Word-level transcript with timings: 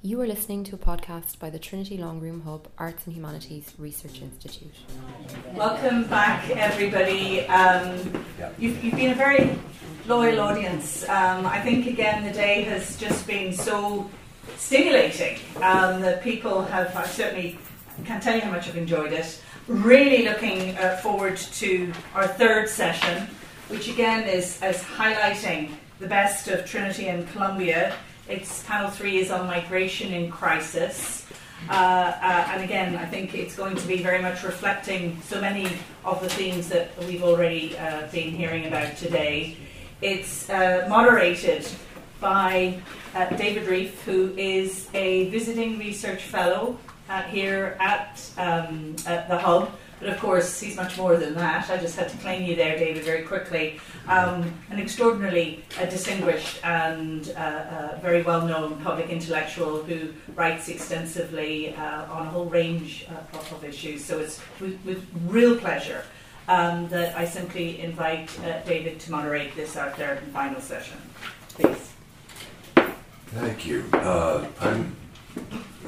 You 0.00 0.20
are 0.22 0.26
listening 0.26 0.64
to 0.64 0.74
a 0.74 0.78
podcast 0.78 1.38
by 1.38 1.50
the 1.50 1.58
Trinity 1.58 1.98
Long 1.98 2.18
Room 2.18 2.40
Hub 2.40 2.68
Arts 2.78 3.04
and 3.04 3.14
Humanities 3.14 3.74
Research 3.78 4.22
Institute. 4.22 4.72
Welcome 5.54 6.04
back, 6.04 6.48
everybody. 6.50 7.46
Um, 7.48 8.24
you've, 8.58 8.82
you've 8.82 8.94
been 8.94 9.10
a 9.10 9.14
very 9.14 9.50
loyal 10.06 10.40
audience. 10.40 11.02
Um, 11.08 11.44
I 11.44 11.60
think, 11.60 11.86
again, 11.86 12.24
the 12.24 12.32
day 12.32 12.62
has 12.62 12.96
just 12.96 13.26
been 13.26 13.52
so 13.52 14.08
stimulating 14.56 15.40
um, 15.56 16.00
that 16.00 16.22
people 16.22 16.62
have, 16.62 16.96
I 16.96 17.04
certainly 17.04 17.58
can't 18.04 18.22
tell 18.22 18.34
you 18.34 18.40
how 18.40 18.50
much 18.50 18.68
I've 18.68 18.76
enjoyed 18.76 19.12
it. 19.12 19.42
Really 19.66 20.24
looking 20.24 20.78
uh, 20.78 20.96
forward 21.02 21.36
to 21.36 21.92
our 22.14 22.26
third 22.26 22.68
session, 22.68 23.28
which 23.68 23.88
again 23.88 24.28
is, 24.28 24.62
is 24.62 24.78
highlighting 24.78 25.72
the 25.98 26.06
best 26.06 26.48
of 26.48 26.64
Trinity 26.64 27.08
and 27.08 27.28
Columbia 27.30 27.94
it's 28.28 28.62
panel 28.64 28.90
three 28.90 29.16
is 29.16 29.30
on 29.30 29.46
migration 29.46 30.12
in 30.12 30.30
crisis. 30.30 31.26
Uh, 31.68 31.72
uh, 31.72 32.48
and 32.52 32.62
again, 32.62 32.94
I 32.96 33.06
think 33.06 33.34
it's 33.34 33.56
going 33.56 33.74
to 33.74 33.86
be 33.86 34.02
very 34.02 34.20
much 34.20 34.42
reflecting 34.42 35.18
so 35.22 35.40
many 35.40 35.66
of 36.04 36.20
the 36.20 36.28
themes 36.28 36.68
that 36.68 36.90
we've 37.04 37.22
already 37.22 37.76
uh, 37.78 38.06
been 38.12 38.30
hearing 38.30 38.66
about 38.66 38.96
today. 38.98 39.56
It's 40.02 40.48
uh, 40.50 40.86
moderated 40.90 41.66
by 42.20 42.80
uh, 43.14 43.30
David 43.36 43.66
Rieff, 43.66 43.98
who 44.02 44.34
is 44.36 44.88
a 44.92 45.30
visiting 45.30 45.78
research 45.78 46.22
fellow 46.22 46.78
uh, 47.08 47.22
here 47.22 47.78
at, 47.80 48.30
um, 48.36 48.94
at 49.06 49.26
the 49.28 49.38
Hub 49.38 49.72
but 50.00 50.08
of 50.08 50.18
course, 50.18 50.60
he's 50.60 50.76
much 50.76 50.96
more 50.96 51.16
than 51.16 51.34
that. 51.34 51.68
I 51.70 51.76
just 51.76 51.96
had 51.96 52.08
to 52.08 52.16
claim 52.18 52.44
you 52.44 52.54
there, 52.54 52.78
David, 52.78 53.04
very 53.04 53.22
quickly. 53.22 53.80
Um, 54.06 54.54
an 54.70 54.78
extraordinarily 54.78 55.64
uh, 55.78 55.86
distinguished 55.86 56.64
and 56.64 57.32
uh, 57.36 57.40
uh, 57.40 57.98
very 58.00 58.22
well 58.22 58.46
known 58.46 58.80
public 58.82 59.08
intellectual 59.08 59.82
who 59.82 60.12
writes 60.34 60.68
extensively 60.68 61.74
uh, 61.74 62.04
on 62.12 62.26
a 62.26 62.30
whole 62.30 62.46
range 62.46 63.06
uh, 63.10 63.38
of 63.38 63.64
issues. 63.64 64.04
So 64.04 64.18
it's 64.20 64.40
with, 64.60 64.78
with 64.84 65.04
real 65.26 65.56
pleasure 65.56 66.04
um, 66.46 66.88
that 66.88 67.16
I 67.16 67.24
simply 67.24 67.80
invite 67.80 68.30
uh, 68.40 68.60
David 68.60 69.00
to 69.00 69.10
moderate 69.10 69.54
this, 69.56 69.76
our 69.76 69.90
third 69.90 70.18
and 70.18 70.32
final 70.32 70.60
session. 70.60 70.98
Please. 71.50 71.90
Thank 73.26 73.66
you. 73.66 73.84
I'm, 73.92 74.96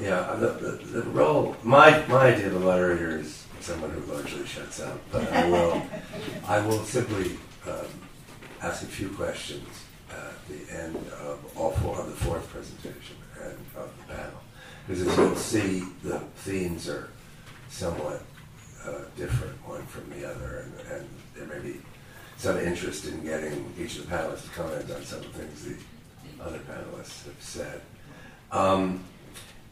yeah, 0.00 0.36
the, 0.38 0.48
the, 0.48 1.00
the 1.00 1.02
role, 1.10 1.56
my, 1.62 2.06
my 2.06 2.32
idea 2.32 2.48
of 2.48 2.56
a 2.56 2.60
moderator 2.60 3.18
is 3.18 3.46
someone 3.60 3.90
who 3.90 4.12
largely 4.12 4.46
shuts 4.46 4.80
up. 4.80 4.98
But 5.10 5.32
I 5.32 5.48
will, 5.48 5.82
I 6.46 6.60
will 6.66 6.84
simply 6.84 7.36
um, 7.66 7.86
ask 8.62 8.82
a 8.82 8.86
few 8.86 9.08
questions 9.10 9.68
at 10.10 10.48
the 10.48 10.82
end 10.82 10.96
of 11.20 11.38
all 11.56 11.72
four 11.72 11.98
of 12.00 12.06
the 12.06 12.24
fourth 12.24 12.48
presentation 12.48 13.16
and 13.42 13.56
of 13.76 13.90
the 13.98 14.14
panel, 14.14 14.40
because 14.86 15.06
as 15.06 15.16
you'll 15.16 15.36
see, 15.36 15.84
the 16.02 16.18
themes 16.36 16.88
are 16.88 17.08
somewhat 17.68 18.22
uh, 18.86 19.02
different 19.16 19.56
one 19.66 19.84
from 19.86 20.08
the 20.10 20.28
other, 20.28 20.64
and, 20.64 20.92
and, 20.92 21.08
there 21.36 21.46
may 21.46 21.72
be 21.72 21.80
some 22.36 22.58
interest 22.58 23.06
in 23.06 23.22
getting 23.24 23.72
each 23.78 23.96
of 23.96 24.08
the 24.08 24.14
panelists 24.14 24.42
to 24.42 24.50
comment 24.50 24.90
on 24.90 25.02
some 25.02 25.20
of 25.20 25.32
the 25.32 25.38
things 25.38 25.64
the 25.64 26.44
other 26.44 26.58
panelists 26.58 27.24
have 27.24 27.40
said. 27.40 27.80
Um, 28.52 29.02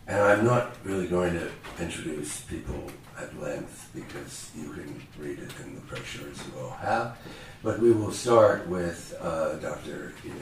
and 0.09 0.19
I'm 0.23 0.45
not 0.45 0.75
really 0.85 1.07
going 1.07 1.35
to 1.35 1.51
introduce 1.79 2.41
people 2.41 2.91
at 3.19 3.39
length 3.41 3.91
because 3.95 4.51
you 4.57 4.73
can 4.73 5.03
read 5.19 5.39
it 5.39 5.53
in 5.63 5.75
the 5.75 5.83
brochures 5.83 6.39
you 6.47 6.59
all 6.61 6.71
have. 6.71 7.19
But 7.63 7.79
we 7.79 7.93
will 7.93 8.11
start 8.11 8.67
with 8.69 9.15
uh, 9.21 9.57
Dr. 9.57 10.15
Hide 10.23 10.33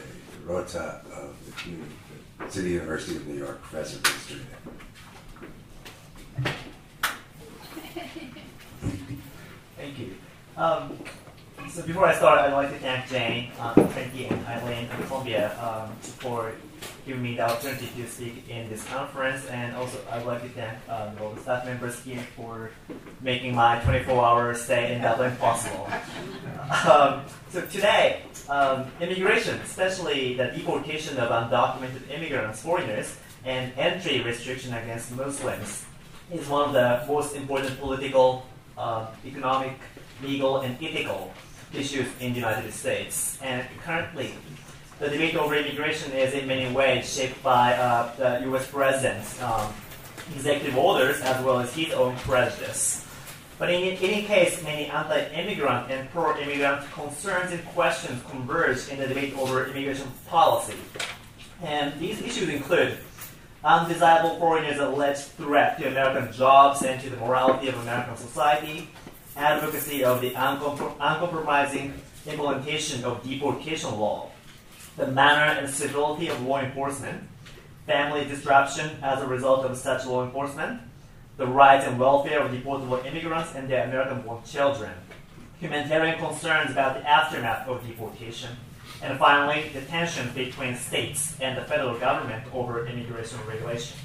Hirota 0.47 1.05
of 1.11 1.36
the 1.47 2.48
City 2.48 2.70
University 2.70 3.17
of 3.17 3.27
New 3.27 3.39
York, 3.39 3.61
professor 3.61 3.98
of 3.98 4.06
history. 4.06 4.41
Thank 9.77 9.98
you. 9.98 10.14
Um, 10.57 10.96
so 11.69 11.83
before 11.83 12.07
I 12.07 12.15
start, 12.15 12.41
I'd 12.41 12.53
like 12.53 12.71
to 12.71 12.79
thank 12.79 13.09
Jane, 13.09 13.51
um, 13.61 13.75
Trinity, 13.93 14.27
and 14.27 14.47
Eileen 14.47 14.89
and 14.91 15.07
Columbia 15.07 15.57
um, 15.61 15.95
for 15.97 16.53
giving 17.07 17.23
me 17.23 17.37
the 17.37 17.43
opportunity 17.43 17.89
to 17.97 18.09
speak 18.09 18.49
in 18.49 18.69
this 18.69 18.85
conference. 18.85 19.47
And 19.47 19.75
also, 19.77 19.99
I'd 20.11 20.25
like 20.25 20.43
to 20.43 20.49
thank 20.51 20.77
um, 20.89 21.17
all 21.21 21.31
the 21.31 21.41
staff 21.41 21.65
members 21.65 22.01
here 22.01 22.23
for 22.37 22.71
making 23.21 23.55
my 23.55 23.79
24-hour 23.81 24.55
stay 24.55 24.95
in 24.95 25.03
Dublin 25.03 25.37
possible. 25.37 25.89
Um, 26.67 27.23
so 27.51 27.61
today, 27.67 28.23
um, 28.48 28.91
immigration, 29.01 29.55
especially 29.61 30.37
the 30.37 30.47
deportation 30.47 31.17
of 31.17 31.31
undocumented 31.31 32.11
immigrants, 32.11 32.61
foreigners, 32.61 33.17
and 33.45 33.73
entry 33.79 34.21
restriction 34.23 34.75
against 34.75 35.15
Muslims, 35.15 35.87
is 36.33 36.48
one 36.48 36.67
of 36.67 36.73
the 36.73 37.05
most 37.07 37.37
important 37.37 37.79
political, 37.79 38.47
uh, 38.77 39.07
economic, 39.25 39.75
legal, 40.21 40.59
and 40.63 40.75
ethical 40.83 41.33
issues 41.77 42.07
in 42.20 42.33
the 42.33 42.41
United 42.41 42.73
States. 42.73 43.39
And 43.42 43.67
currently, 43.83 44.35
the 44.98 45.09
debate 45.09 45.37
over 45.37 45.55
immigration 45.55 46.13
is 46.13 46.33
in 46.35 46.47
many 46.47 46.73
ways 46.75 47.13
shaped 47.13 47.42
by 47.42 47.75
uh, 47.75 48.14
the 48.17 48.47
U.S. 48.47 48.67
president's 48.70 49.41
um, 49.42 49.73
executive 50.35 50.77
orders 50.77 51.20
as 51.20 51.45
well 51.45 51.61
as 51.61 51.75
his 51.75 51.92
own 51.92 52.17
prejudice. 52.17 53.07
But 53.59 53.70
in 53.70 53.97
any 53.97 54.23
case, 54.23 54.63
many 54.63 54.86
anti-immigrant 54.86 55.91
and 55.91 56.11
pro-immigrant 56.11 56.91
concerns 56.92 57.53
and 57.53 57.65
questions 57.67 58.23
converge 58.31 58.89
in 58.89 58.98
the 58.98 59.07
debate 59.07 59.36
over 59.39 59.67
immigration 59.67 60.11
policy. 60.29 60.77
And 61.63 61.98
these 61.98 62.20
issues 62.20 62.51
include 62.51 62.98
undesirable 63.65 64.39
foreigners' 64.39 64.79
alleged 64.79 65.23
threat 65.36 65.79
to 65.79 65.89
American 65.89 66.33
jobs 66.33 66.83
and 66.83 67.01
to 67.01 67.09
the 67.09 67.17
morality 67.17 67.69
of 67.69 67.79
American 67.81 68.17
society, 68.17 68.89
advocacy 69.36 70.05
of 70.05 70.20
the 70.20 70.30
uncomprom- 70.30 70.95
uncompromising 71.01 71.95
implementation 72.27 73.05
of 73.05 73.23
deportation 73.23 73.98
law, 73.98 74.30
the 74.97 75.07
manner 75.07 75.58
and 75.61 75.69
severity 75.69 76.29
of 76.29 76.42
law 76.42 76.61
enforcement, 76.61 77.23
family 77.86 78.24
disruption 78.24 78.91
as 79.02 79.23
a 79.23 79.27
result 79.27 79.64
of 79.64 79.77
such 79.77 80.07
law 80.07 80.24
enforcement, 80.24 80.80
the 81.36 81.47
rights 81.47 81.86
and 81.86 81.98
welfare 81.98 82.41
of 82.41 82.51
deportable 82.51 83.05
immigrants 83.05 83.55
and 83.55 83.69
their 83.69 83.85
American 83.85 84.23
born 84.23 84.42
children, 84.45 84.92
humanitarian 85.61 86.18
concerns 86.18 86.70
about 86.70 86.97
the 86.97 87.08
aftermath 87.08 87.68
of 87.68 87.86
deportation, 87.86 88.51
and 89.03 89.18
finally, 89.18 89.68
the 89.74 89.83
tension 89.83 90.30
between 90.35 90.74
states 90.74 91.39
and 91.41 91.57
the 91.57 91.63
federal 91.63 91.98
government 91.98 92.42
over 92.55 92.86
immigration 92.86 93.39
regulation. 93.47 93.97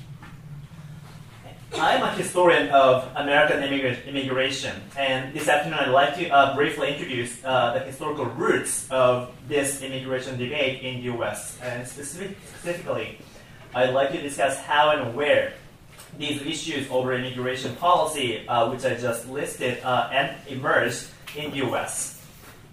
I'm 1.73 2.03
a 2.03 2.11
historian 2.11 2.69
of 2.69 3.09
American 3.15 3.63
immigration, 3.63 4.81
and 4.97 5.33
this 5.33 5.47
afternoon 5.47 5.79
I'd 5.79 5.89
like 5.89 6.15
to 6.15 6.27
uh, 6.29 6.53
briefly 6.53 6.93
introduce 6.93 7.43
uh, 7.45 7.73
the 7.73 7.79
historical 7.79 8.25
roots 8.25 8.91
of 8.91 9.31
this 9.47 9.81
immigration 9.81 10.37
debate 10.37 10.81
in 10.81 10.97
the 10.97 11.03
U.S. 11.15 11.57
And 11.63 11.87
specific, 11.87 12.37
specifically, 12.45 13.19
I'd 13.73 13.93
like 13.93 14.11
to 14.11 14.21
discuss 14.21 14.59
how 14.59 14.91
and 14.91 15.15
where 15.15 15.53
these 16.17 16.41
issues 16.41 16.89
over 16.91 17.13
immigration 17.13 17.75
policy, 17.77 18.45
uh, 18.47 18.69
which 18.69 18.83
I 18.83 18.95
just 18.95 19.29
listed, 19.29 19.81
uh, 19.83 20.09
and 20.11 20.35
emerged 20.49 21.07
in 21.37 21.51
the 21.51 21.57
U.S. 21.57 22.21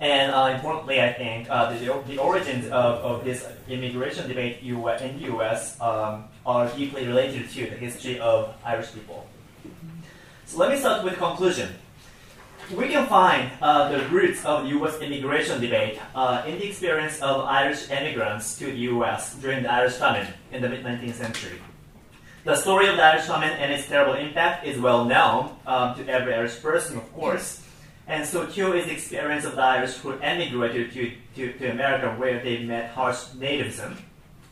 And 0.01 0.33
uh, 0.33 0.53
importantly, 0.55 1.01
I 1.01 1.13
think 1.13 1.49
uh, 1.49 1.73
the, 1.73 2.03
the 2.07 2.19
origins 2.19 2.67
of, 2.67 2.73
of 2.73 3.25
this 3.25 3.47
immigration 3.69 4.29
debate 4.29 4.59
in 4.61 5.19
the 5.19 5.25
U.S. 5.27 5.81
Um, 5.81 6.25
are 6.49 6.67
deeply 6.75 7.07
related 7.07 7.51
to 7.51 7.69
the 7.69 7.77
history 7.77 8.19
of 8.19 8.55
Irish 8.65 8.91
people. 8.95 9.27
So 10.47 10.57
let 10.57 10.71
me 10.71 10.79
start 10.79 11.05
with 11.05 11.19
conclusion. 11.19 11.75
We 12.75 12.89
can 12.89 13.07
find 13.07 13.51
uh, 13.61 13.93
the 13.93 14.09
roots 14.09 14.47
of 14.47 14.63
the 14.63 14.71
U.S. 14.81 14.99
immigration 15.01 15.61
debate 15.61 16.01
uh, 16.15 16.43
in 16.47 16.59
the 16.59 16.67
experience 16.67 17.21
of 17.21 17.45
Irish 17.45 17.91
immigrants 17.91 18.59
to 18.59 18.65
the 18.65 18.79
U.S. 18.97 19.35
during 19.37 19.63
the 19.63 19.71
Irish 19.71 19.95
famine 19.95 20.27
in 20.51 20.63
the 20.63 20.71
mid 20.71 20.85
19th 20.85 21.15
century. 21.15 21.61
The 22.45 22.57
story 22.57 22.89
of 22.89 22.97
the 22.97 23.03
Irish 23.03 23.27
famine 23.27 23.51
and 23.51 23.71
its 23.71 23.87
terrible 23.87 24.15
impact 24.15 24.67
is 24.67 24.81
well 24.81 25.05
known 25.05 25.55
um, 25.67 25.97
to 25.97 26.09
every 26.09 26.33
Irish 26.33 26.63
person, 26.63 26.97
of 26.97 27.13
course. 27.13 27.63
And 28.07 28.25
so 28.25 28.47
too 28.47 28.73
is 28.73 28.87
the 28.87 28.93
experience 28.93 29.45
of 29.45 29.55
the 29.55 29.63
Irish 29.63 29.97
who 29.97 30.13
emigrated 30.13 30.95
to, 30.95 31.13
to, 31.37 31.53
to 31.59 31.71
America 31.71 32.15
where 32.17 32.43
they 32.43 32.65
met 32.65 32.93
harsh 32.93 33.21
nativism 33.37 33.99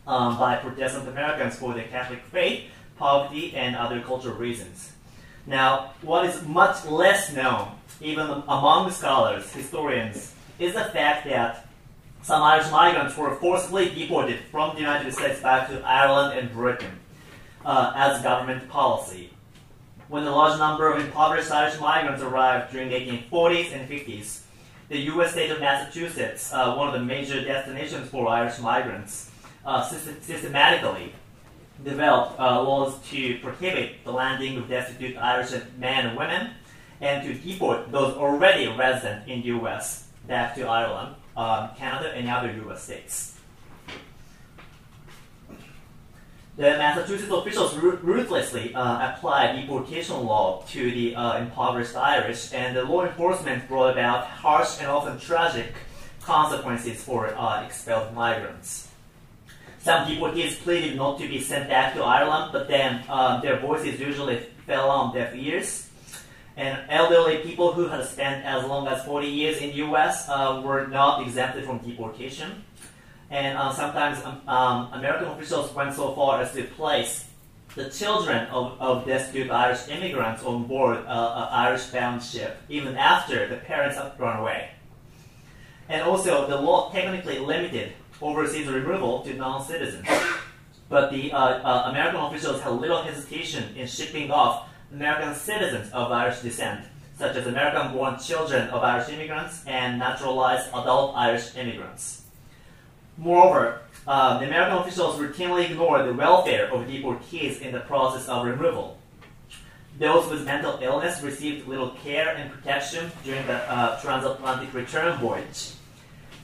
um, 0.07 0.39
by 0.39 0.57
Protestant 0.57 1.09
Americans 1.09 1.57
for 1.57 1.75
their 1.75 1.89
Catholic 1.89 2.23
faith, 2.25 2.65
poverty, 2.99 3.55
and 3.55 3.77
other 3.77 4.01
cultural 4.01 4.37
reasons. 4.37 4.93
Now, 5.47 5.93
what 6.03 6.27
is 6.27 6.43
much 6.47 6.85
less 6.87 7.33
known, 7.33 7.73
even 8.01 8.27
among 8.29 8.91
scholars, 8.91 9.53
historians, 9.53 10.35
is 10.59 10.75
the 10.75 10.85
fact 10.85 11.29
that 11.29 11.67
some 12.23 12.43
Irish 12.43 12.71
migrants 12.71 13.17
were 13.17 13.37
forcibly 13.37 13.89
deported 13.91 14.41
from 14.51 14.75
the 14.75 14.81
United 14.81 15.13
States 15.13 15.41
back 15.41 15.69
to 15.69 15.81
Ireland 15.83 16.39
and 16.39 16.51
Britain 16.53 16.99
uh, 17.65 17.93
as 17.95 18.23
government 18.23 18.69
policy 18.69 19.31
when 20.09 20.25
a 20.25 20.31
large 20.31 20.59
number 20.59 20.93
of 20.93 21.05
impoverished 21.05 21.51
Irish 21.51 21.81
migrants 21.81 22.23
arrived 22.23 22.73
during 22.73 22.89
the 22.89 22.95
1840s 22.95 23.73
and 23.73 23.89
50s. 23.89 24.41
The 24.89 24.99
U.S. 24.99 25.33
state 25.33 25.51
of 25.51 25.59
Massachusetts, 25.59 26.53
uh, 26.53 26.75
one 26.75 26.87
of 26.87 26.95
the 26.95 27.05
major 27.05 27.45
destinations 27.45 28.09
for 28.09 28.29
Irish 28.29 28.59
migrants, 28.61 29.31
uh, 29.67 29.83
systematically 29.83 31.13
developed 31.85 32.39
uh, 32.41 32.63
laws 32.63 32.99
to 33.11 33.39
prohibit 33.41 34.05
the 34.05 34.13
landing 34.13 34.57
of 34.57 34.69
destitute 34.69 35.17
Irish 35.17 35.51
men 35.79 36.07
and 36.07 36.17
women 36.17 36.51
and 37.01 37.27
to 37.27 37.35
deport 37.35 37.91
those 37.93 38.17
already 38.17 38.69
resident 38.69 39.29
in 39.29 39.41
the 39.41 39.49
U.S. 39.49 40.09
back 40.27 40.55
to 40.55 40.63
Ireland, 40.63 41.17
um, 41.37 41.71
Canada, 41.77 42.13
and 42.15 42.29
other 42.29 42.51
U.S. 42.53 42.85
states. 42.85 43.33
The 46.57 46.63
Massachusetts 46.63 47.31
officials 47.31 47.77
ruthlessly 47.77 48.75
uh, 48.75 49.11
applied 49.13 49.61
deportation 49.61 50.25
law 50.25 50.65
to 50.71 50.91
the 50.91 51.15
uh, 51.15 51.39
impoverished 51.39 51.95
Irish, 51.95 52.55
and 52.55 52.75
the 52.75 52.83
law 52.83 53.05
enforcement 53.05 53.69
brought 53.69 53.93
about 53.93 54.25
harsh 54.25 54.79
and 54.79 54.87
often 54.87 55.19
tragic 55.19 55.75
consequences 56.23 57.05
for 57.05 57.27
uh, 57.37 57.63
expelled 57.63 58.15
migrants. 58.15 58.86
Some 59.87 60.05
deportees 60.09 60.59
pleaded 60.65 60.97
not 60.97 61.17
to 61.21 61.29
be 61.29 61.41
sent 61.41 61.69
back 61.69 61.95
to 61.95 62.03
Ireland, 62.03 62.51
but 62.51 62.67
then 62.67 63.05
um, 63.09 63.41
their 63.41 63.61
voices 63.61 64.01
usually 64.01 64.41
fell 64.67 64.91
on 64.91 65.15
deaf 65.15 65.33
ears. 65.33 65.89
And 66.57 66.91
elderly 66.91 67.39
people 67.39 67.73
who 67.73 67.87
had 67.87 68.05
spent 68.05 68.45
as 68.45 68.65
long 68.65 68.89
as 68.89 69.05
40 69.05 69.29
years 69.29 69.59
in 69.59 69.69
the 69.71 69.77
US 69.87 70.29
uh, 70.29 70.61
were 70.65 70.89
not 70.89 71.23
exempted 71.23 71.67
from 71.67 71.79
deportation. 71.79 72.65
And 73.31 73.57
uh, 73.57 73.73
sometimes 73.73 74.19
um, 74.25 74.41
um, 74.49 74.93
American 74.93 75.29
officials 75.29 75.73
went 75.73 75.95
so 75.95 76.17
far 76.17 76.43
as 76.43 76.53
to 76.55 76.65
place 76.65 77.25
the 77.77 77.89
children 77.89 78.49
of, 78.49 78.77
of 78.81 79.07
destitute 79.07 79.53
Irish 79.53 79.87
immigrants 79.87 80.43
on 80.43 80.67
board 80.67 80.99
uh, 81.07 81.47
an 81.47 81.49
Irish 81.53 81.87
bound 81.95 82.25
ship, 82.25 82.59
even 82.69 82.97
after 82.97 83.47
the 83.47 83.59
parents 83.59 83.97
had 83.97 84.19
run 84.19 84.41
away. 84.41 84.71
And 85.89 86.03
also, 86.03 86.49
the 86.49 86.61
law 86.61 86.91
technically 86.91 87.39
limited 87.39 87.93
overseas 88.21 88.69
removal 88.69 89.23
to 89.23 89.35
non-citizens. 89.35 90.07
But 90.89 91.11
the 91.11 91.33
uh, 91.33 91.39
uh, 91.39 91.91
American 91.91 92.21
officials 92.21 92.61
had 92.63 92.71
little 92.75 93.03
hesitation 93.03 93.77
in 93.77 93.87
shipping 93.87 94.31
off 94.31 94.69
American 94.93 95.35
citizens 95.35 95.93
of 95.93 96.13
Irish 96.13 96.41
descent, 96.41 96.87
such 97.19 97.37
as 97.37 97.47
American-born 97.47 98.19
children 98.21 98.69
of 98.69 98.83
Irish 98.83 99.09
immigrants 99.09 99.65
and 99.67 99.99
naturalized 99.99 100.69
adult 100.69 101.17
Irish 101.17 101.57
immigrants. 101.57 102.23
Moreover, 103.19 103.81
uh, 104.07 104.39
the 104.39 104.47
American 104.47 104.79
officials 104.79 105.19
routinely 105.19 105.71
ignored 105.71 106.07
the 106.07 106.15
welfare 106.15 106.71
of 106.73 106.87
deportees 106.87 107.61
in 107.61 107.73
the 107.73 107.81
process 107.81 108.29
of 108.29 108.47
removal. 108.47 108.99
Those 109.99 110.31
with 110.31 110.45
mental 110.45 110.79
illness 110.83 111.23
received 111.23 111.67
little 111.67 111.91
care 112.05 112.37
and 112.37 112.53
protection 112.53 113.11
during 113.25 113.45
the 113.47 113.57
uh, 113.71 113.99
transatlantic 114.01 114.73
return 114.75 115.19
voyage 115.19 115.73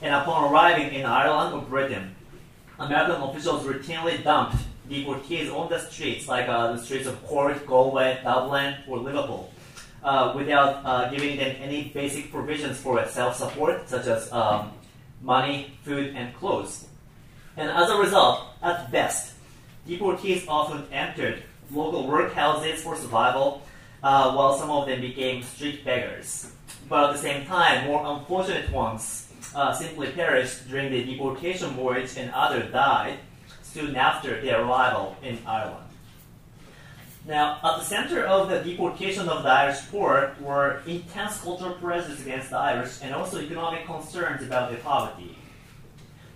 and 0.03 0.13
upon 0.13 0.51
arriving 0.51 0.93
in 0.93 1.05
Ireland 1.05 1.55
or 1.55 1.61
Britain, 1.61 2.13
American 2.77 3.21
officials 3.21 3.63
routinely 3.63 4.21
dumped 4.21 4.57
deportees 4.89 5.49
on 5.49 5.69
the 5.69 5.79
streets, 5.79 6.27
like 6.27 6.49
uh, 6.49 6.73
the 6.73 6.77
streets 6.77 7.07
of 7.07 7.25
Cork, 7.25 7.65
Galway, 7.65 8.19
Dublin, 8.21 8.75
or 8.85 8.97
Liverpool, 8.97 9.53
uh, 10.03 10.33
without 10.35 10.81
uh, 10.83 11.09
giving 11.09 11.37
them 11.37 11.55
any 11.61 11.85
basic 11.85 12.29
provisions 12.31 12.77
for 12.77 13.03
self-support, 13.07 13.87
such 13.87 14.05
as 14.07 14.29
um, 14.33 14.73
money, 15.21 15.71
food, 15.83 16.13
and 16.17 16.35
clothes. 16.35 16.85
And 17.55 17.69
as 17.69 17.89
a 17.89 17.95
result, 17.95 18.47
at 18.61 18.91
best, 18.91 19.35
deportees 19.87 20.45
often 20.49 20.83
entered 20.91 21.43
local 21.71 22.07
workhouses 22.07 22.75
for 22.75 22.97
survival, 22.97 23.61
uh, 24.03 24.33
while 24.33 24.57
some 24.57 24.69
of 24.69 24.85
them 24.85 24.99
became 24.99 25.43
street 25.43 25.85
beggars. 25.85 26.51
But 26.89 27.11
at 27.11 27.15
the 27.15 27.21
same 27.21 27.45
time, 27.45 27.87
more 27.87 28.03
unfortunate 28.05 28.69
ones 28.69 29.22
uh, 29.55 29.73
simply 29.73 30.11
perished 30.11 30.69
during 30.69 30.91
the 30.91 31.03
deportation 31.03 31.69
voyage 31.71 32.17
and 32.17 32.31
others 32.31 32.71
died 32.71 33.19
soon 33.61 33.95
after 33.95 34.41
their 34.41 34.61
arrival 34.61 35.15
in 35.23 35.37
Ireland. 35.45 35.87
Now, 37.25 37.59
at 37.63 37.79
the 37.79 37.85
center 37.85 38.25
of 38.25 38.49
the 38.49 38.59
deportation 38.59 39.29
of 39.29 39.43
the 39.43 39.49
Irish 39.49 39.79
poor 39.89 40.35
were 40.41 40.81
intense 40.85 41.39
cultural 41.39 41.73
prejudice 41.75 42.21
against 42.21 42.49
the 42.49 42.57
Irish 42.57 42.99
and 43.01 43.15
also 43.15 43.39
economic 43.39 43.85
concerns 43.85 44.43
about 44.43 44.69
their 44.69 44.79
poverty. 44.79 45.37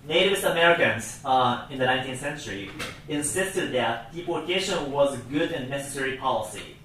Native 0.07 0.41
Americans 0.45 1.19
uh, 1.25 1.67
in 1.69 1.79
the 1.79 1.85
19th 1.85 2.17
century 2.17 2.71
insisted 3.09 3.73
that 3.73 4.15
deportation 4.15 4.89
was 4.89 5.15
a 5.15 5.21
good 5.23 5.51
and 5.51 5.69
necessary 5.69 6.15
policy. 6.15 6.77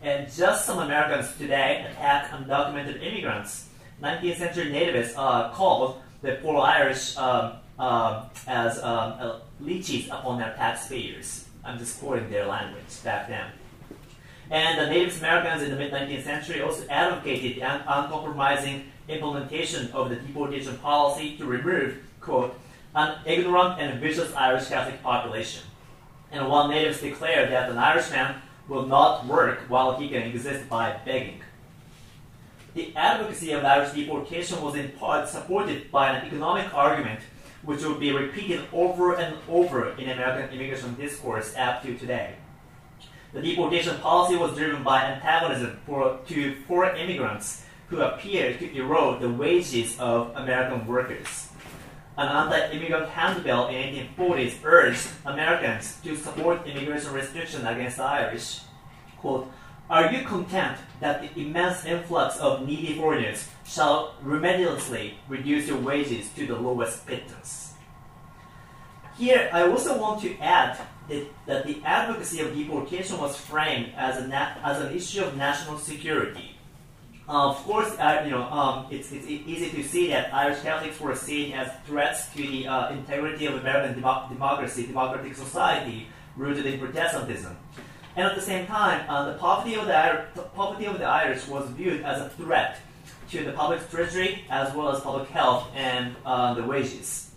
And 0.00 0.32
just 0.32 0.64
some 0.64 0.78
Americans 0.78 1.36
today 1.36 1.86
attack 1.90 2.30
undocumented 2.30 3.02
immigrants 3.02 3.68
19th 4.02 4.36
century 4.36 4.72
natives 4.72 5.12
uh, 5.16 5.50
called 5.50 6.00
the 6.22 6.38
poor 6.42 6.60
Irish 6.60 7.16
um, 7.16 7.52
uh, 7.78 8.24
as 8.46 8.78
um, 8.82 9.14
uh, 9.18 9.38
leeches 9.60 10.06
upon 10.08 10.38
their 10.38 10.54
taxpayers. 10.56 11.46
I'm 11.64 11.78
just 11.78 12.00
quoting 12.00 12.30
their 12.30 12.46
language 12.46 13.02
back 13.04 13.28
then. 13.28 13.50
And 14.50 14.80
the 14.80 14.86
Native 14.86 15.18
Americans 15.18 15.62
in 15.62 15.70
the 15.70 15.76
mid 15.76 15.92
19th 15.92 16.24
century 16.24 16.60
also 16.60 16.84
advocated 16.88 17.56
the 17.56 17.62
uncompromising 17.62 18.90
implementation 19.08 19.90
of 19.92 20.10
the 20.10 20.16
deportation 20.16 20.76
policy 20.78 21.36
to 21.36 21.44
remove, 21.44 21.98
quote, 22.20 22.58
an 22.94 23.18
ignorant 23.24 23.80
and 23.80 24.00
vicious 24.00 24.34
Irish 24.34 24.68
Catholic 24.68 25.02
population. 25.02 25.62
And 26.32 26.48
one 26.48 26.70
natives 26.70 27.00
declared 27.00 27.50
that 27.50 27.70
an 27.70 27.78
Irishman 27.78 28.36
will 28.68 28.86
not 28.86 29.26
work 29.26 29.60
while 29.68 29.96
he 29.96 30.08
can 30.08 30.22
exist 30.22 30.68
by 30.68 30.96
begging. 31.04 31.42
The 32.74 32.94
advocacy 32.94 33.50
of 33.52 33.64
Irish 33.64 33.92
deportation 33.92 34.62
was 34.62 34.76
in 34.76 34.90
part 34.92 35.28
supported 35.28 35.90
by 35.90 36.10
an 36.10 36.26
economic 36.26 36.72
argument 36.72 37.20
which 37.62 37.82
would 37.82 37.98
be 37.98 38.12
repeated 38.12 38.60
over 38.72 39.16
and 39.16 39.36
over 39.48 39.90
in 39.98 40.08
American 40.08 40.54
immigration 40.54 40.94
discourse 40.94 41.54
up 41.56 41.82
to 41.82 41.96
today. 41.98 42.36
The 43.32 43.42
deportation 43.42 43.98
policy 43.98 44.36
was 44.36 44.56
driven 44.56 44.82
by 44.82 45.02
antagonism 45.02 45.80
for, 45.84 46.20
to 46.28 46.54
foreign 46.66 46.96
immigrants 46.96 47.64
who 47.88 48.00
appeared 48.00 48.60
to 48.60 48.76
erode 48.76 49.20
the 49.20 49.28
wages 49.28 49.98
of 49.98 50.32
American 50.36 50.86
workers. 50.86 51.48
An 52.16 52.28
anti-immigrant 52.28 53.08
handbill 53.08 53.68
in 53.68 53.94
the 53.94 54.22
1840s 54.24 54.54
urged 54.64 55.08
Americans 55.26 55.98
to 56.04 56.16
support 56.16 56.66
immigration 56.66 57.12
restriction 57.12 57.66
against 57.66 57.96
the 57.96 58.04
Irish. 58.04 58.60
Quote, 59.18 59.50
are 59.90 60.12
you 60.12 60.24
content 60.24 60.78
that 61.00 61.20
the 61.20 61.40
immense 61.40 61.84
influx 61.84 62.38
of 62.38 62.66
needy 62.66 62.94
foreigners 62.94 63.48
shall 63.64 64.14
remedilessly 64.24 65.14
reduce 65.28 65.66
your 65.66 65.78
wages 65.78 66.28
to 66.34 66.46
the 66.46 66.54
lowest 66.54 67.04
pittance? 67.06 67.74
Here, 69.18 69.50
I 69.52 69.68
also 69.68 69.98
want 69.98 70.22
to 70.22 70.38
add 70.38 70.78
that, 71.08 71.26
that 71.46 71.66
the 71.66 71.82
advocacy 71.84 72.40
of 72.40 72.54
deportation 72.54 73.18
was 73.18 73.36
framed 73.36 73.92
as, 73.96 74.16
a 74.16 74.34
as 74.64 74.80
an 74.80 74.94
issue 74.94 75.24
of 75.24 75.36
national 75.36 75.76
security. 75.78 76.56
Uh, 77.28 77.50
of 77.50 77.56
course, 77.58 77.90
uh, 77.98 78.22
you 78.24 78.30
know, 78.30 78.44
um, 78.44 78.86
it's, 78.90 79.12
it's 79.12 79.26
easy 79.26 79.70
to 79.70 79.86
see 79.86 80.08
that 80.08 80.32
Irish 80.32 80.60
Catholics 80.62 81.00
were 81.00 81.14
seen 81.14 81.52
as 81.52 81.70
threats 81.84 82.32
to 82.34 82.38
the 82.38 82.66
uh, 82.66 82.92
integrity 82.92 83.46
of 83.46 83.54
American 83.56 83.94
democracy, 83.94 84.86
democratic 84.86 85.34
society 85.34 86.06
rooted 86.36 86.66
in 86.66 86.78
Protestantism. 86.78 87.56
And 88.16 88.26
at 88.26 88.34
the 88.34 88.42
same 88.42 88.66
time, 88.66 89.08
uh, 89.08 89.32
the 89.32 89.38
poverty 89.38 89.76
of 89.76 89.86
the, 89.86 90.42
poverty 90.54 90.86
of 90.86 90.98
the 90.98 91.04
Irish 91.04 91.46
was 91.46 91.68
viewed 91.70 92.02
as 92.02 92.20
a 92.20 92.28
threat 92.30 92.78
to 93.30 93.44
the 93.44 93.52
public 93.52 93.88
treasury 93.90 94.44
as 94.50 94.74
well 94.74 94.88
as 94.88 95.00
public 95.00 95.28
health 95.28 95.68
and 95.74 96.16
uh, 96.26 96.54
the 96.54 96.64
wages. 96.64 97.30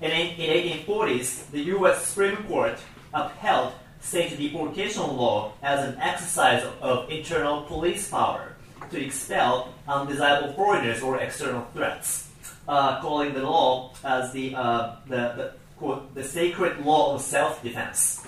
And 0.00 0.12
in, 0.12 0.28
in 0.40 0.78
1840s, 0.78 1.50
the 1.50 1.60
U.S. 1.74 2.06
Supreme 2.06 2.36
Court 2.44 2.78
upheld 3.12 3.74
state 4.00 4.36
deportation 4.38 5.02
law 5.02 5.52
as 5.62 5.86
an 5.86 5.98
exercise 6.00 6.64
of 6.80 7.10
internal 7.10 7.62
police 7.62 8.08
power 8.08 8.56
to 8.90 9.04
expel 9.04 9.74
undesirable 9.86 10.54
foreigners 10.54 11.02
or 11.02 11.18
external 11.18 11.66
threats, 11.74 12.30
uh, 12.66 13.00
calling 13.00 13.34
the 13.34 13.42
law 13.42 13.92
as 14.02 14.32
the, 14.32 14.54
uh, 14.54 14.96
the, 15.06 15.16
the, 15.16 15.52
quote, 15.76 16.14
the 16.14 16.24
sacred 16.24 16.78
law 16.84 17.14
of 17.14 17.20
self-defense. 17.20 18.26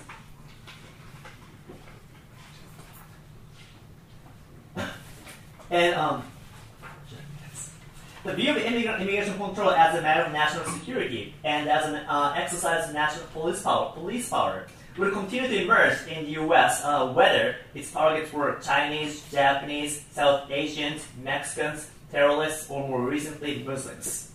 And 5.73 5.95
um, 5.95 6.23
the 8.23 8.33
view 8.35 8.51
of 8.51 8.57
immigration 8.57 9.35
control 9.37 9.71
as 9.71 9.97
a 9.97 10.03
matter 10.03 10.21
of 10.21 10.31
national 10.31 10.65
security 10.65 11.33
and 11.43 11.67
as 11.67 11.87
an 11.87 11.95
uh, 11.95 12.35
exercise 12.37 12.87
of 12.87 12.93
national 12.93 13.25
police 13.33 13.63
power, 13.63 13.91
police 13.93 14.29
power 14.29 14.67
will 14.99 15.09
continue 15.09 15.47
to 15.47 15.63
emerge 15.63 15.97
in 16.07 16.25
the 16.25 16.31
U.S. 16.33 16.83
Uh, 16.83 17.11
whether 17.11 17.55
its 17.73 17.91
targets 17.91 18.31
were 18.31 18.59
Chinese, 18.63 19.27
Japanese, 19.31 20.05
South 20.11 20.51
Asians, 20.51 21.07
Mexicans, 21.23 21.89
terrorists, 22.11 22.69
or 22.69 22.87
more 22.87 23.01
recently 23.01 23.63
Muslims. 23.63 24.31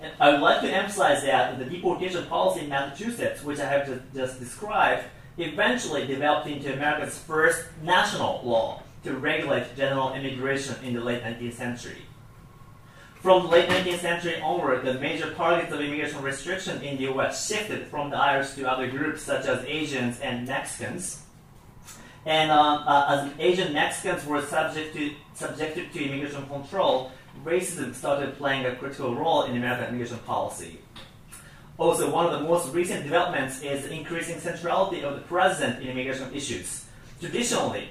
And 0.00 0.14
I 0.18 0.30
would 0.30 0.40
like 0.40 0.62
to 0.62 0.70
emphasize 0.70 1.24
that 1.24 1.58
the 1.58 1.66
deportation 1.66 2.24
policy 2.24 2.60
in 2.60 2.70
Massachusetts, 2.70 3.44
which 3.44 3.58
I 3.58 3.66
have 3.66 4.14
just 4.14 4.40
described, 4.40 5.04
eventually 5.36 6.06
developed 6.06 6.46
into 6.46 6.72
America's 6.72 7.18
first 7.18 7.66
national 7.82 8.40
law 8.42 8.82
to 9.04 9.14
regulate 9.14 9.76
general 9.76 10.12
immigration 10.12 10.74
in 10.84 10.94
the 10.94 11.00
late 11.00 11.22
19th 11.22 11.54
century. 11.54 12.02
From 13.22 13.50
late 13.50 13.68
19th 13.68 13.98
century 13.98 14.40
onward, 14.40 14.84
the 14.84 14.94
major 14.94 15.34
targets 15.34 15.72
of 15.72 15.80
immigration 15.80 16.22
restriction 16.22 16.80
in 16.82 16.96
the 16.96 17.04
U.S. 17.04 17.48
shifted 17.48 17.88
from 17.88 18.10
the 18.10 18.16
Irish 18.16 18.50
to 18.50 18.70
other 18.70 18.88
groups 18.88 19.22
such 19.22 19.46
as 19.46 19.64
Asians 19.64 20.20
and 20.20 20.46
Mexicans. 20.46 21.22
And 22.24 22.50
uh, 22.50 22.84
uh, 22.86 23.06
as 23.08 23.40
Asian 23.40 23.72
Mexicans 23.72 24.24
were 24.24 24.42
subject 24.42 24.94
to, 24.94 25.10
subjected 25.34 25.92
to 25.92 26.04
immigration 26.04 26.46
control, 26.46 27.10
racism 27.44 27.92
started 27.94 28.36
playing 28.38 28.66
a 28.66 28.76
critical 28.76 29.14
role 29.16 29.44
in 29.44 29.56
American 29.56 29.88
immigration 29.88 30.18
policy. 30.18 30.78
Also, 31.76 32.10
one 32.10 32.26
of 32.26 32.32
the 32.32 32.40
most 32.40 32.72
recent 32.74 33.04
developments 33.04 33.62
is 33.62 33.84
the 33.84 33.92
increasing 33.92 34.38
centrality 34.38 35.02
of 35.02 35.14
the 35.14 35.22
president 35.22 35.80
in 35.82 35.88
immigration 35.88 36.32
issues. 36.34 36.84
Traditionally, 37.20 37.90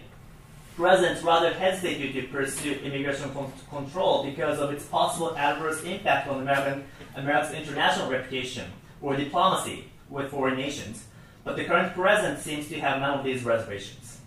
presidents 0.78 1.24
rather 1.24 1.52
hesitated 1.52 2.14
to 2.14 2.32
pursue 2.32 2.74
immigration 2.84 3.34
con- 3.34 3.52
control 3.70 4.24
because 4.24 4.60
of 4.60 4.72
its 4.72 4.86
possible 4.86 5.36
adverse 5.36 5.84
impact 5.84 6.30
on 6.30 6.40
American, 6.40 6.86
America's 7.16 7.52
international 7.54 8.10
reputation 8.10 8.70
or 9.02 9.18
diplomacy 9.18 9.90
with 10.08 10.30
foreign 10.30 10.56
nations. 10.56 11.06
But 11.44 11.58
the 11.58 11.66
current 11.66 11.94
president 11.96 12.40
seems 12.40 12.70
to 12.70 12.80
have 12.80 13.02
none 13.02 13.18
of 13.18 13.26
these 13.26 13.44
reservations. 13.44 14.20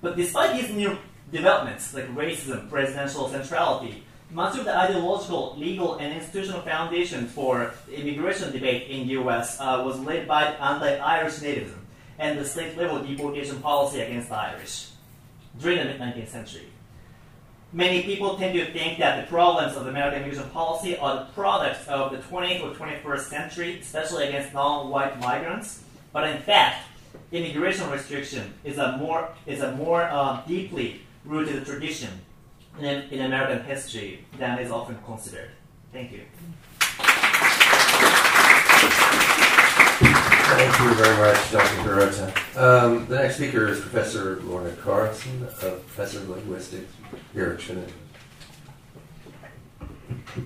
But 0.00 0.16
despite 0.16 0.58
these 0.58 0.74
new 0.74 0.96
developments, 1.30 1.92
like 1.92 2.08
racism, 2.14 2.70
presidential 2.70 3.28
centrality, 3.28 4.02
much 4.30 4.56
of 4.56 4.64
the 4.64 4.74
ideological, 4.74 5.56
legal, 5.58 5.96
and 5.96 6.14
institutional 6.14 6.62
foundation 6.62 7.26
for 7.26 7.74
the 7.86 8.00
immigration 8.00 8.50
debate 8.50 8.88
in 8.88 9.06
the 9.06 9.12
U.S. 9.14 9.60
Uh, 9.60 9.82
was 9.84 9.98
laid 10.00 10.26
by 10.26 10.44
anti-Irish 10.44 11.40
nativism 11.40 11.80
and 12.18 12.38
the 12.38 12.44
state-level 12.46 13.02
deportation 13.04 13.60
policy 13.60 14.00
against 14.00 14.28
the 14.30 14.36
Irish 14.36 14.90
during 15.58 15.78
the 15.78 15.84
mid-19th 15.84 16.28
century. 16.28 16.66
Many 17.72 18.02
people 18.02 18.36
tend 18.36 18.54
to 18.54 18.72
think 18.72 18.98
that 18.98 19.20
the 19.20 19.30
problems 19.30 19.76
of 19.76 19.86
American 19.86 20.22
immigration 20.22 20.50
policy 20.50 20.96
are 20.96 21.20
the 21.20 21.32
products 21.32 21.86
of 21.86 22.10
the 22.10 22.18
20th 22.18 22.64
or 22.64 22.74
21st 22.74 23.20
century, 23.20 23.78
especially 23.80 24.26
against 24.26 24.52
non-white 24.52 25.20
migrants. 25.20 25.84
But 26.12 26.28
in 26.28 26.42
fact, 26.42 26.84
immigration 27.30 27.88
restriction 27.90 28.54
is 28.64 28.78
a 28.78 28.96
more 28.96 29.28
is 29.46 29.60
a 29.60 29.72
more 29.76 30.02
uh, 30.02 30.42
deeply 30.48 31.02
rooted 31.24 31.64
tradition 31.64 32.10
in, 32.80 33.02
in 33.10 33.20
American 33.20 33.64
history 33.64 34.24
than 34.38 34.58
is 34.58 34.70
often 34.72 34.98
considered. 35.06 35.50
Thank 35.92 36.10
you. 36.12 36.22
Thank 40.60 40.78
you 40.78 40.94
very 41.02 41.16
much, 41.16 41.52
Dr. 41.52 41.88
Hirota. 41.88 42.58
Um, 42.58 43.06
the 43.06 43.16
next 43.16 43.36
speaker 43.36 43.66
is 43.66 43.80
Professor 43.80 44.42
Lorna 44.42 44.72
Carson, 44.72 45.42
a 45.42 45.70
professor 45.70 46.18
of 46.18 46.28
linguistics 46.28 46.92
here 47.32 47.52
at 47.52 47.60
Trinity. 47.60 47.94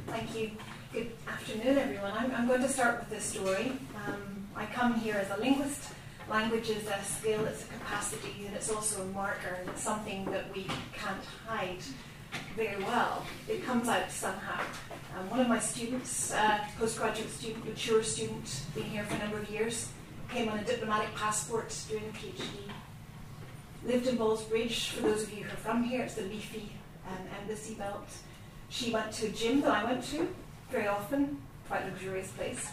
Thank 0.06 0.36
you. 0.38 0.52
Good 0.92 1.10
afternoon, 1.26 1.78
everyone. 1.78 2.12
I'm, 2.12 2.30
I'm 2.30 2.46
going 2.46 2.62
to 2.62 2.68
start 2.68 3.00
with 3.00 3.10
this 3.10 3.24
story. 3.24 3.72
Um, 4.06 4.46
I 4.54 4.66
come 4.66 4.94
here 4.94 5.16
as 5.16 5.36
a 5.36 5.42
linguist. 5.42 5.92
Language 6.30 6.70
is 6.70 6.86
a 6.86 7.02
skill, 7.02 7.44
it's 7.46 7.64
a 7.64 7.66
capacity, 7.72 8.46
and 8.46 8.54
it's 8.54 8.70
also 8.70 9.02
a 9.02 9.06
marker, 9.06 9.56
and 9.58 9.68
it's 9.68 9.82
something 9.82 10.26
that 10.26 10.44
we 10.54 10.68
can't 10.92 11.24
hide 11.44 11.82
very 12.54 12.80
well. 12.84 13.26
It 13.48 13.64
comes 13.64 13.88
out 13.88 14.12
somehow. 14.12 14.62
Um, 15.18 15.28
one 15.28 15.40
of 15.40 15.48
my 15.48 15.58
students, 15.58 16.32
uh, 16.32 16.60
postgraduate 16.78 17.30
student, 17.30 17.64
mature 17.64 18.04
student, 18.04 18.60
been 18.76 18.84
here 18.84 19.02
for 19.02 19.16
a 19.16 19.18
number 19.18 19.38
of 19.38 19.50
years, 19.50 19.88
came 20.34 20.48
on 20.48 20.58
a 20.58 20.64
diplomatic 20.64 21.14
passport 21.14 21.72
doing 21.88 22.02
a 22.10 22.16
PhD. 22.16 22.42
Lived 23.86 24.08
in 24.08 24.18
Ballsbridge, 24.18 24.88
for 24.88 25.02
those 25.02 25.22
of 25.22 25.32
you 25.32 25.44
who 25.44 25.52
are 25.52 25.56
from 25.56 25.84
here, 25.84 26.02
it's 26.02 26.14
the 26.14 26.22
leafy 26.22 26.72
um, 27.06 27.18
embassy 27.40 27.74
belt. 27.74 28.08
She 28.68 28.92
went 28.92 29.12
to 29.12 29.26
a 29.26 29.30
gym 29.30 29.60
that 29.60 29.70
I 29.70 29.84
went 29.84 30.02
to 30.06 30.28
very 30.72 30.88
often, 30.88 31.40
quite 31.68 31.82
a 31.82 31.84
luxurious 31.84 32.32
place. 32.32 32.68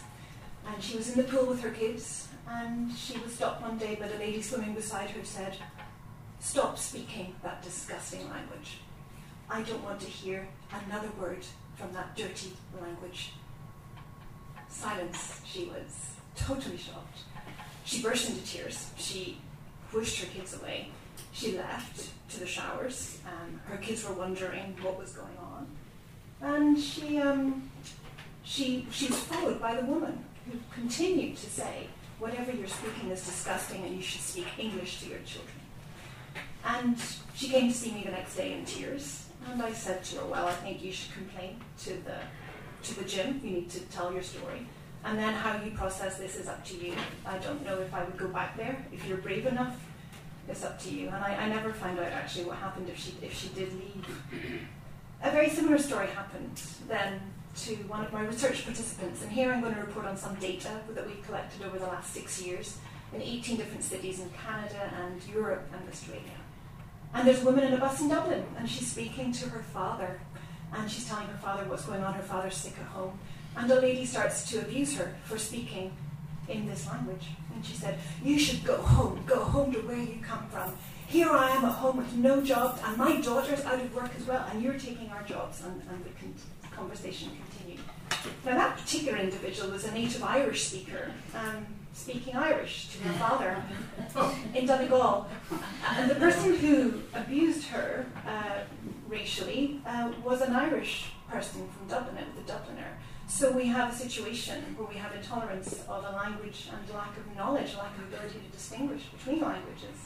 And 0.66 0.82
she 0.82 0.96
was 0.96 1.10
in 1.10 1.22
the 1.22 1.28
pool 1.28 1.46
with 1.46 1.62
her 1.62 1.70
kids, 1.70 2.26
and 2.48 2.92
she 2.96 3.16
was 3.18 3.32
stopped 3.32 3.62
one 3.62 3.78
day 3.78 3.94
by 3.94 4.08
the 4.08 4.18
lady 4.18 4.42
swimming 4.42 4.74
beside 4.74 5.10
her 5.10 5.24
said, 5.24 5.56
Stop 6.40 6.76
speaking 6.76 7.36
that 7.44 7.62
disgusting 7.62 8.28
language. 8.28 8.78
I 9.48 9.62
don't 9.62 9.84
want 9.84 10.00
to 10.00 10.06
hear 10.06 10.48
another 10.88 11.10
word 11.20 11.44
from 11.76 11.92
that 11.92 12.16
dirty 12.16 12.54
language. 12.80 13.34
Silence, 14.68 15.40
she 15.44 15.66
was 15.66 16.16
totally 16.34 16.76
shocked. 16.76 17.20
She 17.84 18.02
burst 18.02 18.30
into 18.30 18.44
tears. 18.44 18.90
She 18.96 19.38
pushed 19.90 20.20
her 20.20 20.26
kids 20.26 20.54
away. 20.54 20.88
She 21.32 21.56
left 21.56 22.10
to 22.30 22.40
the 22.40 22.46
showers. 22.46 23.18
Um, 23.26 23.60
her 23.64 23.76
kids 23.78 24.06
were 24.06 24.14
wondering 24.14 24.76
what 24.82 24.98
was 24.98 25.12
going 25.12 25.36
on. 25.38 25.66
And 26.40 26.78
she, 26.78 27.18
um, 27.18 27.70
she, 28.42 28.86
she 28.90 29.06
was 29.06 29.20
followed 29.20 29.60
by 29.60 29.76
the 29.76 29.84
woman 29.84 30.24
who 30.50 30.58
continued 30.74 31.36
to 31.36 31.50
say, 31.50 31.86
whatever 32.18 32.52
you're 32.52 32.68
speaking 32.68 33.10
is 33.10 33.24
disgusting 33.24 33.82
and 33.84 33.96
you 33.96 34.02
should 34.02 34.20
speak 34.20 34.46
English 34.58 35.00
to 35.00 35.08
your 35.08 35.18
children. 35.20 35.56
And 36.64 36.96
she 37.34 37.48
came 37.48 37.68
to 37.68 37.74
see 37.74 37.92
me 37.92 38.04
the 38.04 38.12
next 38.12 38.36
day 38.36 38.52
in 38.52 38.64
tears. 38.64 39.26
And 39.50 39.60
I 39.60 39.72
said 39.72 40.04
to 40.04 40.20
her, 40.20 40.26
well, 40.26 40.46
I 40.46 40.52
think 40.52 40.82
you 40.82 40.92
should 40.92 41.12
complain 41.12 41.56
to 41.80 41.94
the, 41.94 42.18
to 42.84 43.00
the 43.00 43.04
gym. 43.04 43.40
You 43.42 43.50
need 43.50 43.70
to 43.70 43.80
tell 43.80 44.12
your 44.12 44.22
story. 44.22 44.66
And 45.04 45.18
then 45.18 45.34
how 45.34 45.60
you 45.62 45.72
process 45.72 46.18
this 46.18 46.36
is 46.36 46.48
up 46.48 46.64
to 46.66 46.76
you. 46.76 46.94
I 47.26 47.38
don't 47.38 47.64
know 47.64 47.80
if 47.80 47.92
I 47.92 48.04
would 48.04 48.16
go 48.16 48.28
back 48.28 48.56
there. 48.56 48.84
If 48.92 49.06
you're 49.06 49.18
brave 49.18 49.46
enough, 49.46 49.76
it's 50.48 50.64
up 50.64 50.80
to 50.82 50.90
you. 50.90 51.08
And 51.08 51.16
I, 51.16 51.34
I 51.34 51.48
never 51.48 51.72
found 51.72 51.98
out 51.98 52.06
actually 52.06 52.44
what 52.44 52.56
happened 52.58 52.88
if 52.88 52.98
she, 52.98 53.14
if 53.20 53.36
she 53.36 53.48
did 53.48 53.72
leave. 53.74 54.68
A 55.22 55.30
very 55.30 55.48
similar 55.48 55.78
story 55.78 56.08
happened 56.08 56.60
then 56.88 57.20
to 57.54 57.74
one 57.86 58.04
of 58.04 58.12
my 58.12 58.22
research 58.22 58.64
participants. 58.64 59.22
And 59.22 59.32
here 59.32 59.52
I'm 59.52 59.60
going 59.60 59.74
to 59.74 59.80
report 59.80 60.06
on 60.06 60.16
some 60.16 60.34
data 60.36 60.80
that 60.94 61.06
we've 61.06 61.22
collected 61.24 61.62
over 61.66 61.78
the 61.78 61.86
last 61.86 62.12
six 62.12 62.40
years 62.40 62.78
in 63.12 63.20
18 63.20 63.56
different 63.56 63.82
cities 63.82 64.20
in 64.20 64.30
Canada 64.30 64.92
and 65.02 65.20
Europe 65.32 65.68
and 65.72 65.88
Australia. 65.88 66.22
And 67.14 67.28
there's 67.28 67.42
a 67.42 67.44
woman 67.44 67.64
in 67.64 67.74
a 67.74 67.78
bus 67.78 68.00
in 68.00 68.08
Dublin, 68.08 68.44
and 68.56 68.68
she's 68.68 68.90
speaking 68.90 69.32
to 69.32 69.48
her 69.50 69.62
father, 69.62 70.20
and 70.72 70.90
she's 70.90 71.06
telling 71.06 71.26
her 71.26 71.36
father 71.36 71.64
what's 71.68 71.84
going 71.84 72.02
on. 72.02 72.14
Her 72.14 72.22
father's 72.22 72.56
sick 72.56 72.74
at 72.80 72.86
home. 72.86 73.18
And 73.56 73.70
the 73.70 73.80
lady 73.80 74.04
starts 74.04 74.50
to 74.50 74.60
abuse 74.60 74.96
her 74.96 75.14
for 75.24 75.38
speaking 75.38 75.92
in 76.48 76.66
this 76.66 76.86
language. 76.86 77.28
And 77.54 77.64
she 77.64 77.74
said, 77.74 77.98
You 78.22 78.38
should 78.38 78.64
go 78.64 78.76
home, 78.76 79.22
go 79.26 79.44
home 79.44 79.72
to 79.72 79.78
where 79.80 79.98
you 79.98 80.18
come 80.22 80.46
from. 80.48 80.76
Here 81.06 81.28
I 81.28 81.50
am 81.50 81.64
at 81.64 81.72
home 81.72 81.98
with 81.98 82.14
no 82.14 82.40
job, 82.40 82.80
and 82.84 82.96
my 82.96 83.20
daughter's 83.20 83.64
out 83.64 83.78
of 83.78 83.94
work 83.94 84.10
as 84.18 84.26
well, 84.26 84.46
and 84.50 84.62
you're 84.62 84.78
taking 84.78 85.10
our 85.10 85.22
jobs. 85.24 85.62
And, 85.62 85.82
and 85.90 86.04
the 86.04 86.10
con- 86.18 86.34
conversation 86.70 87.28
continued. 87.50 87.84
Now, 88.46 88.54
that 88.54 88.78
particular 88.78 89.18
individual 89.18 89.70
was 89.70 89.84
a 89.84 89.92
native 89.92 90.22
Irish 90.22 90.64
speaker. 90.64 91.12
Um, 91.34 91.66
speaking 91.92 92.34
Irish 92.34 92.88
to 92.88 93.08
her 93.08 93.12
father 93.18 93.62
in 94.54 94.66
Donegal. 94.66 95.26
And 95.86 96.10
the 96.10 96.14
person 96.14 96.56
who 96.56 97.02
abused 97.14 97.66
her 97.68 98.06
uh, 98.26 98.60
racially 99.08 99.80
uh, 99.86 100.12
was 100.24 100.40
an 100.40 100.54
Irish 100.54 101.10
person 101.30 101.68
from 101.68 101.88
Dublin, 101.88 102.16
it 102.16 102.26
was 102.34 102.48
a 102.48 102.52
Dubliner. 102.52 102.92
So 103.26 103.50
we 103.50 103.66
have 103.66 103.92
a 103.92 103.96
situation 103.96 104.74
where 104.76 104.86
we 104.86 104.96
have 104.96 105.14
intolerance 105.14 105.84
of 105.88 106.04
a 106.04 106.16
language 106.16 106.68
and 106.70 106.94
lack 106.94 107.16
of 107.16 107.36
knowledge, 107.36 107.74
lack 107.74 107.96
of 107.98 108.04
ability 108.04 108.40
to 108.40 108.52
distinguish 108.52 109.04
between 109.06 109.40
languages, 109.40 109.96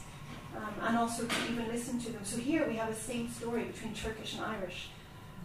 um, 0.55 0.73
and 0.81 0.97
also 0.97 1.25
to 1.25 1.35
even 1.51 1.67
listen 1.67 1.99
to 1.99 2.11
them. 2.11 2.21
So 2.23 2.37
here 2.37 2.67
we 2.67 2.77
have 2.77 2.89
the 2.89 2.99
same 2.99 3.29
story 3.29 3.65
between 3.65 3.93
Turkish 3.93 4.35
and 4.35 4.45
Irish. 4.45 4.89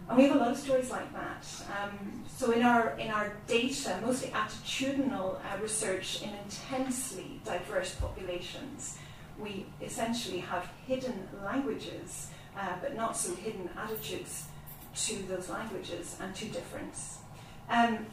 And 0.09 0.17
we 0.17 0.25
have 0.25 0.35
a 0.35 0.39
lot 0.39 0.51
of 0.51 0.57
stories 0.57 0.89
like 0.89 1.13
that. 1.13 1.45
Um, 1.81 2.23
so 2.27 2.51
in 2.51 2.63
our 2.63 2.97
in 2.97 3.09
our 3.09 3.33
data, 3.47 3.99
mostly 4.05 4.29
attitudinal 4.29 5.35
uh, 5.35 5.61
research 5.61 6.21
in 6.21 6.29
intensely 6.43 7.39
diverse 7.45 7.95
populations, 7.95 8.97
we 9.39 9.65
essentially 9.81 10.39
have 10.39 10.69
hidden 10.85 11.27
languages, 11.43 12.29
uh, 12.57 12.75
but 12.81 12.95
not 12.95 13.15
so 13.15 13.33
hidden 13.35 13.69
attitudes 13.77 14.45
to 14.95 15.23
those 15.23 15.49
languages 15.49 16.17
and 16.19 16.35
to 16.35 16.45
difference. 16.45 17.19
Um, 17.69 18.05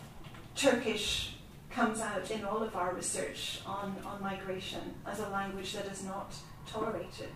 Turkish 0.54 1.36
comes 1.70 2.00
out 2.00 2.30
in 2.30 2.44
all 2.44 2.62
of 2.62 2.74
our 2.74 2.94
research 2.94 3.60
on, 3.64 3.96
on 4.04 4.22
migration 4.22 4.94
as 5.06 5.20
a 5.20 5.28
language 5.28 5.72
that 5.74 5.86
is 5.86 6.04
not 6.04 6.34
tolerated. 6.66 7.30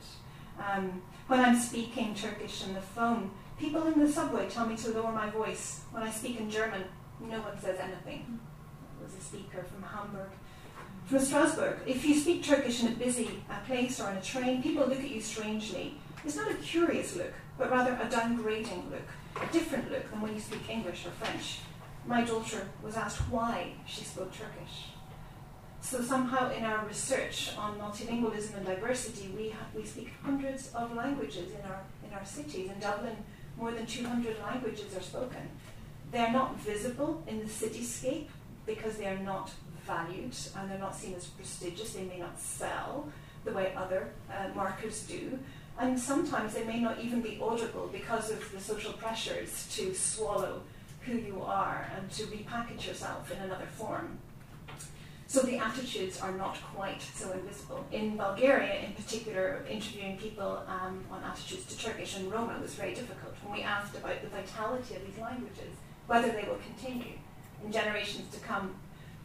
Um, 0.58 1.02
when 1.28 1.40
I'm 1.40 1.58
speaking 1.58 2.14
Turkish 2.14 2.64
on 2.64 2.74
the 2.74 2.80
phone, 2.80 3.30
People 3.58 3.86
in 3.86 4.00
the 4.00 4.10
subway 4.10 4.48
tell 4.48 4.66
me 4.66 4.76
to 4.76 4.90
lower 4.90 5.12
my 5.12 5.30
voice. 5.30 5.82
When 5.92 6.02
I 6.02 6.10
speak 6.10 6.40
in 6.40 6.50
German, 6.50 6.84
no 7.20 7.40
one 7.40 7.58
says 7.60 7.78
anything. 7.78 8.40
It 9.00 9.04
was 9.04 9.14
a 9.14 9.20
speaker 9.20 9.62
from 9.62 9.82
Hamburg. 9.82 10.30
From 11.06 11.20
Strasbourg, 11.20 11.78
if 11.86 12.04
you 12.04 12.18
speak 12.18 12.42
Turkish 12.42 12.82
in 12.82 12.88
a 12.88 12.96
busy 12.96 13.42
place 13.66 14.00
or 14.00 14.08
on 14.08 14.16
a 14.16 14.22
train, 14.22 14.62
people 14.62 14.86
look 14.86 14.98
at 14.98 15.10
you 15.10 15.20
strangely. 15.20 15.98
It's 16.24 16.36
not 16.36 16.50
a 16.50 16.54
curious 16.54 17.14
look, 17.14 17.32
but 17.58 17.70
rather 17.70 17.92
a 17.92 18.06
downgrading 18.06 18.90
look, 18.90 19.06
a 19.36 19.52
different 19.52 19.90
look 19.92 20.10
than 20.10 20.20
when 20.20 20.34
you 20.34 20.40
speak 20.40 20.68
English 20.68 21.06
or 21.06 21.10
French. 21.10 21.58
My 22.06 22.22
daughter 22.24 22.68
was 22.82 22.96
asked 22.96 23.20
why 23.30 23.72
she 23.86 24.04
spoke 24.04 24.32
Turkish. 24.32 24.90
So 25.80 26.00
somehow 26.02 26.50
in 26.50 26.64
our 26.64 26.86
research 26.86 27.50
on 27.58 27.78
multilingualism 27.78 28.56
and 28.56 28.66
diversity, 28.66 29.32
we, 29.36 29.50
ha- 29.50 29.66
we 29.74 29.84
speak 29.84 30.12
hundreds 30.22 30.72
of 30.74 30.94
languages 30.94 31.50
in 31.52 31.70
our, 31.70 31.80
in 32.06 32.14
our 32.14 32.24
cities. 32.24 32.70
In 32.70 32.78
Dublin, 32.80 33.16
more 33.58 33.72
than 33.72 33.86
200 33.86 34.36
languages 34.42 34.96
are 34.96 35.02
spoken. 35.02 35.48
they're 36.10 36.32
not 36.32 36.58
visible 36.60 37.22
in 37.26 37.38
the 37.40 37.46
cityscape 37.46 38.28
because 38.66 38.96
they 38.96 39.06
are 39.06 39.18
not 39.18 39.50
valued 39.86 40.34
and 40.56 40.70
they're 40.70 40.78
not 40.78 40.94
seen 40.94 41.14
as 41.14 41.26
prestigious. 41.26 41.92
They 41.92 42.04
may 42.04 42.18
not 42.18 42.38
sell 42.38 43.08
the 43.44 43.52
way 43.52 43.72
other 43.76 44.10
uh, 44.30 44.48
markers 44.54 45.02
do. 45.02 45.38
And 45.78 45.98
sometimes 45.98 46.54
they 46.54 46.64
may 46.64 46.80
not 46.80 47.00
even 47.00 47.20
be 47.20 47.38
audible 47.42 47.90
because 47.92 48.30
of 48.30 48.50
the 48.52 48.60
social 48.60 48.92
pressures 48.92 49.66
to 49.76 49.92
swallow 49.94 50.62
who 51.04 51.18
you 51.18 51.42
are 51.42 51.86
and 51.96 52.10
to 52.12 52.24
repackage 52.24 52.86
yourself 52.86 53.30
in 53.30 53.38
another 53.38 53.66
form. 53.66 54.18
So 55.26 55.40
the 55.40 55.58
attitudes 55.58 56.20
are 56.20 56.32
not 56.32 56.56
quite 56.74 57.02
so 57.02 57.32
invisible. 57.32 57.84
In 57.90 58.16
Bulgaria, 58.16 58.80
in 58.86 58.92
particular, 58.92 59.64
interviewing 59.68 60.16
people 60.16 60.62
um, 60.68 61.04
on 61.10 61.22
attitudes 61.24 61.66
to 61.66 61.78
Turkish 61.78 62.16
and 62.16 62.30
Roma 62.30 62.58
was 62.60 62.74
very 62.74 62.94
difficult. 62.94 63.34
When 63.42 63.58
we 63.58 63.62
asked 63.62 63.96
about 63.96 64.22
the 64.22 64.28
vitality 64.28 64.94
of 64.94 65.04
these 65.04 65.18
languages, 65.18 65.74
whether 66.06 66.30
they 66.30 66.44
will 66.44 66.60
continue 66.70 67.14
in 67.64 67.72
generations 67.72 68.32
to 68.34 68.40
come, 68.40 68.74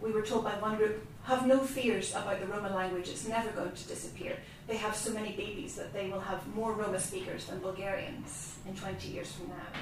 we 0.02 0.12
were 0.12 0.22
told 0.22 0.46
by 0.46 0.58
one 0.60 0.78
group, 0.78 1.06
have 1.24 1.46
no 1.46 1.60
fears 1.60 2.12
about 2.12 2.40
the 2.40 2.48
Roma 2.48 2.74
language, 2.74 3.10
it's 3.10 3.28
never 3.28 3.52
going 3.52 3.74
to 3.74 3.88
disappear. 3.88 4.38
They 4.68 4.78
have 4.78 4.96
so 4.96 5.12
many 5.12 5.34
babies 5.34 5.76
that 5.76 5.94
they 5.94 6.10
will 6.10 6.22
have 6.22 6.48
more 6.56 6.74
Roma 6.74 7.00
speakers 7.00 7.46
than 7.46 7.60
Bulgarians 7.60 8.56
in 8.68 8.76
20 8.76 9.10
years 9.10 9.32
from 9.34 9.50
now. 9.50 9.80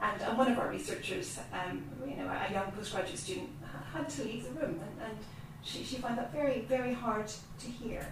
And, 0.00 0.22
and 0.22 0.38
one 0.38 0.50
of 0.50 0.58
our 0.58 0.68
researchers, 0.70 1.38
um, 1.52 1.82
you 2.06 2.16
know, 2.16 2.28
a 2.28 2.52
young 2.52 2.70
postgraduate 2.72 3.18
student, 3.18 3.50
had 3.92 4.08
to 4.08 4.24
leave 4.24 4.44
the 4.44 4.50
room, 4.60 4.80
and, 4.80 5.10
and 5.10 5.18
she, 5.62 5.82
she 5.82 5.96
found 5.96 6.18
that 6.18 6.32
very, 6.32 6.60
very 6.60 6.92
hard 6.92 7.26
to 7.58 7.66
hear. 7.66 8.06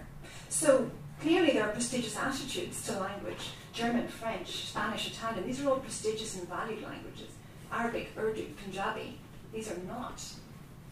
So 0.49 0.89
clearly 1.21 1.51
there 1.51 1.63
are 1.63 1.71
prestigious 1.71 2.17
attitudes 2.17 2.85
to 2.87 2.99
language. 2.99 3.51
German, 3.73 4.07
French, 4.07 4.69
Spanish, 4.69 5.07
Italian, 5.11 5.45
these 5.45 5.61
are 5.61 5.69
all 5.69 5.79
prestigious 5.79 6.35
and 6.37 6.49
valued 6.49 6.83
languages. 6.83 7.29
Arabic, 7.71 8.11
Urdu, 8.17 8.47
Punjabi, 8.63 9.19
these 9.53 9.71
are 9.71 9.77
not 9.87 10.21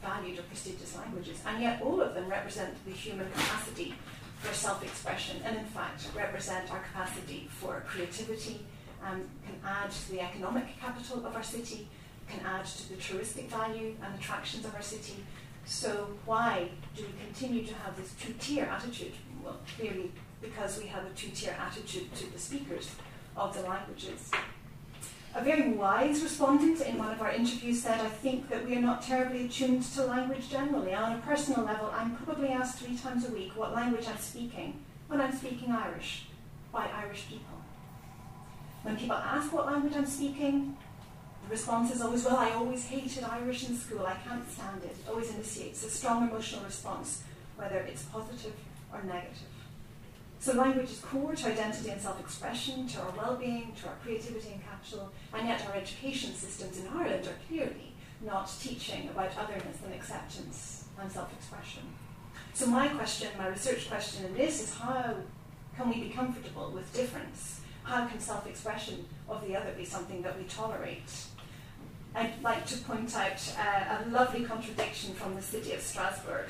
valued 0.04 0.40
or 0.40 0.44
prestigious 0.44 0.96
languages, 0.96 1.40
and 1.48 1.62
yet 1.62 1.82
all 1.82 2.00
of 2.02 2.14
them 2.14 2.30
represent 2.30 2.74
the 2.86 2.92
human 2.92 3.30
capacity 3.32 3.96
for 4.40 4.54
self-expression, 4.54 5.42
and 5.44 5.58
in 5.58 5.66
fact 5.66 6.08
represent 6.16 6.72
our 6.72 6.80
capacity 6.80 7.50
for 7.50 7.84
creativity, 7.88 8.60
um, 9.06 9.24
can 9.46 9.56
add 9.66 9.92
to 9.92 10.12
the 10.12 10.22
economic 10.22 10.80
capital 10.80 11.26
of 11.26 11.36
our 11.36 11.44
city, 11.44 11.88
can 12.28 12.40
add 12.46 12.66
to 12.66 12.90
the 12.90 12.96
touristic 12.96 13.48
value 13.48 13.96
and 14.04 14.16
attractions 14.20 14.66
of 14.66 14.74
our 14.74 14.82
city. 14.82 15.24
So 15.66 16.10
why 16.26 16.70
do 16.96 17.04
we 17.04 17.14
continue 17.26 17.66
to 17.66 17.74
have 17.76 17.96
this 17.98 18.14
two-tier 18.20 18.66
attitude? 18.66 19.14
Well, 19.44 19.60
clearly 19.78 20.12
because 20.42 20.80
we 20.80 20.88
have 20.88 21.06
a 21.06 21.10
two-tier 21.10 21.56
attitude 21.60 22.14
to 22.16 22.32
the 22.32 22.40
speakers 22.40 22.90
of 23.36 23.56
the 23.56 23.62
languages. 23.62 24.32
A 25.34 25.44
very 25.44 25.74
wise 25.74 26.24
respondent 26.24 26.80
in 26.82 26.98
one 26.98 27.12
of 27.12 27.22
our 27.22 27.32
interviews 27.32 27.82
said, 27.82 28.00
I 28.00 28.08
think 28.08 28.48
that 28.50 28.66
we 28.66 28.78
are 28.78 28.82
not 28.82 29.02
terribly 29.02 29.46
attuned 29.46 29.84
to 29.84 30.06
language 30.06 30.50
generally. 30.50 30.94
On 30.94 31.12
a 31.12 31.18
personal 31.18 31.66
level, 31.66 31.92
I'm 31.94 32.16
probably 32.16 32.50
asked 32.50 32.80
three 32.80 32.96
times 32.96 33.28
a 33.28 33.32
week 33.32 33.52
what 33.56 33.74
language 33.74 34.06
I'm 34.08 34.18
speaking 34.18 34.80
when 35.08 35.20
I'm 35.20 35.36
speaking 35.36 35.72
Irish 35.72 36.28
by 36.72 36.88
Irish 37.04 37.28
people. 37.28 37.65
When 38.86 38.98
people 38.98 39.16
ask 39.16 39.52
what 39.52 39.66
language 39.66 39.94
I'm 39.96 40.06
speaking, 40.06 40.78
the 41.44 41.50
response 41.50 41.92
is 41.92 42.04
always, 42.04 42.24
well, 42.24 42.38
I 42.38 42.52
always 42.52 42.86
hated 42.86 43.24
Irish 43.24 43.68
in 43.68 43.76
school, 43.76 44.06
I 44.06 44.14
can't 44.14 44.48
stand 44.48 44.84
it. 44.84 44.92
It 44.92 45.10
always 45.10 45.34
initiates 45.34 45.84
a 45.84 45.90
strong 45.90 46.30
emotional 46.30 46.64
response, 46.64 47.24
whether 47.56 47.80
it's 47.80 48.04
positive 48.04 48.54
or 48.94 49.02
negative. 49.02 49.56
So 50.40 50.54
language 50.54 50.92
is 50.92 51.00
core 51.00 51.34
to 51.34 51.48
identity 51.48 51.90
and 51.90 52.00
self-expression, 52.00 52.88
to 52.90 53.02
our 53.02 53.12
well-being, 53.18 53.74
to 53.82 53.88
our 53.88 53.96
creativity 54.04 54.52
and 54.52 54.64
capital, 54.64 55.12
and 55.34 55.48
yet 55.48 55.66
our 55.68 55.74
education 55.74 56.36
systems 56.36 56.78
in 56.78 56.88
Ireland 56.88 57.26
are 57.26 57.40
clearly 57.48 57.94
not 58.24 58.52
teaching 58.62 59.10
about 59.10 59.32
otherness 59.36 59.80
and 59.84 59.96
acceptance 59.96 60.86
and 61.02 61.12
self-expression. 61.12 61.82
So 62.54 62.68
my 62.68 62.90
question, 62.90 63.30
my 63.36 63.48
research 63.48 63.90
question 63.90 64.26
in 64.26 64.36
this 64.36 64.62
is 64.62 64.76
how 64.76 65.16
can 65.76 65.90
we 65.90 66.04
be 66.04 66.10
comfortable 66.12 66.70
with 66.70 66.94
difference? 66.94 67.62
How 67.86 68.08
can 68.08 68.20
self-expression 68.20 69.06
of 69.30 69.46
the 69.48 69.56
other 69.56 69.72
be 69.78 69.86
something 69.86 70.24
that 70.24 70.38
we 70.40 70.46
tolerate? 70.46 71.12
I'd 72.16 72.42
like 72.42 72.66
to 72.68 72.78
point 72.80 73.16
out 73.16 73.40
uh, 73.60 74.04
a 74.04 74.10
lovely 74.10 74.44
contradiction 74.44 75.14
from 75.14 75.36
the 75.36 75.42
city 75.42 75.72
of 75.74 75.82
Strasbourg. 75.82 76.46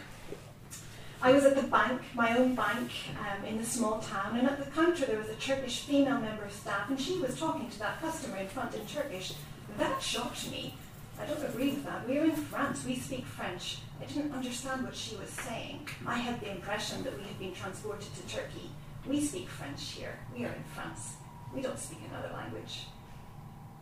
I 1.21 1.33
was 1.33 1.43
at 1.43 1.57
the 1.57 1.63
bank, 1.63 2.01
my 2.13 2.37
own 2.37 2.55
bank, 2.55 2.89
um, 3.19 3.43
in 3.43 3.57
the 3.57 3.65
small 3.65 3.99
town, 3.99 4.37
and 4.37 4.47
at 4.47 4.63
the 4.63 4.71
counter 4.71 5.05
there 5.05 5.17
was 5.17 5.27
a 5.27 5.35
Turkish 5.35 5.81
female 5.81 6.19
member 6.21 6.45
of 6.45 6.53
staff, 6.53 6.89
and 6.89 6.99
she 6.99 7.17
was 7.17 7.37
talking 7.37 7.69
to 7.69 7.79
that 7.79 7.99
customer 7.99 8.37
in 8.37 8.47
front 8.47 8.73
in 8.73 8.85
Turkish. 8.85 9.33
That 9.77 10.01
shocked 10.01 10.49
me. 10.49 10.75
I 11.19 11.25
don't 11.25 11.43
agree 11.43 11.71
with 11.71 11.83
that. 11.83 12.07
We're 12.07 12.23
in 12.23 12.31
France, 12.31 12.85
we 12.85 12.95
speak 12.95 13.25
French. 13.25 13.79
I 14.01 14.05
didn't 14.05 14.31
understand 14.31 14.85
what 14.85 14.95
she 14.95 15.17
was 15.17 15.29
saying. 15.29 15.89
I 16.05 16.17
had 16.17 16.39
the 16.39 16.51
impression 16.51 17.03
that 17.03 17.17
we 17.17 17.23
had 17.23 17.39
been 17.39 17.53
transported 17.53 18.07
to 18.15 18.33
Turkey. 18.33 18.69
We 19.05 19.19
speak 19.19 19.49
French 19.49 19.83
here. 19.91 20.17
We 20.33 20.45
are 20.45 20.53
in 20.53 20.63
France. 20.73 21.13
We 21.53 21.61
don't 21.61 21.79
speak 21.79 21.99
another 22.09 22.33
language. 22.33 22.87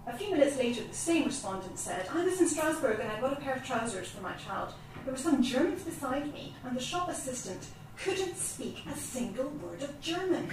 A 0.05 0.17
few 0.17 0.31
minutes 0.31 0.57
later, 0.57 0.83
the 0.83 0.93
same 0.93 1.25
respondent 1.25 1.79
said, 1.79 2.07
I 2.13 2.25
was 2.25 2.41
in 2.41 2.49
Strasbourg 2.49 2.99
and 2.99 3.09
I 3.09 3.21
got 3.21 3.33
a 3.33 3.37
pair 3.37 3.55
of 3.55 3.65
trousers 3.65 4.09
for 4.09 4.21
my 4.21 4.33
child. 4.33 4.73
There 5.05 5.13
were 5.13 5.19
some 5.19 5.41
Germans 5.41 5.83
beside 5.83 6.33
me, 6.33 6.55
and 6.65 6.75
the 6.75 6.81
shop 6.81 7.09
assistant 7.09 7.67
couldn't 7.97 8.35
speak 8.35 8.83
a 8.91 8.95
single 8.97 9.49
word 9.49 9.81
of 9.81 10.01
German. 10.01 10.49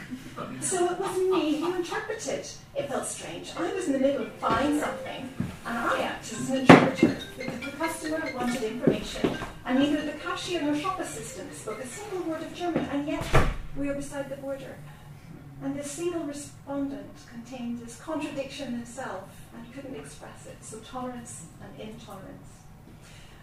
So 0.60 0.92
it 0.92 0.98
was 1.00 1.16
me 1.18 1.60
who 1.60 1.74
interpreted. 1.74 2.46
It 2.76 2.88
felt 2.88 3.06
strange. 3.06 3.52
I 3.56 3.72
was 3.72 3.86
in 3.86 3.94
the 3.94 3.98
middle 3.98 4.22
of 4.22 4.40
buying 4.40 4.78
something, 4.78 5.32
and 5.66 5.78
I 5.78 6.02
acted 6.02 6.38
as 6.38 6.50
an 6.50 6.56
interpreter 6.58 7.16
because 7.36 7.60
the 7.60 7.70
customer 7.72 8.32
wanted 8.36 8.62
information, 8.62 9.36
and 9.64 9.78
neither 9.78 10.02
the 10.02 10.12
cashier 10.12 10.62
nor 10.62 10.76
shop 10.76 11.00
assistant 11.00 11.52
spoke 11.54 11.82
a 11.82 11.86
single 11.86 12.30
word 12.30 12.42
of 12.42 12.54
German, 12.54 12.84
and 12.86 13.08
yet 13.08 13.26
we 13.76 13.88
are 13.88 13.94
beside 13.94 14.28
the 14.28 14.36
border. 14.36 14.76
And 15.62 15.76
this 15.76 15.90
single 15.90 16.24
respondent 16.24 17.10
contained 17.30 17.80
this 17.80 18.00
contradiction 18.00 18.74
itself 18.80 19.24
and 19.54 19.72
couldn't 19.74 19.94
express 19.94 20.46
it. 20.46 20.56
So 20.62 20.78
tolerance 20.78 21.46
and 21.62 21.90
intolerance. 21.90 22.46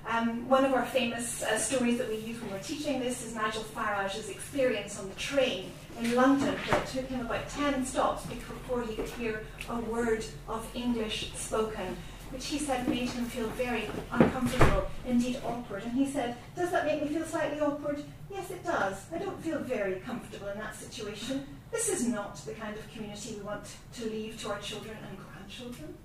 Um, 0.09 0.47
one 0.47 0.63
of 0.63 0.73
our 0.73 0.85
famous 0.85 1.43
uh, 1.43 1.57
stories 1.59 1.97
that 1.97 2.07
we 2.07 2.15
use 2.15 2.41
when 2.41 2.51
we're 2.51 2.59
teaching 2.59 2.99
this 2.99 3.25
is 3.25 3.35
Nigel 3.35 3.63
Farage's 3.63 4.29
experience 4.29 4.97
on 4.97 5.09
the 5.09 5.15
train 5.15 5.69
in 5.99 6.15
London, 6.15 6.55
where 6.55 6.79
it 6.79 6.87
took 6.87 7.07
him 7.07 7.21
about 7.25 7.49
10 7.49 7.85
stops 7.85 8.25
before 8.25 8.83
he 8.83 8.95
could 8.95 9.09
hear 9.09 9.43
a 9.69 9.75
word 9.81 10.23
of 10.47 10.65
English 10.73 11.33
spoken, 11.33 11.97
which 12.31 12.45
he 12.45 12.57
said 12.57 12.87
made 12.87 13.09
him 13.09 13.25
feel 13.25 13.47
very 13.49 13.89
uncomfortable, 14.11 14.87
indeed 15.05 15.41
awkward. 15.45 15.83
And 15.83 15.91
he 15.91 16.05
said, 16.09 16.37
Does 16.55 16.71
that 16.71 16.85
make 16.85 17.03
me 17.03 17.09
feel 17.09 17.25
slightly 17.25 17.59
awkward? 17.59 18.01
Yes, 18.31 18.49
it 18.49 18.63
does. 18.63 19.05
I 19.13 19.17
don't 19.17 19.43
feel 19.43 19.59
very 19.59 19.95
comfortable 19.95 20.47
in 20.47 20.57
that 20.57 20.75
situation. 20.75 21.45
This 21.71 21.89
is 21.89 22.07
not 22.07 22.35
the 22.37 22.53
kind 22.53 22.77
of 22.77 22.91
community 22.91 23.35
we 23.35 23.43
want 23.43 23.65
to 23.93 24.05
leave 24.05 24.39
to 24.41 24.51
our 24.51 24.59
children 24.59 24.97
and 25.07 25.17
grandchildren. 25.17 25.95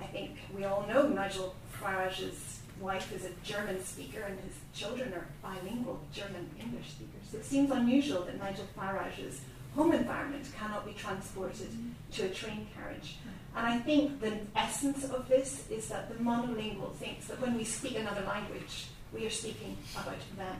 I 0.00 0.06
think 0.06 0.36
we 0.56 0.64
all 0.64 0.86
know 0.86 1.08
Nigel 1.08 1.54
Farage's 1.70 2.60
wife 2.80 3.12
is 3.14 3.24
a 3.24 3.30
German 3.44 3.82
speaker 3.84 4.22
and 4.22 4.38
his 4.40 4.54
children 4.74 5.12
are 5.12 5.26
bilingual 5.42 6.00
German 6.12 6.48
English 6.58 6.90
speakers. 6.90 7.34
It 7.34 7.44
seems 7.44 7.70
unusual 7.70 8.22
that 8.22 8.38
Nigel 8.38 8.66
Farage's 8.74 9.40
home 9.74 9.92
environment 9.92 10.46
cannot 10.58 10.86
be 10.86 10.92
transported 10.92 11.68
to 12.12 12.26
a 12.26 12.28
train 12.28 12.66
carriage. 12.74 13.18
And 13.56 13.66
I 13.66 13.78
think 13.78 14.20
the 14.20 14.38
essence 14.56 15.04
of 15.04 15.28
this 15.28 15.68
is 15.70 15.88
that 15.88 16.08
the 16.08 16.22
monolingual 16.22 16.94
thinks 16.94 17.26
that 17.26 17.40
when 17.40 17.56
we 17.56 17.64
speak 17.64 17.96
another 17.96 18.22
language, 18.22 18.86
we 19.12 19.26
are 19.26 19.30
speaking 19.30 19.76
about 19.94 20.18
them. 20.36 20.56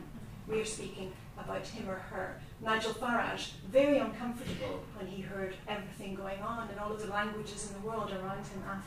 We 0.48 0.60
are 0.60 0.64
speaking 0.64 1.12
about 1.38 1.66
him 1.66 1.88
or 1.88 1.96
her. 1.96 2.40
Nigel 2.62 2.92
Farage, 2.92 3.52
very 3.70 3.98
uncomfortable 3.98 4.82
when 4.96 5.06
he 5.06 5.22
heard 5.22 5.54
everything 5.66 6.14
going 6.14 6.40
on 6.40 6.68
and 6.68 6.78
all 6.78 6.92
of 6.92 7.00
the 7.00 7.08
languages 7.08 7.70
in 7.70 7.80
the 7.80 7.86
world 7.88 8.10
around 8.10 8.44
him, 8.46 8.62
asked, 8.68 8.86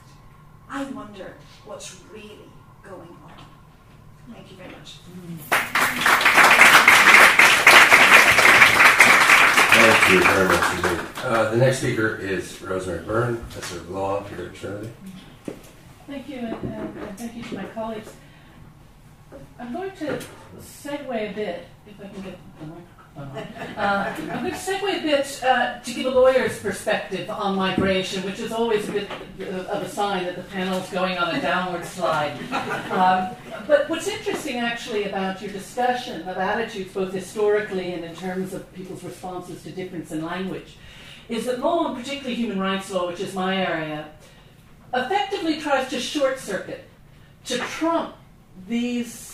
I 0.69 0.83
wonder 0.91 1.33
what's 1.65 1.99
really 2.12 2.49
going 2.83 3.09
on. 3.09 3.31
Thank 4.31 4.51
you 4.51 4.57
very 4.57 4.69
much. 4.69 4.99
Thank 9.73 10.12
you 10.12 10.19
very 10.23 10.47
much 10.47 10.75
indeed. 10.75 10.99
Uh, 11.23 11.49
the 11.51 11.57
next 11.57 11.79
speaker 11.79 12.15
is 12.17 12.62
Rosemary 12.62 13.03
Byrne, 13.03 13.38
Professor 13.38 13.77
of 13.77 13.89
Law 13.89 14.23
here 14.23 14.45
at 14.45 14.53
Trinity. 14.53 14.91
Thank 16.05 16.29
you, 16.29 16.38
and, 16.38 16.53
and, 16.63 16.97
and 16.97 17.17
thank 17.17 17.33
you 17.36 17.43
to 17.43 17.55
my 17.55 17.65
colleagues. 17.65 18.13
I'm 19.59 19.73
going 19.73 19.91
to 19.97 20.19
segue 20.59 21.31
a 21.31 21.33
bit, 21.33 21.65
if 21.88 21.99
I 21.99 22.07
can 22.07 22.21
get 22.21 22.38
the 22.59 22.65
microphone. 22.67 23.03
Uh, 23.15 24.15
I'm 24.17 24.28
going 24.28 24.52
to 24.52 24.58
segue 24.58 24.99
a 24.99 25.02
bit 25.02 25.43
uh, 25.43 25.80
to 25.80 25.93
give 25.93 26.08
a 26.08 26.10
lawyer's 26.10 26.60
perspective 26.60 27.30
on 27.30 27.56
migration, 27.56 28.23
which 28.23 28.39
is 28.39 28.52
always 28.52 28.89
a 28.89 28.91
bit 28.91 29.12
of 29.39 29.84
a 29.84 29.89
sign 29.89 30.26
that 30.26 30.36
the 30.36 30.43
panel 30.43 30.80
is 30.80 30.89
going 30.89 31.17
on 31.17 31.36
a 31.36 31.41
downward 31.41 31.86
slide. 31.86 32.34
Um, 32.91 33.36
but 33.67 33.88
what's 33.88 34.08
interesting 34.08 34.58
actually 34.58 35.04
about 35.06 35.41
your 35.41 35.52
discussion 35.52 36.28
of 36.28 36.38
attitudes, 36.38 36.91
both 36.93 37.13
historically 37.13 37.93
and 37.93 38.04
in 38.04 38.15
terms 38.15 38.54
of 38.54 38.71
people's 38.73 39.04
responses 39.04 39.62
to 39.63 39.71
difference 39.71 40.12
in 40.12 40.26
language, 40.26 40.78
is 41.30 41.45
that 41.45 41.60
law, 41.60 41.88
and 41.88 41.97
particularly 41.97 42.36
human 42.36 42.60
rights 42.60 42.89
law, 42.89 43.08
which 43.08 43.19
is 43.19 43.34
my 43.34 43.56
area, 43.56 44.10
effectively 44.93 45.62
tries 45.62 45.88
to 45.89 45.99
short 45.99 46.39
circuit 46.39 46.89
to 47.45 47.58
trump 47.60 48.15
these 48.67 49.33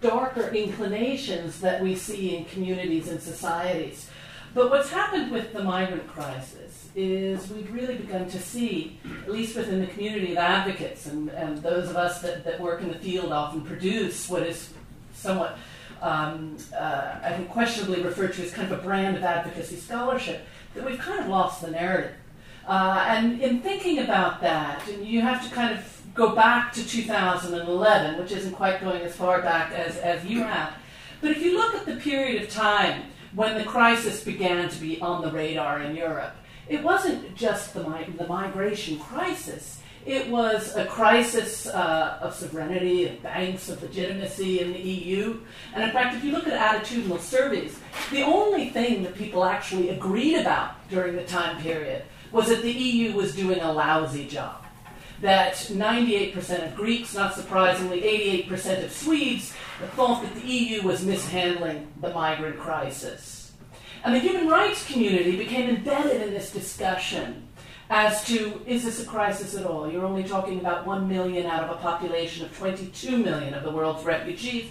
darker 0.00 0.48
inclinations 0.48 1.60
that 1.60 1.82
we 1.82 1.94
see 1.94 2.36
in 2.36 2.44
communities 2.46 3.08
and 3.08 3.20
societies. 3.20 4.10
But 4.54 4.70
what's 4.70 4.90
happened 4.90 5.32
with 5.32 5.52
the 5.52 5.62
migrant 5.62 6.06
crisis 6.08 6.88
is 6.94 7.50
we've 7.50 7.70
really 7.72 7.96
begun 7.96 8.26
to 8.30 8.38
see, 8.38 8.98
at 9.22 9.30
least 9.30 9.54
within 9.54 9.80
the 9.80 9.86
community 9.86 10.32
of 10.32 10.38
advocates 10.38 11.06
and, 11.06 11.28
and 11.30 11.58
those 11.58 11.90
of 11.90 11.96
us 11.96 12.22
that, 12.22 12.42
that 12.44 12.58
work 12.58 12.80
in 12.80 12.88
the 12.88 12.98
field 12.98 13.32
often 13.32 13.60
produce 13.60 14.30
what 14.30 14.42
is 14.42 14.72
somewhat, 15.12 15.58
um, 16.00 16.56
uh, 16.74 17.16
I 17.22 17.32
think, 17.32 17.50
questionably 17.50 18.02
referred 18.02 18.32
to 18.34 18.44
as 18.44 18.50
kind 18.50 18.72
of 18.72 18.78
a 18.78 18.82
brand 18.82 19.16
of 19.16 19.24
advocacy 19.24 19.76
scholarship, 19.76 20.46
that 20.74 20.86
we've 20.86 20.98
kind 20.98 21.20
of 21.20 21.28
lost 21.28 21.60
the 21.60 21.70
narrative. 21.70 22.14
Uh, 22.66 23.04
and 23.08 23.40
in 23.42 23.60
thinking 23.60 23.98
about 23.98 24.40
that, 24.40 24.86
and 24.88 25.06
you 25.06 25.20
have 25.20 25.46
to 25.46 25.54
kind 25.54 25.76
of 25.76 25.95
go 26.16 26.34
back 26.34 26.72
to 26.72 26.86
2011, 26.86 28.18
which 28.18 28.32
isn't 28.32 28.52
quite 28.52 28.80
going 28.80 29.02
as 29.02 29.14
far 29.14 29.42
back 29.42 29.72
as, 29.72 29.98
as 29.98 30.24
you 30.24 30.42
have. 30.42 30.72
But 31.20 31.30
if 31.30 31.42
you 31.42 31.56
look 31.56 31.74
at 31.74 31.86
the 31.86 31.96
period 31.96 32.42
of 32.42 32.50
time 32.50 33.02
when 33.34 33.56
the 33.58 33.64
crisis 33.64 34.24
began 34.24 34.68
to 34.68 34.80
be 34.80 35.00
on 35.00 35.22
the 35.22 35.30
radar 35.30 35.82
in 35.82 35.94
Europe, 35.94 36.34
it 36.68 36.82
wasn't 36.82 37.34
just 37.36 37.74
the, 37.74 37.82
the 38.16 38.26
migration 38.26 38.98
crisis. 38.98 39.80
It 40.06 40.28
was 40.30 40.74
a 40.76 40.86
crisis 40.86 41.66
uh, 41.66 42.18
of 42.22 42.34
sovereignty, 42.34 43.08
of 43.08 43.22
banks, 43.22 43.68
of 43.68 43.82
legitimacy 43.82 44.60
in 44.60 44.72
the 44.72 44.78
EU. 44.78 45.40
And 45.74 45.84
in 45.84 45.90
fact, 45.90 46.16
if 46.16 46.24
you 46.24 46.32
look 46.32 46.46
at 46.46 46.84
attitudinal 46.84 47.18
surveys, 47.18 47.78
the 48.10 48.22
only 48.22 48.70
thing 48.70 49.02
that 49.02 49.16
people 49.16 49.44
actually 49.44 49.90
agreed 49.90 50.36
about 50.36 50.88
during 50.88 51.16
the 51.16 51.24
time 51.24 51.60
period 51.60 52.04
was 52.32 52.48
that 52.48 52.62
the 52.62 52.72
EU 52.72 53.14
was 53.14 53.34
doing 53.34 53.60
a 53.60 53.72
lousy 53.72 54.26
job 54.26 54.65
that 55.20 55.54
98% 55.54 56.66
of 56.66 56.76
Greeks, 56.76 57.14
not 57.14 57.34
surprisingly, 57.34 58.02
88% 58.48 58.84
of 58.84 58.92
Swedes, 58.92 59.54
thought 59.94 60.22
that 60.22 60.34
the 60.34 60.46
EU 60.46 60.82
was 60.82 61.04
mishandling 61.04 61.88
the 62.00 62.10
migrant 62.10 62.58
crisis. 62.58 63.52
And 64.04 64.14
the 64.14 64.20
human 64.20 64.48
rights 64.48 64.86
community 64.90 65.36
became 65.36 65.68
embedded 65.68 66.22
in 66.22 66.30
this 66.30 66.52
discussion 66.52 67.48
as 67.88 68.24
to 68.26 68.60
is 68.66 68.84
this 68.84 69.02
a 69.02 69.06
crisis 69.06 69.56
at 69.56 69.64
all? 69.64 69.90
You're 69.90 70.04
only 70.04 70.24
talking 70.24 70.60
about 70.60 70.86
1 70.86 71.08
million 71.08 71.46
out 71.46 71.64
of 71.64 71.70
a 71.70 71.80
population 71.80 72.44
of 72.44 72.56
22 72.56 73.16
million 73.16 73.54
of 73.54 73.62
the 73.62 73.70
world's 73.70 74.04
refugees, 74.04 74.70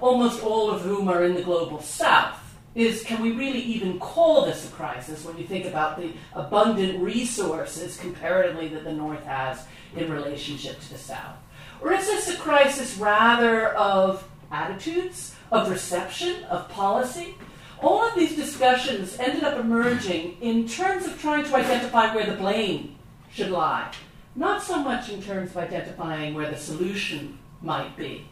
almost 0.00 0.42
all 0.42 0.70
of 0.70 0.82
whom 0.82 1.08
are 1.08 1.24
in 1.24 1.34
the 1.34 1.42
global 1.42 1.80
south 1.80 2.43
is 2.74 3.04
can 3.04 3.22
we 3.22 3.32
really 3.32 3.60
even 3.60 3.98
call 3.98 4.44
this 4.44 4.68
a 4.68 4.72
crisis 4.72 5.24
when 5.24 5.38
you 5.38 5.46
think 5.46 5.66
about 5.66 5.96
the 5.96 6.12
abundant 6.32 7.00
resources 7.00 7.96
comparatively 7.96 8.68
that 8.68 8.84
the 8.84 8.92
North 8.92 9.24
has 9.24 9.64
in 9.96 10.10
relationship 10.10 10.80
to 10.80 10.92
the 10.92 10.98
South? 10.98 11.36
Or 11.80 11.92
is 11.92 12.06
this 12.06 12.34
a 12.34 12.36
crisis 12.36 12.96
rather 12.96 13.68
of 13.74 14.28
attitudes, 14.50 15.34
of 15.52 15.70
reception, 15.70 16.44
of 16.44 16.68
policy? 16.68 17.34
All 17.80 18.02
of 18.02 18.14
these 18.14 18.34
discussions 18.34 19.18
ended 19.18 19.44
up 19.44 19.58
emerging 19.58 20.38
in 20.40 20.66
terms 20.66 21.06
of 21.06 21.20
trying 21.20 21.44
to 21.44 21.56
identify 21.56 22.14
where 22.14 22.26
the 22.26 22.36
blame 22.36 22.96
should 23.30 23.50
lie, 23.50 23.90
not 24.34 24.62
so 24.62 24.78
much 24.78 25.10
in 25.10 25.22
terms 25.22 25.50
of 25.50 25.58
identifying 25.58 26.34
where 26.34 26.50
the 26.50 26.56
solution 26.56 27.38
might 27.60 27.96
be. 27.96 28.26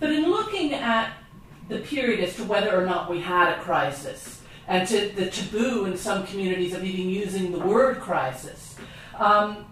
But 0.00 0.10
in 0.10 0.28
looking 0.30 0.74
at 0.74 1.12
the 1.68 1.78
period 1.78 2.20
as 2.20 2.36
to 2.36 2.44
whether 2.44 2.78
or 2.78 2.86
not 2.86 3.10
we 3.10 3.20
had 3.20 3.52
a 3.52 3.60
crisis, 3.60 4.42
and 4.66 4.88
to 4.88 5.10
the 5.10 5.30
taboo 5.30 5.84
in 5.84 5.96
some 5.96 6.26
communities 6.26 6.74
of 6.74 6.84
even 6.84 7.08
using 7.08 7.52
the 7.52 7.58
word 7.58 8.00
crisis, 8.00 8.76
um, 9.18 9.66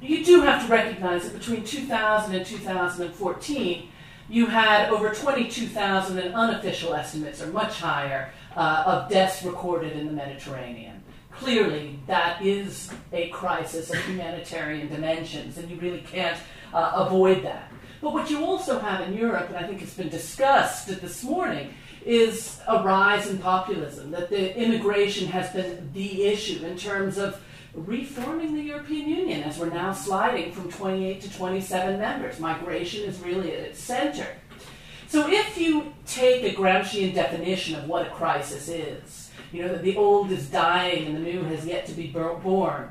you 0.00 0.24
do 0.24 0.42
have 0.42 0.66
to 0.66 0.72
recognize 0.72 1.24
that 1.24 1.38
between 1.38 1.64
2000 1.64 2.34
and 2.34 2.46
2014, 2.46 3.88
you 4.28 4.46
had 4.46 4.90
over 4.90 5.10
22,000, 5.10 6.18
and 6.18 6.34
unofficial 6.34 6.94
estimates 6.94 7.40
are 7.40 7.46
much 7.48 7.78
higher, 7.80 8.32
uh, 8.56 8.82
of 8.86 9.10
deaths 9.10 9.44
recorded 9.44 9.92
in 9.92 10.06
the 10.06 10.12
Mediterranean. 10.12 11.02
Clearly, 11.30 11.98
that 12.06 12.42
is 12.42 12.90
a 13.12 13.28
crisis 13.28 13.90
of 13.90 13.96
humanitarian 14.06 14.88
dimensions, 14.88 15.58
and 15.58 15.70
you 15.70 15.76
really 15.78 16.00
can't 16.00 16.38
uh, 16.72 16.92
avoid 16.94 17.42
that. 17.44 17.70
But 18.06 18.14
what 18.14 18.30
you 18.30 18.44
also 18.44 18.78
have 18.78 19.00
in 19.00 19.14
Europe, 19.18 19.48
and 19.48 19.56
I 19.56 19.66
think 19.66 19.82
it's 19.82 19.94
been 19.94 20.08
discussed 20.08 20.86
this 20.86 21.24
morning, 21.24 21.74
is 22.04 22.60
a 22.68 22.80
rise 22.80 23.28
in 23.28 23.38
populism, 23.38 24.12
that 24.12 24.30
the 24.30 24.56
immigration 24.56 25.26
has 25.26 25.52
been 25.52 25.90
the 25.92 26.22
issue 26.22 26.64
in 26.64 26.76
terms 26.76 27.18
of 27.18 27.42
reforming 27.74 28.54
the 28.54 28.62
European 28.62 29.08
Union 29.08 29.42
as 29.42 29.58
we're 29.58 29.70
now 29.70 29.92
sliding 29.92 30.52
from 30.52 30.70
28 30.70 31.20
to 31.22 31.36
27 31.36 31.98
members. 31.98 32.38
Migration 32.38 33.02
is 33.02 33.18
really 33.18 33.50
at 33.52 33.58
its 33.58 33.80
center. 33.80 34.28
So 35.08 35.28
if 35.28 35.58
you 35.58 35.92
take 36.06 36.44
a 36.44 36.56
Gramscian 36.56 37.12
definition 37.12 37.74
of 37.74 37.88
what 37.88 38.06
a 38.06 38.10
crisis 38.10 38.68
is, 38.68 39.32
you 39.50 39.62
know, 39.62 39.68
that 39.70 39.82
the 39.82 39.96
old 39.96 40.30
is 40.30 40.48
dying 40.48 41.06
and 41.06 41.16
the 41.16 41.20
new 41.20 41.42
has 41.42 41.66
yet 41.66 41.86
to 41.86 41.92
be 41.92 42.06
born, 42.06 42.88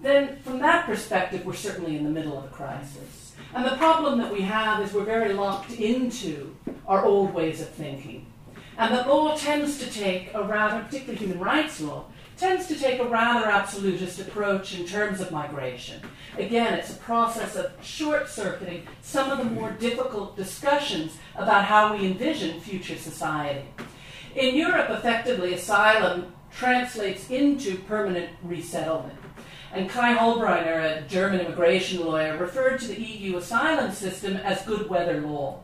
then 0.00 0.36
from 0.38 0.60
that 0.60 0.86
perspective, 0.86 1.44
we're 1.44 1.54
certainly 1.54 1.96
in 1.96 2.04
the 2.04 2.10
middle 2.10 2.38
of 2.38 2.44
a 2.44 2.48
crisis. 2.48 3.34
And 3.54 3.64
the 3.64 3.76
problem 3.76 4.18
that 4.18 4.32
we 4.32 4.42
have 4.42 4.82
is 4.82 4.92
we're 4.92 5.04
very 5.04 5.32
locked 5.32 5.72
into 5.72 6.54
our 6.86 7.04
old 7.04 7.34
ways 7.34 7.60
of 7.60 7.68
thinking. 7.68 8.26
And 8.76 8.94
the 8.94 9.08
law 9.08 9.36
tends 9.36 9.78
to 9.78 9.90
take 9.90 10.32
a 10.34 10.42
rather, 10.42 10.84
particularly 10.84 11.18
human 11.18 11.40
rights 11.40 11.80
law, 11.80 12.04
tends 12.36 12.68
to 12.68 12.76
take 12.76 13.00
a 13.00 13.08
rather 13.08 13.46
absolutist 13.46 14.20
approach 14.20 14.78
in 14.78 14.86
terms 14.86 15.20
of 15.20 15.32
migration. 15.32 16.00
Again, 16.38 16.74
it's 16.74 16.92
a 16.92 16.98
process 16.98 17.56
of 17.56 17.72
short 17.82 18.28
circuiting 18.28 18.86
some 19.02 19.30
of 19.30 19.38
the 19.38 19.44
more 19.44 19.72
difficult 19.72 20.36
discussions 20.36 21.16
about 21.34 21.64
how 21.64 21.96
we 21.96 22.06
envision 22.06 22.60
future 22.60 22.96
society. 22.96 23.66
In 24.36 24.54
Europe, 24.54 24.90
effectively, 24.90 25.54
asylum 25.54 26.32
translates 26.52 27.28
into 27.28 27.78
permanent 27.78 28.30
resettlement. 28.44 29.17
And 29.72 29.88
Kay 29.88 30.14
Hailbronner, 30.16 30.98
a 30.98 31.08
German 31.08 31.40
immigration 31.40 32.04
lawyer, 32.04 32.36
referred 32.38 32.80
to 32.80 32.88
the 32.88 33.02
EU 33.02 33.36
asylum 33.36 33.92
system 33.92 34.36
as 34.36 34.62
good 34.62 34.88
weather 34.88 35.20
law. 35.20 35.60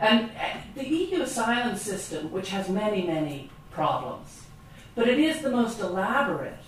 And 0.00 0.30
uh, 0.30 0.58
the 0.74 0.88
EU 0.88 1.22
asylum 1.22 1.76
system, 1.76 2.32
which 2.32 2.50
has 2.50 2.68
many, 2.68 3.06
many 3.06 3.50
problems, 3.70 4.42
but 4.94 5.08
it 5.08 5.18
is 5.18 5.40
the 5.40 5.50
most 5.50 5.80
elaborate 5.80 6.58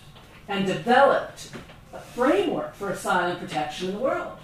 and 0.48 0.66
developed 0.66 1.50
framework 2.14 2.74
for 2.74 2.90
asylum 2.90 3.38
protection 3.38 3.88
in 3.88 3.94
the 3.94 4.00
world. 4.00 4.38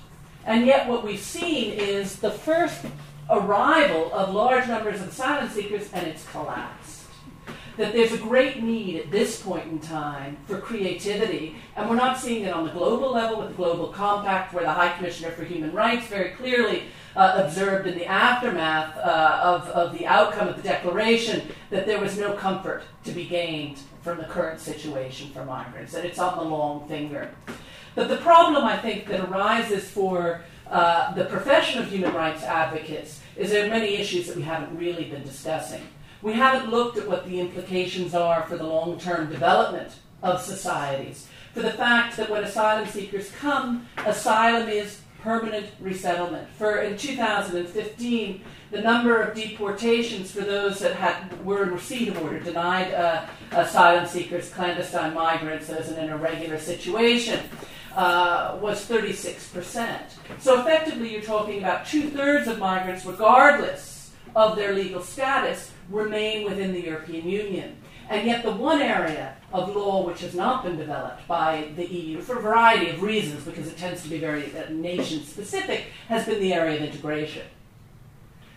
And 0.44 0.66
yet, 0.66 0.88
what 0.88 1.04
we've 1.04 1.20
seen 1.20 1.72
is 1.72 2.16
the 2.16 2.30
first 2.30 2.84
arrival 3.30 4.12
of 4.12 4.34
large 4.34 4.66
numbers 4.66 5.00
of 5.00 5.08
asylum 5.08 5.48
seekers, 5.48 5.92
and 5.92 6.06
it's 6.06 6.28
collapsed. 6.30 7.01
That 7.78 7.94
there's 7.94 8.12
a 8.12 8.18
great 8.18 8.62
need 8.62 8.96
at 8.96 9.10
this 9.10 9.40
point 9.40 9.66
in 9.66 9.78
time 9.78 10.36
for 10.46 10.58
creativity, 10.58 11.56
and 11.74 11.88
we're 11.88 11.96
not 11.96 12.18
seeing 12.18 12.44
it 12.44 12.52
on 12.52 12.64
the 12.64 12.70
global 12.70 13.12
level 13.12 13.38
with 13.38 13.48
the 13.48 13.54
Global 13.54 13.88
Compact, 13.88 14.52
where 14.52 14.64
the 14.64 14.72
High 14.72 14.92
Commissioner 14.96 15.30
for 15.30 15.44
Human 15.44 15.72
Rights 15.72 16.06
very 16.06 16.30
clearly 16.30 16.84
uh, 17.16 17.42
observed 17.44 17.86
in 17.86 17.96
the 17.96 18.06
aftermath 18.06 18.96
uh, 18.98 19.40
of, 19.42 19.68
of 19.68 19.98
the 19.98 20.06
outcome 20.06 20.48
of 20.48 20.56
the 20.56 20.62
declaration 20.62 21.48
that 21.70 21.86
there 21.86 21.98
was 21.98 22.18
no 22.18 22.34
comfort 22.34 22.82
to 23.04 23.12
be 23.12 23.24
gained 23.24 23.78
from 24.02 24.18
the 24.18 24.24
current 24.24 24.60
situation 24.60 25.30
for 25.30 25.44
migrants, 25.44 25.92
that 25.92 26.04
it's 26.04 26.18
on 26.18 26.36
the 26.36 26.44
long 26.44 26.86
finger. 26.88 27.30
But 27.94 28.08
the 28.08 28.16
problem, 28.18 28.64
I 28.64 28.76
think, 28.76 29.06
that 29.08 29.28
arises 29.28 29.88
for 29.88 30.42
uh, 30.70 31.14
the 31.14 31.24
profession 31.26 31.82
of 31.82 31.88
human 31.88 32.14
rights 32.14 32.42
advocates 32.42 33.20
is 33.36 33.50
there 33.50 33.66
are 33.66 33.70
many 33.70 33.96
issues 33.96 34.26
that 34.26 34.36
we 34.36 34.42
haven't 34.42 34.76
really 34.76 35.04
been 35.04 35.22
discussing. 35.22 35.82
We 36.22 36.34
haven't 36.34 36.70
looked 36.70 36.96
at 36.98 37.08
what 37.08 37.26
the 37.26 37.40
implications 37.40 38.14
are 38.14 38.44
for 38.44 38.56
the 38.56 38.64
long 38.64 38.98
term 38.98 39.28
development 39.28 39.92
of 40.22 40.40
societies, 40.40 41.26
for 41.52 41.60
the 41.60 41.72
fact 41.72 42.16
that 42.16 42.30
when 42.30 42.44
asylum 42.44 42.86
seekers 42.88 43.30
come, 43.32 43.88
asylum 44.06 44.68
is 44.68 45.00
permanent 45.20 45.66
resettlement. 45.80 46.48
For 46.58 46.78
in 46.78 46.96
2015, 46.96 48.40
the 48.70 48.80
number 48.80 49.20
of 49.20 49.34
deportations 49.34 50.30
for 50.30 50.40
those 50.42 50.78
that 50.80 50.94
had 50.94 51.44
were 51.44 51.64
in 51.64 51.70
receipt 51.70 52.08
of 52.08 52.22
order, 52.22 52.40
denied 52.40 52.94
uh, 52.94 53.26
asylum 53.52 54.06
seekers, 54.06 54.50
clandestine 54.50 55.14
migrants, 55.14 55.68
those 55.68 55.90
in 55.90 55.98
an 55.98 56.10
irregular 56.10 56.58
situation, 56.58 57.40
uh, 57.94 58.58
was 58.60 58.88
36%. 58.88 60.00
So 60.38 60.60
effectively, 60.60 61.12
you're 61.12 61.22
talking 61.22 61.58
about 61.58 61.86
two 61.86 62.10
thirds 62.10 62.48
of 62.48 62.58
migrants, 62.58 63.04
regardless 63.04 64.12
of 64.34 64.56
their 64.56 64.72
legal 64.72 65.02
status, 65.02 65.71
remain 65.90 66.44
within 66.44 66.72
the 66.72 66.80
European 66.80 67.28
Union. 67.28 67.76
And 68.08 68.26
yet, 68.26 68.42
the 68.42 68.52
one 68.52 68.82
area 68.82 69.36
of 69.52 69.74
law 69.74 70.04
which 70.06 70.20
has 70.20 70.34
not 70.34 70.64
been 70.64 70.76
developed 70.76 71.26
by 71.26 71.68
the 71.76 71.86
EU 71.86 72.20
for 72.20 72.38
a 72.38 72.42
variety 72.42 72.90
of 72.90 73.02
reasons, 73.02 73.44
because 73.44 73.68
it 73.68 73.78
tends 73.78 74.02
to 74.02 74.08
be 74.08 74.18
very 74.18 74.54
uh, 74.56 74.68
nation 74.70 75.22
specific, 75.22 75.84
has 76.08 76.26
been 76.26 76.40
the 76.40 76.52
area 76.52 76.76
of 76.76 76.82
integration. 76.82 77.46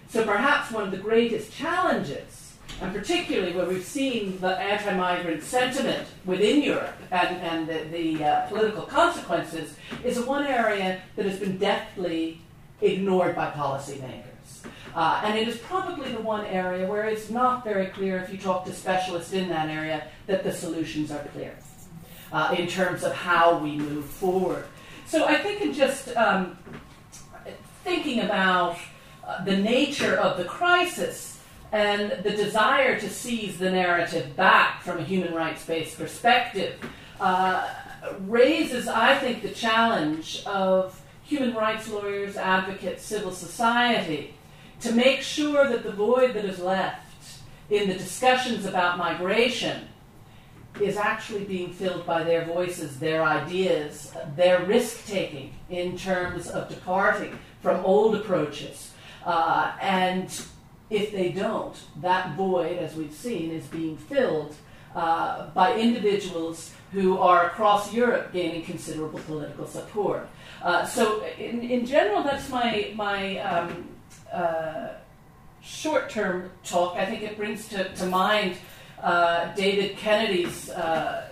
So, 0.09 0.25
perhaps 0.25 0.71
one 0.71 0.83
of 0.83 0.91
the 0.91 0.97
greatest 0.97 1.53
challenges, 1.53 2.55
and 2.81 2.93
particularly 2.93 3.53
where 3.55 3.65
we've 3.65 3.83
seen 3.83 4.39
the 4.39 4.57
anti 4.57 4.93
migrant 4.95 5.43
sentiment 5.43 6.07
within 6.25 6.61
Europe 6.61 6.95
and, 7.11 7.38
and 7.38 7.67
the, 7.67 7.88
the 7.91 8.23
uh, 8.23 8.47
political 8.47 8.83
consequences, 8.83 9.75
is 10.03 10.19
one 10.19 10.45
area 10.45 11.01
that 11.15 11.25
has 11.25 11.39
been 11.39 11.57
deftly 11.57 12.41
ignored 12.81 13.35
by 13.35 13.51
policymakers. 13.51 14.24
Uh, 14.95 15.21
and 15.25 15.38
it 15.38 15.45
is 15.45 15.58
probably 15.58 16.10
the 16.13 16.21
one 16.21 16.45
area 16.45 16.88
where 16.88 17.03
it's 17.03 17.29
not 17.29 17.65
very 17.65 17.88
clear, 17.88 18.17
if 18.17 18.31
you 18.31 18.38
talk 18.38 18.63
to 18.63 18.71
specialists 18.71 19.34
in 19.34 19.49
that 19.49 19.67
area, 19.67 20.08
that 20.25 20.41
the 20.43 20.51
solutions 20.51 21.12
are 21.12 21.23
clear 21.34 21.53
uh, 22.31 22.55
in 22.58 22.65
terms 22.65 23.03
of 23.03 23.12
how 23.12 23.58
we 23.58 23.75
move 23.75 24.05
forward. 24.05 24.65
So 25.05 25.25
I 25.25 25.36
think 25.36 25.62
in 25.62 25.73
just 25.73 26.15
um, 26.15 26.58
thinking 27.84 28.21
about 28.21 28.77
uh, 29.27 29.43
the 29.43 29.58
nature 29.58 30.15
of 30.15 30.38
the 30.38 30.45
crisis 30.45 31.41
and 31.73 32.23
the 32.23 32.31
desire 32.31 32.97
to 32.97 33.10
seize 33.10 33.58
the 33.58 33.69
narrative 33.69 34.34
back 34.38 34.81
from 34.81 34.99
a 34.99 35.03
human 35.03 35.34
rights 35.34 35.65
based 35.65 35.97
perspective 35.97 36.79
uh, 37.19 37.69
raises, 38.21 38.88
I 38.88 39.17
think, 39.17 39.41
the 39.41 39.49
challenge 39.49 40.41
of 40.45 41.01
human 41.23 41.53
rights 41.53 41.89
lawyers, 41.89 42.38
advocates, 42.38 43.03
civil 43.03 43.31
society 43.31 44.36
to 44.81 44.91
make 44.91 45.21
sure 45.21 45.67
that 45.67 45.83
the 45.83 45.91
void 45.91 46.33
that 46.33 46.45
is 46.45 46.59
left 46.59 47.01
in 47.69 47.88
the 47.88 47.95
discussions 47.95 48.65
about 48.65 48.97
migration 48.97 49.88
is 50.79 50.97
actually 50.97 51.45
being 51.45 51.71
filled 51.71 52.05
by 52.05 52.23
their 52.23 52.45
voices, 52.45 52.99
their 52.99 53.23
ideas, 53.23 54.13
their 54.35 54.63
risk 54.65 55.05
taking 55.07 55.53
in 55.69 55.97
terms 55.97 56.47
of 56.47 56.67
departing 56.69 57.38
from 57.61 57.83
old 57.85 58.15
approaches. 58.15 58.91
Uh, 59.25 59.73
and 59.81 60.41
if 60.89 61.11
they 61.11 61.31
don't, 61.31 61.75
that 62.01 62.35
void, 62.35 62.77
as 62.77 62.95
we've 62.95 63.13
seen, 63.13 63.51
is 63.51 63.65
being 63.67 63.97
filled 63.97 64.55
uh, 64.95 65.47
by 65.51 65.75
individuals 65.75 66.71
who 66.91 67.17
are 67.17 67.47
across 67.47 67.93
Europe 67.93 68.31
gaining 68.31 68.63
considerable 68.63 69.19
political 69.19 69.65
support. 69.65 70.29
Uh, 70.61 70.85
so, 70.85 71.25
in, 71.39 71.61
in 71.61 71.85
general, 71.85 72.23
that's 72.23 72.49
my, 72.49 72.93
my 72.95 73.39
um, 73.39 73.88
uh, 74.32 74.89
short 75.62 76.10
term 76.10 76.51
talk, 76.63 76.95
I 76.95 77.06
think 77.06 77.23
it 77.23 77.38
brings 77.38 77.67
to, 77.69 77.93
to 77.95 78.06
mind 78.06 78.58
uh, 79.01 79.54
David 79.56 79.97
Kennedy's 79.97 80.69
uh, 80.69 81.30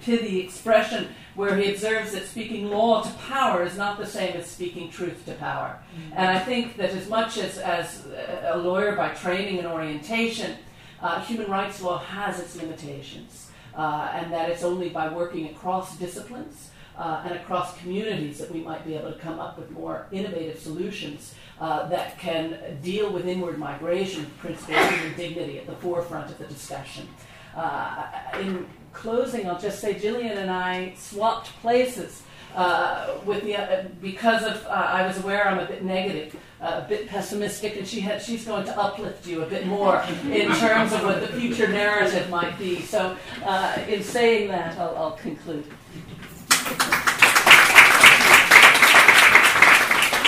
pithy 0.00 0.40
expression 0.40 1.08
where 1.34 1.56
he 1.56 1.70
observes 1.70 2.12
that 2.12 2.26
speaking 2.26 2.70
law 2.70 3.02
to 3.02 3.10
power 3.14 3.64
is 3.64 3.76
not 3.76 3.98
the 3.98 4.06
same 4.06 4.36
as 4.36 4.46
speaking 4.46 4.88
truth 4.88 5.24
to 5.26 5.32
power. 5.34 5.78
Mm-hmm. 5.96 6.12
And 6.16 6.28
I 6.28 6.38
think 6.38 6.76
that 6.76 6.90
as 6.90 7.08
much 7.08 7.38
as, 7.38 7.58
as 7.58 8.06
a 8.42 8.56
lawyer 8.56 8.94
by 8.94 9.08
training 9.08 9.58
and 9.58 9.66
orientation, 9.66 10.56
uh, 11.00 11.20
human 11.20 11.50
rights 11.50 11.82
law 11.82 11.98
has 11.98 12.38
its 12.38 12.54
limitations, 12.56 13.50
uh, 13.76 14.10
and 14.14 14.32
that 14.32 14.48
it's 14.48 14.62
only 14.62 14.90
by 14.90 15.08
working 15.08 15.48
across 15.48 15.96
disciplines 15.96 16.70
uh, 16.96 17.22
and 17.24 17.34
across 17.34 17.76
communities 17.78 18.38
that 18.38 18.50
we 18.50 18.60
might 18.60 18.84
be 18.84 18.94
able 18.94 19.12
to 19.12 19.18
come 19.18 19.40
up 19.40 19.58
with 19.58 19.70
more 19.70 20.06
innovative 20.12 20.58
solutions 20.58 21.34
uh, 21.60 21.88
that 21.88 22.18
can 22.18 22.78
deal 22.82 23.12
with 23.12 23.26
inward 23.26 23.58
migration, 23.58 24.26
principles 24.38 24.78
of 24.78 25.16
dignity 25.16 25.58
at 25.58 25.66
the 25.66 25.76
forefront 25.76 26.30
of 26.30 26.38
the 26.38 26.46
discussion. 26.46 27.08
Uh, 27.56 28.06
in 28.40 28.66
closing, 28.92 29.48
I'll 29.48 29.58
just 29.58 29.80
say 29.80 29.98
Gillian 29.98 30.38
and 30.38 30.50
I 30.50 30.94
swapped 30.96 31.48
places. 31.60 32.22
Uh, 32.54 33.18
with 33.24 33.42
the 33.42 33.56
uh, 33.56 33.82
because 34.00 34.44
of 34.44 34.64
uh, 34.66 34.70
I 34.70 35.04
was 35.04 35.18
aware 35.18 35.48
I'm 35.48 35.58
a 35.58 35.66
bit 35.66 35.82
negative, 35.82 36.36
uh, 36.60 36.82
a 36.84 36.88
bit 36.88 37.08
pessimistic, 37.08 37.76
and 37.76 37.84
she 37.84 37.98
had, 37.98 38.22
she's 38.22 38.44
going 38.44 38.64
to 38.64 38.78
uplift 38.78 39.26
you 39.26 39.42
a 39.42 39.46
bit 39.46 39.66
more 39.66 40.00
in 40.30 40.52
terms 40.52 40.92
of 40.92 41.02
what 41.02 41.20
the 41.20 41.26
future 41.26 41.66
narrative 41.66 42.30
might 42.30 42.56
be. 42.56 42.80
So, 42.80 43.16
uh, 43.44 43.78
in 43.88 44.04
saying 44.04 44.48
that, 44.50 44.78
I'll, 44.78 44.96
I'll 44.96 45.16
conclude. 45.16 45.64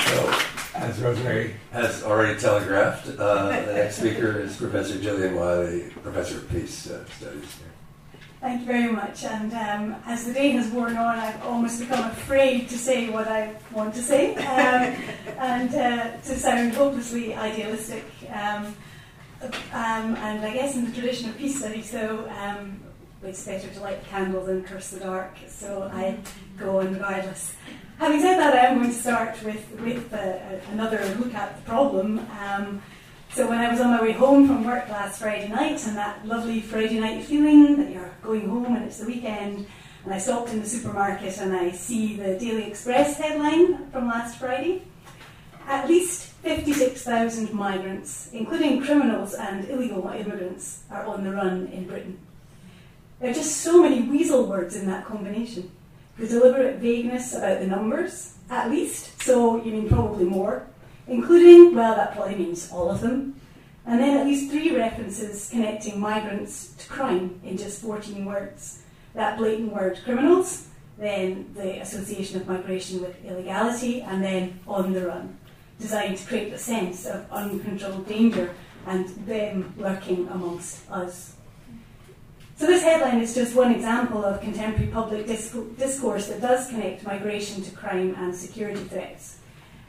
So, 0.07 0.39
as 0.75 1.01
Rosemary 1.01 1.55
has 1.73 2.03
already 2.03 2.39
telegraphed, 2.39 3.09
uh, 3.19 3.49
the 3.65 3.73
next 3.73 3.97
speaker 3.97 4.39
is 4.39 4.57
Professor 4.57 4.99
Gillian 4.99 5.35
Wylie, 5.35 5.91
Professor 6.03 6.39
of 6.39 6.51
Peace 6.51 6.91
uh, 6.91 7.05
Studies. 7.07 7.57
Thank 8.41 8.61
you 8.61 8.67
very 8.67 8.93
much. 8.93 9.25
And 9.25 9.53
um, 9.55 9.97
as 10.05 10.27
the 10.27 10.35
day 10.35 10.51
has 10.51 10.69
worn 10.69 10.97
on, 10.97 11.19
I've 11.19 11.43
almost 11.43 11.81
become 11.81 12.05
afraid 12.11 12.69
to 12.69 12.77
say 12.77 13.09
what 13.09 13.29
I 13.29 13.55
want 13.73 13.95
to 13.95 14.03
say 14.03 14.37
um, 14.37 15.03
and 15.39 15.75
uh, 15.75 16.17
to 16.19 16.37
sound 16.37 16.75
hopelessly 16.75 17.35
idealistic. 17.35 18.05
Um, 18.31 18.77
um, 19.73 20.15
and 20.17 20.45
I 20.45 20.53
guess 20.53 20.77
in 20.77 20.85
the 20.85 20.93
tradition 20.93 21.31
of 21.31 21.39
peace 21.39 21.59
studies, 21.59 21.91
so 21.91 22.29
it's 23.23 23.45
better 23.45 23.69
to 23.69 23.81
light 23.81 24.03
the 24.03 24.09
candle 24.09 24.45
than 24.45 24.63
curse 24.63 24.91
the 24.91 25.01
dark. 25.01 25.37
So 25.49 25.91
I 25.93 26.19
go 26.59 26.81
on 26.81 26.93
regardless. 26.93 27.55
Having 27.99 28.21
said 28.21 28.39
that, 28.39 28.55
I 28.55 28.67
am 28.67 28.79
going 28.79 28.91
to 28.91 28.95
start 28.95 29.43
with, 29.43 29.81
with 29.81 30.13
uh, 30.13 30.39
another 30.73 31.05
look 31.19 31.35
at 31.35 31.57
the 31.57 31.63
problem. 31.63 32.27
Um, 32.41 32.83
so 33.33 33.49
when 33.49 33.59
I 33.59 33.71
was 33.71 33.81
on 33.81 33.91
my 33.91 34.03
way 34.03 34.13
home 34.13 34.47
from 34.47 34.65
work 34.65 34.89
last 34.89 35.21
Friday 35.21 35.49
night, 35.49 35.87
and 35.87 35.97
that 35.97 36.27
lovely 36.27 36.61
Friday 36.61 37.01
night 37.01 37.25
feeling 37.25 37.77
that 37.77 37.91
you're 37.91 38.13
going 38.23 38.49
home 38.49 38.77
and 38.77 38.85
it's 38.85 38.99
the 38.99 39.07
weekend, 39.07 39.67
and 40.05 40.15
I 40.15 40.19
stopped 40.19 40.51
in 40.51 40.61
the 40.61 40.69
supermarket 40.69 41.39
and 41.39 41.55
I 41.55 41.73
see 41.73 42.17
the 42.17 42.39
Daily 42.39 42.65
Express 42.65 43.19
headline 43.19 43.91
from 43.91 44.09
last 44.09 44.39
Friday. 44.39 44.83
At 45.67 45.89
least 45.89 46.27
56,000 46.43 47.53
migrants, 47.53 48.31
including 48.33 48.83
criminals 48.83 49.35
and 49.35 49.69
illegal 49.69 50.07
immigrants, 50.09 50.85
are 50.91 51.05
on 51.07 51.25
the 51.25 51.33
run 51.33 51.67
in 51.73 51.89
Britain. 51.89 52.19
There 53.19 53.31
are 53.31 53.35
just 53.35 53.59
so 53.63 53.83
many 53.83 54.03
weasel 54.03 54.47
words 54.47 54.77
in 54.77 54.87
that 54.89 55.07
combination. 55.07 55.71
The 56.19 56.27
deliberate 56.27 56.77
vagueness 56.77 57.35
about 57.35 57.61
the 57.61 57.67
numbers, 57.67 58.35
at 58.51 58.71
least, 58.71 59.23
so 59.23 59.63
you 59.63 59.73
mean 59.73 59.89
probably 59.89 60.25
more, 60.25 60.67
including, 61.09 61.75
well, 61.75 61.97
that 61.97 62.15
probably 62.15 62.37
means 62.37 62.71
all 62.71 62.91
of 62.91 63.01
them, 63.01 63.41
and 63.87 64.01
then 64.01 64.19
at 64.19 64.27
least 64.27 64.51
three 64.51 64.75
references 64.77 65.49
connecting 65.51 65.99
migrants 65.99 66.75
to 66.79 66.89
crime 66.89 67.41
in 67.45 67.57
just 67.57 67.81
14 67.83 68.25
words. 68.25 68.83
That 69.15 69.39
blatant 69.39 69.73
word 69.73 69.99
criminals, 70.05 70.69
then 70.99 71.53
the 71.55 71.81
association 71.81 72.41
of 72.41 72.49
migration 72.49 73.01
with 73.01 73.25
illegality, 73.25 74.03
and 74.03 74.23
then 74.23 74.61
on 74.67 74.93
the 74.93 75.07
run, 75.07 75.39
designed 75.81 76.19
to 76.19 76.27
create 76.27 76.53
a 76.53 76.59
sense 76.59 77.07
of 77.07 77.31
uncontrolled 77.31 78.07
danger 78.09 78.55
and 78.87 79.09
them 79.27 79.73
lurking 79.79 80.29
amongst 80.29 80.91
us. 80.91 81.36
So 82.59 82.65
this 82.65 82.83
headline 82.83 83.21
is 83.21 83.35
just 83.35 83.55
one 83.55 83.71
example 83.71 84.25
of 84.25 84.41
contemporary 84.41 84.91
public 84.91 85.27
discourse 85.27 86.29
that 86.29 86.41
does 86.41 86.71
connect 86.71 87.05
migration 87.05 87.63
to 87.63 87.71
crime 87.71 88.15
and 88.17 88.35
security 88.35 88.81
threats. 88.81 89.41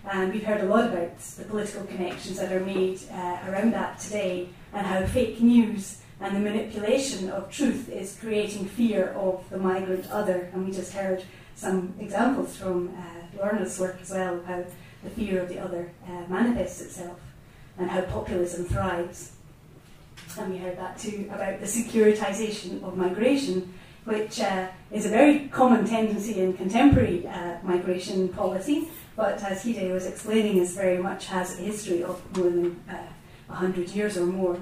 And 0.03 0.33
we've 0.33 0.43
heard 0.43 0.59
a 0.59 0.65
lot 0.65 0.87
about 0.87 1.17
the 1.17 1.45
political 1.45 1.85
connections 1.85 2.37
that 2.39 2.51
are 2.51 2.59
made 2.59 2.99
uh, 3.09 3.39
around 3.47 3.71
that 3.71 3.99
today 3.99 4.49
and 4.73 4.85
how 4.85 5.05
fake 5.05 5.39
news 5.39 6.01
and 6.19 6.35
the 6.35 6.41
manipulation 6.41 7.29
of 7.29 7.49
truth 7.49 7.87
is 7.87 8.17
creating 8.19 8.65
fear 8.65 9.11
of 9.11 9.49
the 9.49 9.57
migrant 9.57 10.11
other. 10.11 10.49
And 10.51 10.65
we 10.65 10.73
just 10.73 10.91
heard 10.91 11.23
some 11.55 11.93
examples 12.01 12.57
from 12.57 12.93
uh, 12.97 13.37
Lorna's 13.37 13.79
work 13.79 13.99
as 14.01 14.09
well 14.09 14.43
how 14.45 14.65
the 15.05 15.09
fear 15.11 15.41
of 15.41 15.47
the 15.47 15.59
other 15.59 15.93
uh, 16.05 16.23
manifests 16.27 16.81
itself 16.81 17.19
and 17.77 17.89
how 17.89 18.01
populism 18.01 18.65
thrives 18.65 19.36
and 20.39 20.53
we 20.53 20.59
heard 20.59 20.77
that 20.77 20.97
too 20.97 21.29
about 21.33 21.59
the 21.59 21.65
securitization 21.65 22.83
of 22.83 22.97
migration, 22.97 23.73
which 24.05 24.39
uh, 24.39 24.67
is 24.91 25.05
a 25.05 25.09
very 25.09 25.47
common 25.49 25.85
tendency 25.85 26.39
in 26.39 26.53
contemporary 26.53 27.27
uh, 27.27 27.57
migration 27.63 28.29
policy, 28.29 28.87
but 29.15 29.41
as 29.43 29.63
Hide 29.63 29.91
was 29.91 30.05
explaining, 30.05 30.57
is 30.57 30.75
very 30.75 30.97
much 30.97 31.25
has 31.27 31.59
a 31.59 31.61
history 31.63 32.03
of 32.03 32.21
more 32.37 32.49
than 32.49 32.83
uh, 32.89 33.07
100 33.47 33.89
years 33.89 34.17
or 34.17 34.25
more. 34.25 34.57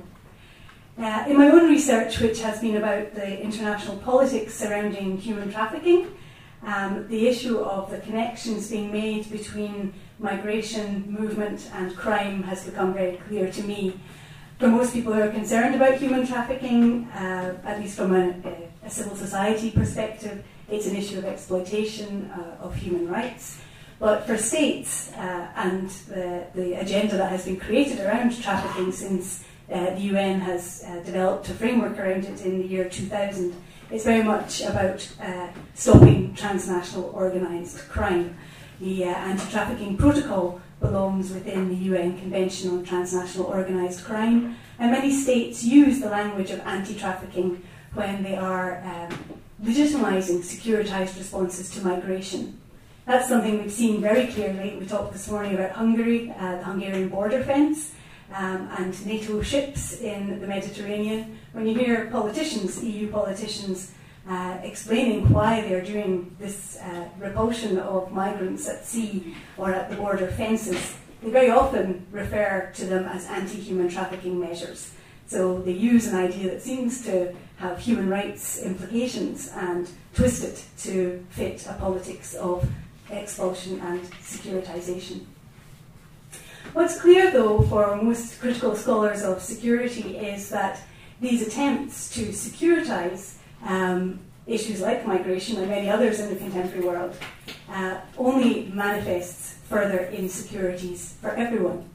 Uh, 0.98 1.26
in 1.28 1.38
my 1.38 1.50
own 1.50 1.70
research, 1.70 2.20
which 2.20 2.42
has 2.42 2.62
been 2.62 2.78
about 2.78 3.14
the 3.14 3.42
international 3.42 3.98
politics 3.98 4.54
surrounding 4.54 5.18
human 5.18 5.52
trafficking, 5.52 6.08
um, 6.64 7.08
the 7.10 7.28
issue 7.28 7.60
of 7.60 7.92
the 7.92 8.00
connections 8.00 8.70
being 8.72 8.92
made 8.92 9.30
between 9.30 9.94
migration, 10.20 11.06
movement, 11.12 11.70
and 11.74 11.96
crime 11.96 12.44
has 12.44 12.64
become 12.64 12.94
very 12.94 13.18
clear 13.28 13.52
to 13.52 13.64
me 13.64 14.00
for 14.60 14.68
most 14.68 14.94
people 14.94 15.14
who 15.14 15.22
are 15.22 15.30
concerned 15.30 15.76
about 15.76 15.96
human 15.96 16.26
trafficking, 16.26 17.06
uh, 17.10 17.58
at 17.66 17.80
least 17.80 17.98
from 17.98 18.16
a, 18.16 18.34
a, 18.84 18.90
civil 18.90 19.16
society 19.16 19.72
perspective, 19.72 20.44
it's 20.70 20.88
an 20.88 20.96
issue 20.96 21.18
of 21.18 21.26
exploitation 21.26 22.32
uh, 22.32 22.64
of 22.64 22.76
human 22.76 23.08
rights. 23.10 23.60
But 24.00 24.26
for 24.26 24.38
states 24.38 25.12
uh, 25.14 25.48
and 25.56 25.90
the, 26.08 26.48
the, 26.54 26.74
agenda 26.74 27.18
that 27.18 27.30
has 27.30 27.46
been 27.46 27.58
created 27.58 28.00
around 28.00 28.42
trafficking 28.42 28.92
since 28.92 29.44
uh, 29.72 29.92
the 29.92 30.02
UN 30.02 30.42
has 30.42 30.84
uh, 30.86 31.00
developed 31.00 31.50
a 31.50 31.54
framework 31.54 31.98
around 31.98 32.26
it 32.26 32.46
in 32.46 32.60
the 32.62 32.68
year 32.68 32.90
2000, 32.90 33.54
it's 33.92 34.04
very 34.04 34.24
much 34.24 34.62
about 34.62 35.08
uh, 35.22 35.48
stopping 35.74 36.34
transnational 36.34 37.12
organised 37.14 37.88
crime. 37.90 38.38
The 38.80 39.06
anti 39.06 39.50
trafficking 39.50 39.96
protocol 39.96 40.62
belongs 40.80 41.32
within 41.32 41.70
the 41.70 41.76
UN 41.76 42.18
Convention 42.18 42.72
on 42.72 42.84
Transnational 42.84 43.48
Organised 43.48 44.04
Crime, 44.04 44.56
and 44.80 44.92
many 44.92 45.12
states 45.12 45.64
use 45.64 46.00
the 46.00 46.10
language 46.10 46.52
of 46.52 46.60
anti 46.62 46.96
trafficking 46.96 47.64
when 47.94 48.24
they 48.24 48.36
are 48.36 48.84
um, 48.84 49.18
legitimising 49.64 50.40
securitised 50.40 51.18
responses 51.18 51.70
to 51.72 51.82
migration. 51.82 52.60
That's 53.06 53.30
something 53.30 53.62
we've 53.62 53.72
seen 53.72 54.02
very 54.02 54.28
clearly. 54.28 54.78
We 54.78 54.86
talked 54.86 55.14
this 55.14 55.30
morning 55.30 55.54
about 55.54 55.72
Hungary, 55.72 56.34
uh, 56.38 56.58
the 56.58 56.64
Hungarian 56.64 57.10
border 57.10 57.44
fence, 57.44 57.94
um, 58.34 58.68
and 58.78 59.06
NATO 59.06 59.42
ships 59.42 60.02
in 60.02 60.40
the 60.42 60.48
Mediterranean. 60.48 61.38
When 61.54 61.68
you 61.68 61.78
hear 61.78 62.10
politicians, 62.12 62.84
EU 62.84 63.12
politicians, 63.12 63.92
uh, 64.28 64.58
explaining 64.64 65.32
why 65.32 65.62
they're 65.62 65.84
doing 65.84 66.36
this 66.40 66.78
uh, 66.78 67.08
repulsion 67.20 67.78
of 67.78 68.12
migrants 68.12 68.68
at 68.68 68.86
sea 68.86 69.36
or 69.58 69.72
at 69.72 69.90
the 69.90 69.96
border 69.96 70.28
fences, 70.28 70.96
they 71.22 71.30
very 71.30 71.50
often 71.50 72.06
refer 72.12 72.72
to 72.76 72.86
them 72.86 73.06
as 73.06 73.26
anti 73.28 73.60
human 73.60 73.90
trafficking 73.90 74.40
measures. 74.40 74.92
So 75.28 75.60
they 75.60 75.72
use 75.72 76.08
an 76.08 76.16
idea 76.18 76.52
that 76.52 76.62
seems 76.62 77.04
to 77.06 77.34
have 77.58 77.80
human 77.80 78.10
rights 78.10 78.62
implications 78.62 79.52
and 79.56 79.90
twist 80.14 80.44
it 80.44 80.64
to 80.80 81.26
fit 81.30 81.66
a 81.68 81.74
politics 81.74 82.36
of 82.36 82.68
expulsion 83.10 83.80
and 83.80 84.02
securitization. 84.22 85.26
What's 86.74 87.00
clear, 87.00 87.32
though, 87.32 87.62
for 87.62 87.96
most 87.96 88.40
critical 88.40 88.76
scholars 88.76 89.22
of 89.22 89.42
security 89.42 90.18
is 90.18 90.50
that 90.50 90.82
these 91.22 91.48
attempts 91.48 92.10
to 92.16 92.28
securitize 92.28 93.36
um, 93.66 94.20
issues 94.48 94.80
like 94.82 95.06
migration 95.06 95.58
and 95.58 95.68
many 95.68 95.90
others 95.90 96.20
in 96.20 96.30
the 96.30 96.36
contemporary 96.36 96.86
world 96.86 97.16
uh, 97.70 98.00
only 98.18 98.72
manifests 98.74 99.56
further 99.68 100.06
insecurities 100.06 101.18
for 101.20 101.32
everyone. 101.32 101.90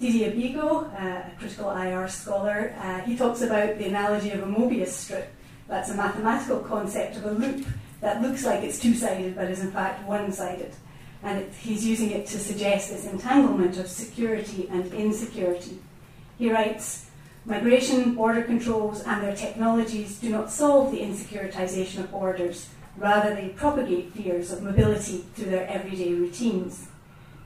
Didier 0.00 0.32
Bigo, 0.32 0.92
uh, 0.94 1.28
a 1.28 1.32
critical 1.38 1.70
IR 1.70 2.08
scholar, 2.08 2.74
uh, 2.80 3.00
he 3.00 3.16
talks 3.16 3.40
about 3.40 3.78
the 3.78 3.86
analogy 3.86 4.30
of 4.30 4.42
a 4.42 4.46
Mobius 4.46 4.88
strip. 4.88 5.32
That's 5.68 5.90
a 5.90 5.94
mathematical 5.94 6.60
concept 6.60 7.16
of 7.16 7.24
a 7.24 7.30
loop 7.30 7.66
that 8.00 8.20
looks 8.20 8.44
like 8.44 8.62
it's 8.62 8.78
two 8.78 8.94
sided 8.94 9.34
but 9.34 9.50
is 9.50 9.60
in 9.60 9.70
fact 9.70 10.06
one 10.06 10.32
sided. 10.32 10.74
And 11.22 11.38
it, 11.38 11.52
he's 11.54 11.86
using 11.86 12.10
it 12.10 12.26
to 12.26 12.38
suggest 12.38 12.90
this 12.90 13.06
entanglement 13.06 13.78
of 13.78 13.88
security 13.88 14.68
and 14.70 14.92
insecurity. 14.92 15.78
He 16.38 16.52
writes 16.52 17.05
Migration, 17.46 18.16
border 18.16 18.42
controls, 18.42 19.02
and 19.02 19.22
their 19.22 19.36
technologies 19.36 20.18
do 20.18 20.30
not 20.30 20.50
solve 20.50 20.90
the 20.90 20.98
insecuritization 20.98 22.00
of 22.00 22.10
borders, 22.10 22.68
rather, 22.96 23.36
they 23.36 23.50
propagate 23.50 24.12
fears 24.12 24.50
of 24.50 24.64
mobility 24.64 25.18
through 25.34 25.50
their 25.50 25.68
everyday 25.68 26.12
routines. 26.12 26.88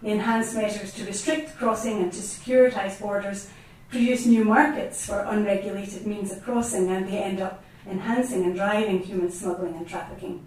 The 0.00 0.08
enhanced 0.08 0.54
measures 0.54 0.94
to 0.94 1.04
restrict 1.04 1.54
crossing 1.58 1.98
and 1.98 2.10
to 2.14 2.18
securitize 2.18 2.98
borders 2.98 3.50
produce 3.90 4.24
new 4.24 4.42
markets 4.42 5.04
for 5.04 5.20
unregulated 5.20 6.06
means 6.06 6.32
of 6.32 6.42
crossing, 6.42 6.88
and 6.88 7.06
they 7.06 7.18
end 7.18 7.42
up 7.42 7.62
enhancing 7.86 8.44
and 8.44 8.54
driving 8.54 9.00
human 9.00 9.30
smuggling 9.30 9.74
and 9.74 9.86
trafficking. 9.86 10.46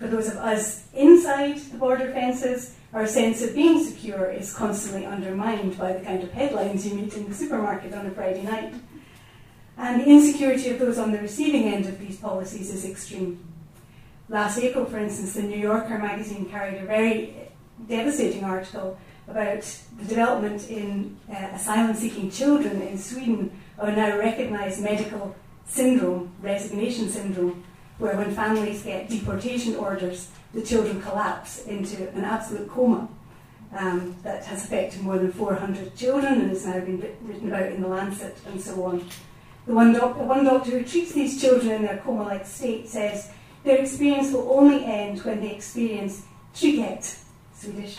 For 0.00 0.08
those 0.08 0.26
of 0.26 0.38
us 0.38 0.88
inside 0.92 1.58
the 1.58 1.78
border 1.78 2.10
fences, 2.10 2.74
our 2.94 3.06
sense 3.08 3.42
of 3.42 3.54
being 3.54 3.82
secure 3.82 4.30
is 4.30 4.54
constantly 4.54 5.04
undermined 5.04 5.76
by 5.76 5.92
the 5.92 6.04
kind 6.04 6.22
of 6.22 6.32
headlines 6.32 6.86
you 6.86 6.94
meet 6.94 7.12
in 7.14 7.28
the 7.28 7.34
supermarket 7.34 7.92
on 7.92 8.06
a 8.06 8.10
Friday 8.12 8.42
night. 8.42 8.72
And 9.76 10.00
the 10.00 10.06
insecurity 10.06 10.70
of 10.70 10.78
those 10.78 10.96
on 10.96 11.10
the 11.10 11.18
receiving 11.18 11.64
end 11.64 11.86
of 11.86 11.98
these 11.98 12.16
policies 12.16 12.72
is 12.72 12.88
extreme. 12.88 13.44
Last 14.28 14.58
April, 14.58 14.84
for 14.84 14.98
instance, 14.98 15.34
the 15.34 15.42
New 15.42 15.58
Yorker 15.58 15.98
magazine 15.98 16.46
carried 16.46 16.80
a 16.80 16.86
very 16.86 17.34
devastating 17.88 18.44
article 18.44 18.96
about 19.26 19.62
the 19.98 20.04
development 20.04 20.70
in 20.70 21.16
uh, 21.28 21.48
asylum 21.52 21.96
seeking 21.96 22.30
children 22.30 22.80
in 22.80 22.96
Sweden 22.96 23.50
of 23.76 23.88
a 23.88 23.96
now 23.96 24.16
recognised 24.16 24.80
medical 24.80 25.34
syndrome, 25.66 26.32
resignation 26.40 27.08
syndrome, 27.08 27.64
where 27.98 28.16
when 28.16 28.32
families 28.32 28.84
get 28.84 29.08
deportation 29.08 29.74
orders, 29.74 30.30
the 30.54 30.62
children 30.62 31.02
collapse 31.02 31.64
into 31.66 32.08
an 32.10 32.24
absolute 32.24 32.68
coma. 32.70 33.08
Um, 33.76 34.14
that 34.22 34.44
has 34.44 34.64
affected 34.66 35.02
more 35.02 35.18
than 35.18 35.32
400 35.32 35.96
children 35.96 36.42
and 36.42 36.50
has 36.50 36.64
now 36.64 36.78
been 36.78 37.00
written 37.22 37.48
about 37.48 37.72
in 37.72 37.82
the 37.82 37.88
Lancet 37.88 38.36
and 38.46 38.60
so 38.60 38.84
on. 38.84 39.04
The 39.66 39.74
one, 39.74 39.92
doc- 39.92 40.16
one 40.16 40.44
doctor 40.44 40.70
who 40.70 40.84
treats 40.84 41.10
these 41.10 41.40
children 41.40 41.72
in 41.72 41.82
their 41.82 41.96
coma 41.96 42.22
like 42.22 42.46
state 42.46 42.88
says 42.88 43.32
their 43.64 43.78
experience 43.78 44.30
will 44.30 44.52
only 44.52 44.84
end 44.84 45.24
when 45.24 45.40
they 45.40 45.50
experience 45.50 46.22
trygghet, 46.54 47.18
Swedish, 47.52 47.98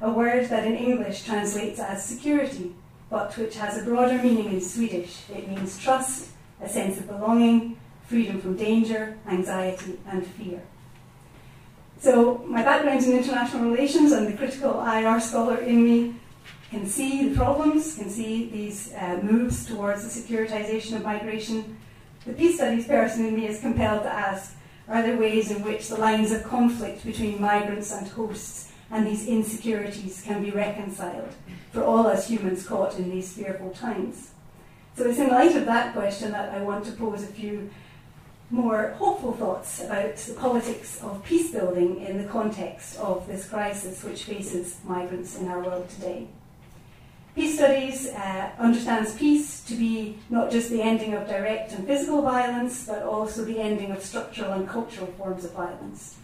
a 0.00 0.10
word 0.10 0.48
that 0.50 0.66
in 0.66 0.74
English 0.74 1.22
translates 1.22 1.78
as 1.78 2.04
security, 2.04 2.74
but 3.08 3.34
which 3.38 3.56
has 3.56 3.80
a 3.80 3.84
broader 3.84 4.22
meaning 4.22 4.46
in 4.46 4.60
Swedish. 4.60 5.22
It 5.30 5.48
means 5.48 5.78
trust, 5.78 6.30
a 6.60 6.68
sense 6.68 6.98
of 6.98 7.06
belonging, 7.06 7.78
freedom 8.06 8.40
from 8.40 8.56
danger, 8.56 9.16
anxiety, 9.26 9.98
and 10.06 10.26
fear. 10.26 10.62
So, 12.04 12.44
my 12.46 12.62
background 12.62 13.02
in 13.02 13.12
international 13.12 13.70
relations 13.70 14.12
and 14.12 14.26
the 14.26 14.36
critical 14.36 14.78
IR 14.78 15.18
scholar 15.20 15.56
in 15.56 15.82
me 15.82 16.14
can 16.68 16.86
see 16.86 17.30
the 17.30 17.34
problems, 17.34 17.96
can 17.96 18.10
see 18.10 18.50
these 18.50 18.92
uh, 18.92 19.20
moves 19.22 19.64
towards 19.64 20.04
the 20.04 20.20
securitization 20.20 20.96
of 20.96 21.02
migration. 21.02 21.78
The 22.26 22.34
peace 22.34 22.56
studies 22.56 22.86
person 22.86 23.24
in 23.24 23.34
me 23.34 23.46
is 23.46 23.58
compelled 23.58 24.02
to 24.02 24.10
ask 24.10 24.54
are 24.86 25.00
there 25.00 25.16
ways 25.16 25.50
in 25.50 25.62
which 25.62 25.88
the 25.88 25.96
lines 25.96 26.30
of 26.30 26.44
conflict 26.44 27.06
between 27.06 27.40
migrants 27.40 27.90
and 27.90 28.06
hosts 28.06 28.70
and 28.90 29.06
these 29.06 29.26
insecurities 29.26 30.20
can 30.26 30.42
be 30.42 30.50
reconciled 30.50 31.32
for 31.72 31.82
all 31.84 32.06
us 32.06 32.28
humans 32.28 32.66
caught 32.66 32.98
in 32.98 33.08
these 33.08 33.32
fearful 33.32 33.70
times? 33.70 34.32
So 34.94 35.08
it's 35.08 35.18
in 35.18 35.28
light 35.28 35.56
of 35.56 35.64
that 35.64 35.94
question 35.94 36.32
that 36.32 36.50
I 36.50 36.60
want 36.60 36.84
to 36.84 36.92
pose 36.92 37.22
a 37.22 37.28
few 37.28 37.70
more 38.50 38.94
hopeful 38.98 39.32
thoughts 39.32 39.80
about 39.82 40.16
the 40.16 40.34
politics 40.34 41.02
of 41.02 41.24
peace 41.24 41.50
building 41.50 42.00
in 42.00 42.18
the 42.18 42.28
context 42.28 42.98
of 42.98 43.26
this 43.26 43.48
crisis 43.48 44.04
which 44.04 44.24
faces 44.24 44.78
migrants 44.84 45.38
in 45.38 45.48
our 45.48 45.60
world 45.60 45.88
today. 45.88 46.28
Peace 47.34 47.56
Studies 47.56 48.10
uh, 48.10 48.50
understands 48.60 49.16
peace 49.16 49.64
to 49.64 49.74
be 49.74 50.18
not 50.30 50.52
just 50.52 50.70
the 50.70 50.80
ending 50.80 51.14
of 51.14 51.26
direct 51.26 51.72
and 51.72 51.84
physical 51.84 52.22
violence, 52.22 52.86
but 52.86 53.02
also 53.02 53.44
the 53.44 53.58
ending 53.58 53.90
of 53.90 54.00
structural 54.04 54.52
and 54.52 54.68
cultural 54.68 55.08
forms 55.18 55.44
of 55.44 55.50
violence. 55.50 56.16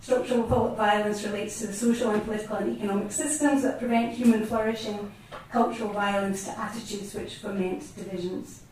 Structural 0.00 0.42
violence 0.74 1.22
relates 1.24 1.58
to 1.60 1.66
the 1.66 1.72
social 1.72 2.10
and 2.10 2.24
political 2.24 2.56
and 2.56 2.78
economic 2.78 3.12
systems 3.12 3.62
that 3.62 3.78
prevent 3.78 4.14
human 4.14 4.46
flourishing, 4.46 5.12
cultural 5.50 5.92
violence 5.92 6.44
to 6.44 6.58
attitudes 6.58 7.14
which 7.14 7.36
foment 7.36 7.84
divisions. 7.96 8.63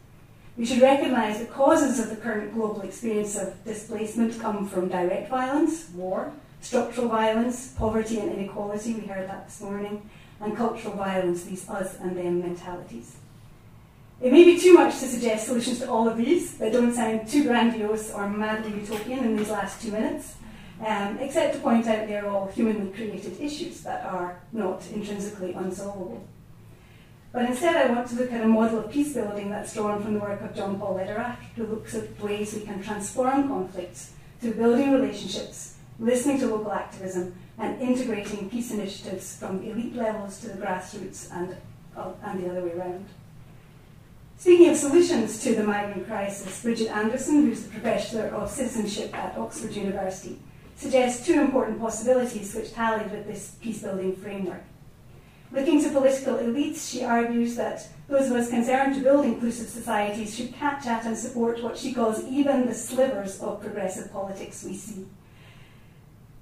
We 0.56 0.66
should 0.66 0.82
recognise 0.82 1.38
the 1.38 1.46
causes 1.46 1.98
of 1.98 2.10
the 2.10 2.16
current 2.16 2.52
global 2.52 2.82
experience 2.82 3.38
of 3.38 3.64
displacement 3.64 4.38
come 4.38 4.68
from 4.68 4.88
direct 4.88 5.30
violence, 5.30 5.88
war, 5.94 6.30
structural 6.60 7.08
violence, 7.08 7.68
poverty 7.72 8.18
and 8.18 8.30
inequality, 8.32 8.92
we 8.92 9.06
heard 9.06 9.28
that 9.30 9.46
this 9.46 9.62
morning, 9.62 10.08
and 10.42 10.54
cultural 10.54 10.94
violence, 10.94 11.44
these 11.44 11.66
us 11.70 11.96
and 12.00 12.16
them 12.16 12.40
mentalities. 12.40 13.16
It 14.20 14.30
may 14.30 14.44
be 14.44 14.58
too 14.60 14.74
much 14.74 14.98
to 15.00 15.06
suggest 15.06 15.46
solutions 15.46 15.78
to 15.80 15.90
all 15.90 16.06
of 16.06 16.18
these 16.18 16.58
that 16.58 16.72
don't 16.72 16.92
sound 16.92 17.28
too 17.28 17.44
grandiose 17.44 18.12
or 18.12 18.28
madly 18.28 18.78
utopian 18.78 19.24
in 19.24 19.36
these 19.36 19.50
last 19.50 19.80
two 19.80 19.90
minutes, 19.90 20.34
um, 20.86 21.18
except 21.18 21.54
to 21.54 21.60
point 21.60 21.86
out 21.86 22.06
they're 22.06 22.28
all 22.28 22.46
humanly 22.48 22.92
created 22.92 23.40
issues 23.40 23.80
that 23.82 24.04
are 24.04 24.38
not 24.52 24.82
intrinsically 24.92 25.54
unsolvable. 25.54 26.22
But 27.32 27.46
instead, 27.46 27.76
I 27.76 27.90
want 27.90 28.08
to 28.08 28.16
look 28.16 28.30
at 28.30 28.44
a 28.44 28.46
model 28.46 28.80
of 28.80 28.90
peace 28.90 29.14
building 29.14 29.48
that's 29.48 29.72
drawn 29.72 30.02
from 30.02 30.14
the 30.14 30.20
work 30.20 30.42
of 30.42 30.54
John 30.54 30.78
Paul 30.78 30.96
Lederach, 30.96 31.36
who 31.56 31.66
looks 31.66 31.94
at 31.94 32.20
ways 32.20 32.52
we 32.52 32.60
can 32.60 32.82
transform 32.82 33.48
conflicts 33.48 34.12
through 34.40 34.54
building 34.54 34.92
relationships, 34.92 35.76
listening 35.98 36.38
to 36.40 36.48
local 36.48 36.72
activism, 36.72 37.34
and 37.58 37.80
integrating 37.80 38.50
peace 38.50 38.70
initiatives 38.70 39.36
from 39.36 39.62
elite 39.62 39.94
levels 39.94 40.40
to 40.40 40.48
the 40.48 40.60
grassroots 40.60 41.32
and, 41.32 41.56
uh, 41.96 42.12
and 42.24 42.44
the 42.44 42.50
other 42.50 42.64
way 42.64 42.72
around. 42.72 43.06
Speaking 44.36 44.68
of 44.68 44.76
solutions 44.76 45.42
to 45.44 45.54
the 45.54 45.62
migrant 45.62 46.06
crisis, 46.06 46.62
Bridget 46.62 46.88
Anderson, 46.88 47.46
who's 47.46 47.62
the 47.62 47.70
Professor 47.70 48.26
of 48.26 48.50
Citizenship 48.50 49.16
at 49.16 49.38
Oxford 49.38 49.72
University, 49.72 50.38
suggests 50.76 51.24
two 51.24 51.40
important 51.40 51.80
possibilities 51.80 52.54
which 52.54 52.74
tally 52.74 53.04
with 53.04 53.26
this 53.26 53.52
peace 53.62 53.82
building 53.82 54.16
framework. 54.16 54.64
Looking 55.52 55.82
to 55.82 55.90
political 55.90 56.36
elites, 56.36 56.90
she 56.90 57.04
argues 57.04 57.56
that 57.56 57.86
those 58.08 58.30
of 58.30 58.36
us 58.36 58.48
concerned 58.48 58.94
to 58.94 59.02
build 59.02 59.26
inclusive 59.26 59.68
societies 59.68 60.34
should 60.34 60.54
catch 60.54 60.86
at 60.86 61.04
and 61.04 61.16
support 61.16 61.62
what 61.62 61.76
she 61.76 61.92
calls 61.92 62.24
even 62.24 62.66
the 62.66 62.74
slivers 62.74 63.38
of 63.40 63.60
progressive 63.60 64.10
politics 64.10 64.64
we 64.64 64.74
see. 64.74 65.06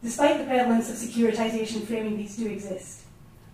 Despite 0.01 0.39
the 0.39 0.45
prevalence 0.45 0.89
of 0.89 0.97
securitization 0.97 1.85
framing, 1.87 2.17
these 2.17 2.37
do 2.37 2.49
exist. 2.49 3.03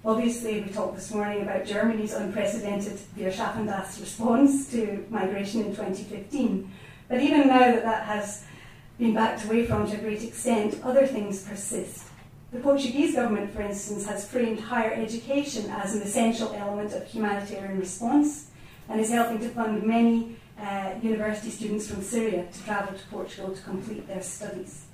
Obviously, 0.04 0.60
we 0.60 0.68
talked 0.68 0.94
this 0.94 1.12
morning 1.12 1.42
about 1.42 1.64
Germany's 1.64 2.12
unprecedented 2.12 3.00
Wir 3.16 3.32
schaffen 3.32 3.66
das 3.66 3.98
response 3.98 4.70
to 4.70 5.04
migration 5.10 5.62
in 5.62 5.74
2015. 5.74 6.70
But 7.08 7.22
even 7.22 7.48
now 7.48 7.72
that 7.72 7.82
that 7.82 8.04
has 8.04 8.44
been 8.98 9.14
backed 9.14 9.46
away 9.46 9.66
from 9.66 9.86
to 9.90 9.96
a 9.96 10.00
great 10.00 10.22
extent, 10.22 10.78
other 10.84 11.06
things 11.06 11.42
persist. 11.42 12.05
The 12.56 12.62
Portuguese 12.62 13.14
government, 13.14 13.52
for 13.52 13.60
instance, 13.60 14.06
has 14.06 14.26
framed 14.26 14.60
higher 14.60 14.94
education 14.94 15.68
as 15.68 15.94
an 15.94 16.00
essential 16.00 16.54
element 16.54 16.94
of 16.94 17.06
humanitarian 17.06 17.78
response 17.78 18.46
and 18.88 18.98
is 18.98 19.10
helping 19.10 19.40
to 19.40 19.50
fund 19.50 19.82
many 19.82 20.36
uh, 20.58 20.94
university 21.02 21.50
students 21.50 21.86
from 21.86 22.00
Syria 22.00 22.46
to 22.50 22.64
travel 22.64 22.96
to 22.96 23.06
Portugal 23.08 23.54
to 23.54 23.60
complete 23.60 24.08
their 24.08 24.22
studies. 24.22 24.86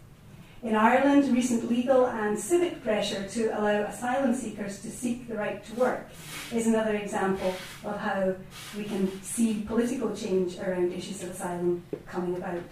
In 0.65 0.75
Ireland, 0.75 1.33
recent 1.33 1.71
legal 1.71 2.09
and 2.09 2.37
civic 2.37 2.83
pressure 2.83 3.29
to 3.29 3.57
allow 3.57 3.83
asylum 3.83 4.35
seekers 4.35 4.83
to 4.83 4.91
seek 4.91 5.29
the 5.29 5.37
right 5.37 5.65
to 5.65 5.75
work 5.77 6.09
is 6.53 6.67
another 6.67 6.97
example 6.97 7.55
of 7.85 7.97
how 7.97 8.35
we 8.77 8.83
can 8.83 9.23
see 9.23 9.63
political 9.69 10.17
change 10.17 10.59
around 10.59 10.93
issues 10.93 11.23
of 11.23 11.31
asylum 11.31 11.85
coming 12.07 12.35
about. 12.35 12.65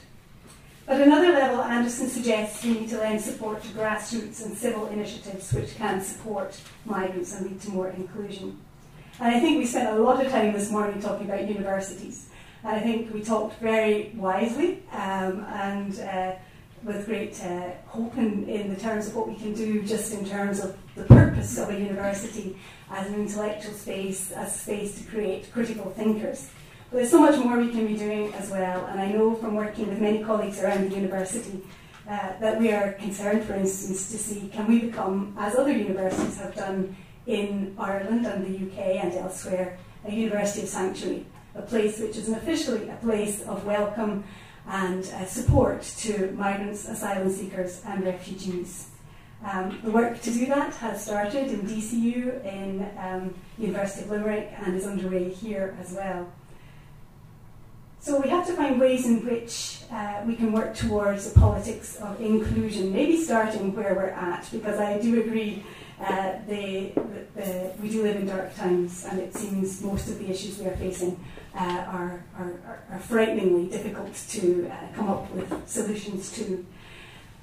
At 0.90 1.00
another 1.02 1.30
level, 1.30 1.62
Anderson 1.62 2.08
suggests 2.08 2.64
we 2.64 2.72
need 2.72 2.88
to 2.88 2.98
lend 2.98 3.20
support 3.20 3.62
to 3.62 3.68
grassroots 3.68 4.44
and 4.44 4.58
civil 4.58 4.88
initiatives 4.88 5.52
which 5.52 5.76
can 5.76 6.00
support 6.00 6.60
migrants 6.84 7.32
and 7.32 7.46
lead 7.46 7.60
to 7.60 7.70
more 7.70 7.90
inclusion. 7.90 8.58
And 9.20 9.36
I 9.36 9.38
think 9.38 9.58
we 9.58 9.66
spent 9.66 9.96
a 9.96 10.02
lot 10.02 10.20
of 10.26 10.32
time 10.32 10.52
this 10.52 10.68
morning 10.68 11.00
talking 11.00 11.26
about 11.30 11.46
universities. 11.46 12.30
And 12.64 12.74
I 12.74 12.80
think 12.80 13.14
we 13.14 13.22
talked 13.22 13.60
very 13.60 14.10
wisely 14.16 14.82
um, 14.90 15.44
and 15.52 16.00
uh, 16.00 16.32
with 16.82 17.06
great 17.06 17.40
uh, 17.44 17.70
hope 17.86 18.16
in, 18.16 18.48
in 18.48 18.74
the 18.74 18.80
terms 18.80 19.06
of 19.06 19.14
what 19.14 19.28
we 19.28 19.36
can 19.36 19.54
do 19.54 19.84
just 19.84 20.12
in 20.12 20.28
terms 20.28 20.58
of 20.58 20.76
the 20.96 21.04
purpose 21.04 21.56
of 21.56 21.70
a 21.70 21.78
university 21.78 22.58
as 22.90 23.06
an 23.06 23.14
intellectual 23.14 23.74
space, 23.74 24.32
as 24.32 24.56
a 24.56 24.58
space 24.58 25.00
to 25.00 25.08
create 25.08 25.52
critical 25.52 25.92
thinkers. 25.92 26.50
There's 26.92 27.08
so 27.08 27.20
much 27.20 27.38
more 27.38 27.56
we 27.56 27.70
can 27.70 27.86
be 27.86 27.96
doing 27.96 28.34
as 28.34 28.50
well, 28.50 28.84
and 28.86 29.00
I 29.00 29.12
know 29.12 29.36
from 29.36 29.54
working 29.54 29.88
with 29.88 30.00
many 30.00 30.24
colleagues 30.24 30.60
around 30.60 30.90
the 30.90 30.96
university 30.96 31.62
uh, 32.08 32.32
that 32.40 32.58
we 32.58 32.72
are 32.72 32.94
concerned, 32.94 33.44
for 33.44 33.54
instance, 33.54 34.10
to 34.10 34.18
see 34.18 34.48
can 34.48 34.66
we 34.66 34.80
become, 34.80 35.32
as 35.38 35.54
other 35.54 35.70
universities 35.70 36.38
have 36.38 36.52
done 36.56 36.96
in 37.28 37.76
Ireland 37.78 38.26
and 38.26 38.44
the 38.44 38.66
UK 38.66 39.04
and 39.04 39.14
elsewhere, 39.14 39.78
a 40.04 40.10
university 40.10 40.62
of 40.62 40.68
sanctuary, 40.68 41.26
a 41.54 41.62
place 41.62 42.00
which 42.00 42.16
is 42.16 42.28
officially 42.28 42.88
a 42.88 42.96
place 42.96 43.42
of 43.42 43.64
welcome 43.64 44.24
and 44.66 45.04
uh, 45.04 45.24
support 45.26 45.82
to 45.82 46.32
migrants, 46.32 46.88
asylum 46.88 47.30
seekers, 47.30 47.82
and 47.86 48.02
refugees. 48.02 48.88
Um, 49.44 49.78
the 49.84 49.92
work 49.92 50.20
to 50.22 50.30
do 50.32 50.44
that 50.46 50.74
has 50.74 51.04
started 51.04 51.52
in 51.52 51.60
DCU, 51.60 52.44
in 52.44 52.90
um, 52.98 53.32
University 53.58 54.02
of 54.02 54.10
Limerick, 54.10 54.52
and 54.58 54.74
is 54.74 54.86
underway 54.86 55.28
here 55.28 55.78
as 55.80 55.92
well. 55.92 56.32
So 58.00 58.18
we 58.18 58.30
have 58.30 58.46
to 58.46 58.54
find 58.54 58.80
ways 58.80 59.04
in 59.04 59.26
which 59.26 59.80
uh, 59.92 60.22
we 60.26 60.34
can 60.34 60.52
work 60.52 60.74
towards 60.74 61.30
the 61.30 61.38
politics 61.38 61.96
of 61.96 62.18
inclusion, 62.18 62.94
maybe 62.94 63.22
starting 63.22 63.74
where 63.74 63.94
we're 63.94 64.08
at, 64.08 64.48
because 64.50 64.80
I 64.80 64.98
do 64.98 65.20
agree 65.20 65.62
uh, 66.00 66.38
the, 66.48 66.92
the, 66.94 67.40
the, 67.40 67.72
we 67.82 67.90
do 67.90 68.02
live 68.02 68.16
in 68.16 68.26
dark 68.26 68.56
times, 68.56 69.04
and 69.04 69.20
it 69.20 69.34
seems 69.34 69.82
most 69.82 70.08
of 70.08 70.18
the 70.18 70.30
issues 70.30 70.58
we 70.58 70.66
are 70.66 70.76
facing 70.78 71.22
uh, 71.54 71.84
are, 71.88 72.24
are, 72.38 72.84
are, 72.90 72.98
frighteningly 73.00 73.66
difficult 73.66 74.14
to 74.30 74.70
uh, 74.72 74.96
come 74.96 75.10
up 75.10 75.30
with 75.32 75.68
solutions 75.68 76.32
to. 76.32 76.64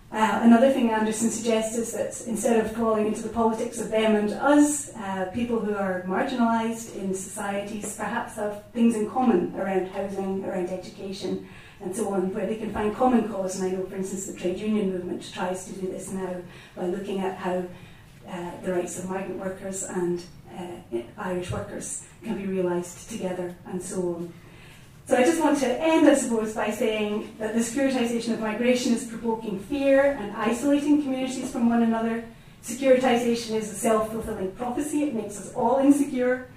Uh, 0.10 0.40
another 0.42 0.72
thing 0.72 0.90
Anderson 0.90 1.30
suggests 1.30 1.78
is 1.78 1.92
that 1.92 2.28
instead 2.30 2.64
of 2.66 2.72
falling 2.72 3.08
into 3.08 3.22
the 3.22 3.30
politics 3.30 3.80
of 3.82 3.92
them 3.92 4.16
and 4.16 4.32
us, 4.32 4.96
uh, 4.96 5.30
people 5.34 5.60
who 5.60 5.76
are 5.76 6.04
marginalised 6.08 6.96
in 6.96 7.14
societies 7.14 7.96
perhaps 7.98 8.36
have 8.36 8.64
things 8.72 8.96
in 8.96 9.10
common 9.10 9.54
around 9.56 9.88
housing, 9.88 10.46
around 10.46 10.70
education, 10.70 11.48
and 11.82 11.94
so 11.94 12.14
on, 12.14 12.34
where 12.34 12.46
they 12.46 12.56
can 12.56 12.72
find 12.72 12.96
common 12.96 13.28
cause. 13.30 13.60
And 13.60 13.68
I 13.68 13.76
know, 13.76 13.86
for 13.86 13.98
instance, 13.98 14.28
the 14.28 14.34
trade 14.34 14.60
union 14.60 14.94
movement 14.94 15.30
tries 15.34 15.66
to 15.66 15.74
do 15.74 15.88
this 15.88 16.10
now 16.12 16.38
by 16.76 16.86
looking 16.86 17.20
at 17.20 17.38
how 17.38 17.66
uh, 18.30 18.52
the 18.64 18.74
rights 18.74 18.98
of 18.98 19.10
migrant 19.10 19.40
workers 19.40 19.84
and 19.84 20.24
uh, 20.58 21.00
Irish 21.18 21.52
workers 21.52 22.06
can 22.24 22.38
be 22.38 22.46
realised 22.46 23.10
together, 23.10 23.56
and 23.66 23.82
so 23.82 24.16
on. 24.16 24.34
So 25.08 25.16
I 25.16 25.24
just 25.24 25.40
want 25.40 25.58
to 25.60 25.68
end, 25.68 26.06
I 26.06 26.16
suppose, 26.16 26.54
by 26.54 26.70
saying 26.70 27.34
that 27.40 27.54
the 27.54 27.62
securitisation 27.62 28.34
of 28.34 28.42
migration 28.42 28.92
is 28.92 29.08
provoking 29.08 29.58
fear 29.58 30.18
and 30.20 30.36
isolating 30.36 31.02
communities 31.02 31.50
from 31.50 31.70
one 31.70 31.82
another. 31.82 32.26
Securitisation 32.62 33.56
is 33.56 33.72
a 33.72 33.76
self 33.76 34.12
fulfilling 34.12 34.52
prophecy, 34.52 35.04
it 35.04 35.14
makes 35.14 35.40
us 35.40 35.54
all 35.54 35.78
insecure. 35.78 36.50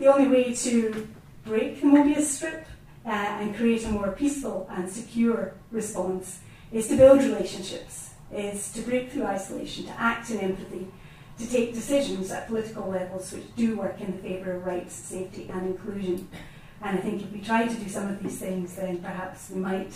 The 0.00 0.12
only 0.12 0.26
way 0.26 0.52
to 0.52 1.06
break 1.44 1.80
the 1.80 1.86
Mobius 1.86 2.22
strip 2.22 2.66
uh, 3.06 3.10
and 3.10 3.54
create 3.54 3.84
a 3.84 3.88
more 3.88 4.10
peaceful 4.10 4.68
and 4.72 4.90
secure 4.90 5.54
response 5.70 6.40
is 6.72 6.88
to 6.88 6.96
build 6.96 7.22
relationships, 7.22 8.14
is 8.32 8.72
to 8.72 8.80
break 8.82 9.12
through 9.12 9.26
isolation, 9.26 9.84
to 9.84 10.00
act 10.00 10.28
in 10.28 10.40
empathy, 10.40 10.88
to 11.38 11.48
take 11.48 11.72
decisions 11.72 12.32
at 12.32 12.48
political 12.48 12.88
levels 12.88 13.32
which 13.32 13.54
do 13.54 13.76
work 13.76 14.00
in 14.00 14.10
the 14.10 14.18
favour 14.18 14.56
of 14.56 14.66
rights, 14.66 14.92
safety, 14.92 15.48
and 15.52 15.68
inclusion. 15.68 16.28
And 16.84 16.98
I 16.98 17.00
think 17.00 17.22
if 17.22 17.32
we 17.32 17.40
try 17.40 17.66
to 17.66 17.74
do 17.74 17.88
some 17.88 18.08
of 18.08 18.20
these 18.22 18.38
things, 18.38 18.74
then 18.74 18.98
perhaps 18.98 19.50
we 19.50 19.60
might 19.60 19.92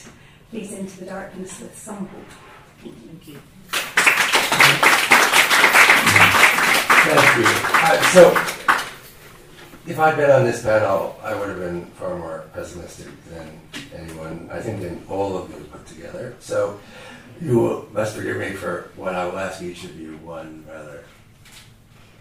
face 0.52 0.72
into 0.72 1.00
the 1.00 1.06
darkness 1.06 1.60
with 1.60 1.76
some 1.76 2.06
hope. 2.06 2.24
Thank 2.80 2.94
you. 3.26 3.40
Thank 7.06 7.36
you. 7.38 7.44
Uh, 7.88 8.02
so, 8.12 8.30
if 9.86 9.98
I'd 9.98 10.16
been 10.16 10.30
on 10.30 10.44
this 10.44 10.62
panel, 10.62 11.18
I 11.22 11.34
would 11.34 11.48
have 11.48 11.58
been 11.58 11.86
far 11.86 12.16
more 12.18 12.44
pessimistic 12.52 13.08
than 13.30 13.60
anyone, 13.94 14.48
I 14.52 14.60
think, 14.60 14.80
than 14.80 15.02
all 15.08 15.36
of 15.36 15.50
you 15.50 15.64
put 15.64 15.86
together. 15.86 16.36
So, 16.38 16.78
you 17.40 17.88
must 17.92 18.14
forgive 18.14 18.38
me 18.38 18.52
for 18.52 18.90
what 18.96 19.14
I 19.14 19.26
will 19.26 19.38
ask 19.38 19.60
each 19.60 19.84
of 19.84 19.98
you 19.98 20.18
one 20.18 20.64
rather, 20.68 21.04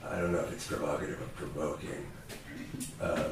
I 0.10 0.20
don't 0.20 0.32
know 0.32 0.40
if 0.40 0.52
it's 0.52 0.68
provocative 0.68 1.22
or 1.22 1.28
provoking. 1.36 2.06
Uh, 3.00 3.30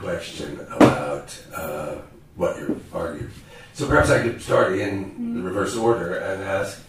question 0.00 0.60
about 0.60 1.38
uh, 1.54 1.96
what 2.36 2.56
you 2.58 2.80
argued. 2.92 3.30
So 3.72 3.88
perhaps 3.88 4.10
I 4.10 4.22
could 4.22 4.40
start 4.40 4.78
in 4.78 5.34
the 5.34 5.42
reverse 5.42 5.76
order 5.76 6.16
and 6.16 6.42
ask, 6.42 6.80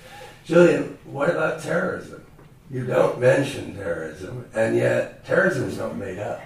Gillian, 0.45 0.97
what 1.05 1.29
about 1.29 1.61
terrorism? 1.61 2.23
You 2.69 2.85
don't 2.85 3.19
mention 3.19 3.75
terrorism, 3.75 4.45
and 4.53 4.75
yet 4.75 5.25
terrorism 5.25 5.69
is 5.69 5.77
not 5.77 5.95
made 5.95 6.19
up. 6.19 6.41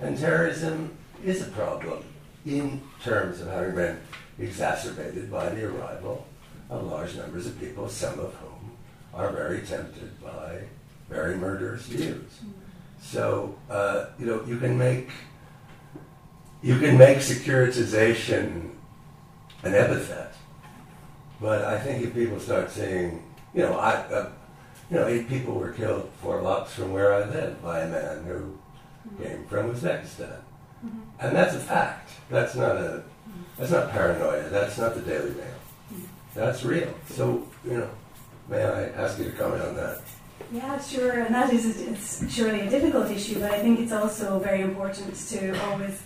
And 0.00 0.18
terrorism 0.18 0.96
is 1.24 1.42
a 1.42 1.50
problem 1.50 2.04
in 2.44 2.82
terms 3.02 3.40
of 3.40 3.48
having 3.48 3.74
been 3.74 3.98
exacerbated 4.38 5.30
by 5.30 5.48
the 5.48 5.64
arrival 5.64 6.26
of 6.70 6.84
large 6.84 7.16
numbers 7.16 7.46
of 7.46 7.58
people, 7.58 7.88
some 7.88 8.18
of 8.18 8.34
whom 8.34 8.76
are 9.14 9.30
very 9.30 9.60
tempted 9.62 10.20
by 10.22 10.60
very 11.08 11.36
murderous 11.36 11.86
views. 11.86 12.40
So, 13.00 13.56
uh, 13.70 14.06
you 14.18 14.26
know, 14.26 14.42
you 14.46 14.58
can 14.58 14.76
make 14.76 15.10
you 16.62 16.78
can 16.78 16.96
make 16.96 17.18
securitization 17.18 18.70
an 19.62 19.74
epithet, 19.74 20.34
but 21.40 21.64
I 21.64 21.78
think 21.78 22.04
if 22.04 22.14
people 22.14 22.40
start 22.40 22.70
saying, 22.70 23.22
you 23.54 23.62
know, 23.62 23.78
I, 23.78 23.92
uh, 23.92 24.30
you 24.90 24.96
know, 24.96 25.06
eight 25.06 25.28
people 25.28 25.54
were 25.54 25.72
killed 25.72 26.10
four 26.22 26.40
blocks 26.40 26.74
from 26.74 26.92
where 26.92 27.12
I 27.14 27.28
live 27.28 27.62
by 27.62 27.80
a 27.80 27.88
man 27.88 28.24
who 28.24 28.58
mm-hmm. 29.08 29.22
came 29.22 29.46
from 29.46 29.74
Uzbekistan, 29.74 30.38
mm-hmm. 30.84 31.00
and 31.20 31.36
that's 31.36 31.54
a 31.54 31.60
fact. 31.60 32.10
That's 32.30 32.54
not 32.54 32.76
a, 32.76 33.02
that's 33.58 33.72
not 33.72 33.90
paranoia. 33.90 34.48
That's 34.48 34.78
not 34.78 34.94
the 34.94 35.02
Daily 35.02 35.30
Mail. 35.30 35.46
Mm-hmm. 35.92 36.04
That's 36.34 36.64
real. 36.64 36.94
So, 37.08 37.46
you 37.64 37.78
know, 37.78 37.90
may 38.48 38.62
I 38.62 38.88
ask 38.90 39.18
you 39.18 39.24
to 39.24 39.32
comment 39.32 39.62
on 39.62 39.76
that? 39.76 40.00
Yeah, 40.52 40.80
sure, 40.80 41.10
and 41.10 41.34
that 41.34 41.52
is 41.52 41.64
a, 41.66 42.28
surely 42.30 42.60
a 42.60 42.70
difficult 42.70 43.10
issue, 43.10 43.40
but 43.40 43.50
I 43.50 43.58
think 43.58 43.80
it's 43.80 43.90
also 43.90 44.38
very 44.38 44.60
important 44.60 45.14
to 45.14 45.64
always 45.66 46.02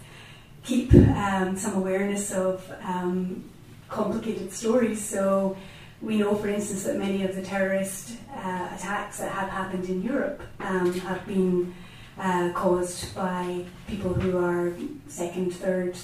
keep 0.65 0.93
um, 0.95 1.57
some 1.57 1.75
awareness 1.75 2.33
of 2.33 2.71
um, 2.83 3.45
complicated 3.89 4.53
stories. 4.53 5.05
So 5.05 5.57
we 6.01 6.19
know, 6.19 6.35
for 6.35 6.49
instance, 6.49 6.85
that 6.85 6.97
many 6.97 7.25
of 7.25 7.35
the 7.35 7.43
terrorist 7.43 8.17
uh, 8.35 8.69
attacks 8.75 9.19
that 9.19 9.33
have 9.33 9.51
happened 9.51 9.89
in 9.89 10.03
Europe 10.03 10.41
um, 10.61 10.93
have 11.01 11.27
been 11.27 11.75
uh, 12.19 12.53
caused 12.55 13.15
by 13.15 13.65
people 13.87 14.15
who 14.15 14.39
are 14.39 14.73
second, 15.09 15.53
third 15.55 15.97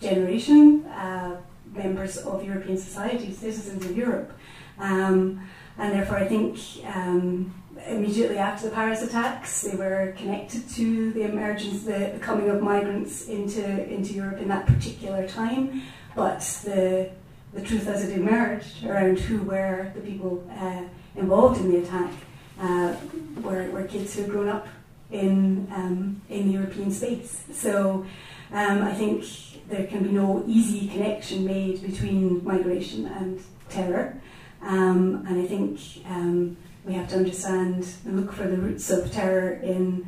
generation 0.00 0.84
uh, 0.86 1.40
members 1.74 2.18
of 2.18 2.44
European 2.44 2.76
society, 2.76 3.32
citizens 3.32 3.84
of 3.84 3.96
Europe. 3.96 4.32
Um, 4.78 5.48
and 5.78 5.94
therefore, 5.94 6.18
I 6.18 6.26
think 6.26 6.58
um, 6.94 7.54
immediately 7.86 8.38
after 8.38 8.68
the 8.68 8.74
Paris 8.74 9.02
attacks. 9.02 9.62
They 9.62 9.76
were 9.76 10.14
connected 10.16 10.68
to 10.70 11.12
the 11.12 11.22
emergence, 11.22 11.84
the, 11.84 12.10
the 12.14 12.20
coming 12.20 12.48
of 12.50 12.62
migrants 12.62 13.28
into, 13.28 13.64
into 13.88 14.14
Europe 14.14 14.38
in 14.38 14.48
that 14.48 14.66
particular 14.66 15.26
time. 15.28 15.82
But 16.14 16.40
the, 16.64 17.10
the 17.52 17.62
truth 17.62 17.86
as 17.88 18.08
it 18.08 18.18
emerged 18.18 18.84
around 18.84 19.18
who 19.18 19.42
were 19.42 19.92
the 19.94 20.00
people 20.00 20.48
uh, 20.58 20.82
involved 21.16 21.60
in 21.60 21.70
the 21.70 21.78
attack 21.78 22.12
uh, 22.60 22.94
were, 23.42 23.70
were 23.70 23.84
kids 23.84 24.14
who 24.14 24.22
had 24.22 24.30
grown 24.30 24.48
up 24.48 24.66
in, 25.10 25.68
um, 25.74 26.20
in 26.28 26.48
the 26.48 26.54
European 26.54 26.90
space. 26.90 27.44
So 27.52 28.06
um, 28.52 28.82
I 28.82 28.94
think 28.94 29.24
there 29.68 29.86
can 29.86 30.02
be 30.02 30.10
no 30.10 30.44
easy 30.46 30.88
connection 30.88 31.44
made 31.46 31.82
between 31.82 32.44
migration 32.44 33.06
and 33.06 33.42
terror. 33.68 34.20
Um, 34.60 35.24
and 35.28 35.42
I 35.42 35.46
think 35.46 35.80
um, 36.06 36.56
we 36.84 36.94
have 36.94 37.08
to 37.08 37.16
understand 37.16 37.86
and 38.04 38.20
look 38.20 38.32
for 38.32 38.46
the 38.48 38.56
roots 38.56 38.90
of 38.90 39.10
terror 39.12 39.52
in 39.62 40.06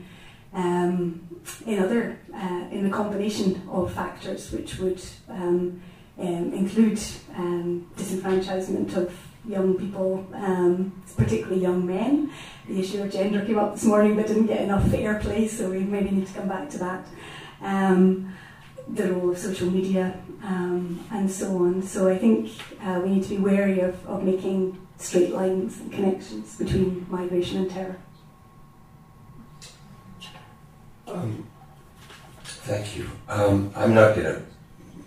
um, 0.53 1.21
in 1.67 1.83
other 1.83 2.19
uh, 2.35 2.65
in 2.71 2.85
the 2.85 2.91
combination 2.91 3.63
of 3.71 3.93
factors 3.93 4.53
which 4.53 4.79
would 4.79 5.03
um, 5.29 5.81
um, 6.19 6.53
include 6.53 7.01
um, 7.37 7.91
disenfranchisement 7.97 8.97
of 8.97 9.17
young 9.47 9.75
people, 9.75 10.27
um, 10.33 11.03
particularly 11.17 11.61
young 11.61 11.85
men. 11.85 12.31
The 12.69 12.81
issue 12.81 13.03
of 13.03 13.13
gender 13.13 13.45
came 13.45 13.59
up 13.59 13.75
this 13.75 13.85
morning 13.85 14.17
but 14.17 14.27
didn't 14.27 14.47
get 14.47 14.63
enough 14.63 14.85
airplay, 14.85 15.49
so 15.49 15.71
we 15.71 15.81
maybe 15.81 16.11
need 16.11 16.27
to 16.29 16.33
come 16.33 16.49
back 16.49 16.71
to 16.71 16.79
that. 16.79 17.07
The 18.87 19.13
role 19.15 19.31
of 19.31 19.39
social 19.39 19.71
media 19.71 20.15
um, 20.45 21.05
and 21.11 21.31
so 21.31 21.57
on. 21.57 21.83
So 21.83 22.09
I 22.09 22.19
think 22.19 22.51
uh, 22.83 23.01
we 23.03 23.11
need 23.15 23.23
to 23.25 23.31
be 23.31 23.39
wary 23.39 23.81
of, 23.81 24.07
of 24.07 24.23
making 24.23 24.79
straight 24.99 25.31
lines 25.33 25.81
and 25.81 25.93
connections 25.93 26.57
between 26.57 27.07
migration 27.11 27.59
and 27.59 27.71
terror. 27.71 27.99
Um, 31.07 31.47
thank 32.45 32.97
you. 32.97 33.11
Um, 33.29 33.73
I'm 33.77 33.95
not 33.95 34.17
going 34.17 34.35
to 34.35 34.43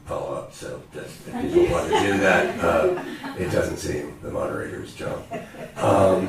follow 0.05 0.35
up, 0.35 0.53
so 0.53 0.81
if 0.93 1.25
people 1.25 1.69
want 1.69 1.91
to 1.91 1.99
do 1.99 2.17
that, 2.19 2.63
uh, 2.63 3.03
it 3.37 3.51
doesn't 3.51 3.77
seem 3.77 4.17
the 4.21 4.31
moderator's 4.31 4.93
job. 4.95 5.25
Um, 5.75 6.27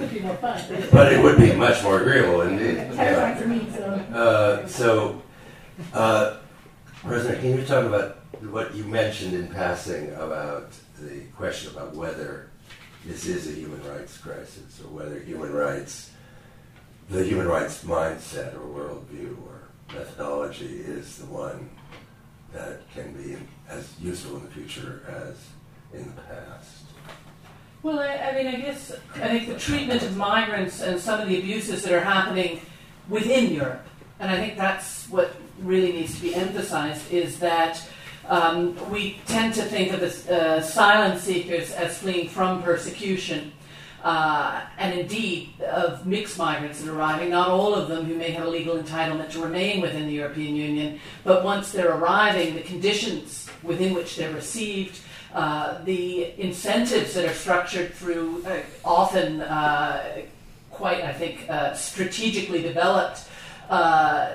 but 0.91 1.13
it 1.13 1.23
would 1.23 1.39
be 1.39 1.53
much 1.53 1.83
more 1.83 2.01
agreeable 2.01 2.43
indeed. 2.43 2.77
Yeah. 2.95 3.39
so. 3.73 3.85
Uh, 4.13 4.67
so, 4.67 5.23
uh, 5.93 6.39
President, 7.03 7.41
can 7.41 7.57
you 7.57 7.65
talk 7.65 7.85
about 7.85 8.17
what 8.51 8.75
you 8.75 8.85
mentioned 8.85 9.35
in 9.35 9.49
passing 9.49 10.13
about 10.15 10.73
the 11.01 11.21
question 11.37 11.73
about 11.73 11.95
whether 11.95 12.51
this 13.09 13.27
is 13.27 13.49
a 13.49 13.53
human 13.53 13.83
rights 13.89 14.19
crisis 14.19 14.81
or 14.85 14.89
whether 14.89 15.19
human 15.21 15.51
rights, 15.51 16.11
the 17.09 17.25
human 17.25 17.49
rights 17.49 17.83
mindset 17.83 18.55
or 18.55 18.61
worldview 18.61 19.35
or 19.47 19.63
methodology 19.95 20.67
is 20.67 21.17
the 21.17 21.27
one 21.27 21.71
that 22.53 22.81
can 22.93 23.13
be 23.15 23.37
as 23.69 23.89
useful 24.01 24.37
in 24.37 24.45
the 24.45 24.51
future 24.51 25.03
as 25.09 25.37
in 25.99 26.05
the 26.05 26.21
past? 26.23 26.85
Well, 27.83 27.99
I, 27.99 28.15
I, 28.17 28.35
mean, 28.35 28.47
I 28.47 28.61
guess 28.61 28.93
I 29.15 29.29
think 29.29 29.49
the 29.49 29.59
treatment 29.59 30.03
of 30.03 30.15
migrants 30.17 30.83
and 30.83 31.01
some 31.01 31.21
of 31.21 31.29
the 31.29 31.39
abuses 31.39 31.83
that 31.85 31.93
are 31.93 32.01
happening 32.01 32.61
within 33.09 33.55
Europe, 33.55 33.87
and 34.21 34.31
I 34.31 34.37
think 34.37 34.59
that's 34.59 35.07
what 35.09 35.35
really 35.63 35.93
needs 35.93 36.15
to 36.17 36.23
be 36.23 36.35
emphasized, 36.35 37.11
is 37.11 37.39
that 37.39 37.83
um, 38.29 38.77
we 38.91 39.19
tend 39.27 39.55
to 39.55 39.63
think 39.63 39.93
of 39.93 40.03
as, 40.03 40.29
uh, 40.29 40.59
asylum 40.61 41.19
seekers 41.19 41.73
as 41.73 41.99
fleeing 41.99 42.29
from 42.29 42.63
persecution. 42.63 43.53
Uh, 44.05 44.61
and 44.79 44.97
indeed, 44.97 45.61
of 45.61 46.07
mixed 46.07 46.39
migrants 46.39 46.81
that 46.81 46.89
are 46.89 46.97
arriving, 46.97 47.31
not 47.31 47.49
all 47.49 47.75
of 47.75 47.89
them 47.89 48.05
who 48.05 48.15
may 48.15 48.31
have 48.31 48.47
a 48.47 48.49
legal 48.49 48.77
entitlement 48.77 49.29
to 49.29 49.41
remain 49.41 49.81
within 49.81 50.07
the 50.07 50.13
European 50.13 50.55
Union, 50.55 51.01
but 51.25 51.43
once 51.43 51.73
they're 51.73 51.97
arriving, 51.97 52.55
the 52.55 52.61
conditions 52.61 53.49
within 53.65 53.93
which 53.95 54.15
they're 54.15 54.33
received, 54.33 55.01
uh, 55.35 55.83
the 55.85 56.33
incentives 56.41 57.13
that 57.15 57.25
are 57.25 57.35
structured 57.35 57.93
through 57.93 58.43
uh, 58.47 58.61
often 58.85 59.41
uh, 59.41 60.23
quite, 60.71 61.03
I 61.03 61.13
think, 61.13 61.45
uh, 61.51 61.75
strategically 61.75 62.63
developed 62.63 63.25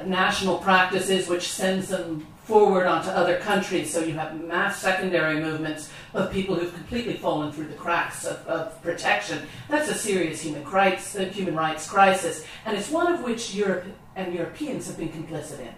national 0.05 0.59
practices, 0.59 1.27
which 1.27 1.49
sends 1.49 1.87
them 1.87 2.27
forward 2.43 2.85
onto 2.85 3.09
other 3.09 3.37
countries. 3.39 3.91
So 3.91 4.03
you 4.03 4.13
have 4.13 4.41
mass 4.43 4.79
secondary 4.79 5.39
movements 5.39 5.89
of 6.13 6.31
people 6.31 6.55
who've 6.55 6.73
completely 6.73 7.15
fallen 7.15 7.51
through 7.51 7.67
the 7.67 7.75
cracks 7.75 8.25
of, 8.25 8.45
of 8.47 8.81
protection. 8.81 9.47
That's 9.69 9.89
a 9.89 9.95
serious 9.95 10.41
human 10.41 10.63
rights, 10.65 11.15
uh, 11.15 11.25
human 11.25 11.55
rights 11.55 11.89
crisis, 11.89 12.45
and 12.65 12.77
it's 12.77 12.89
one 12.89 13.11
of 13.11 13.23
which 13.23 13.55
Europe 13.55 13.85
and 14.15 14.33
Europeans 14.33 14.87
have 14.87 14.97
been 14.97 15.09
complicit 15.09 15.59
in. 15.59 15.73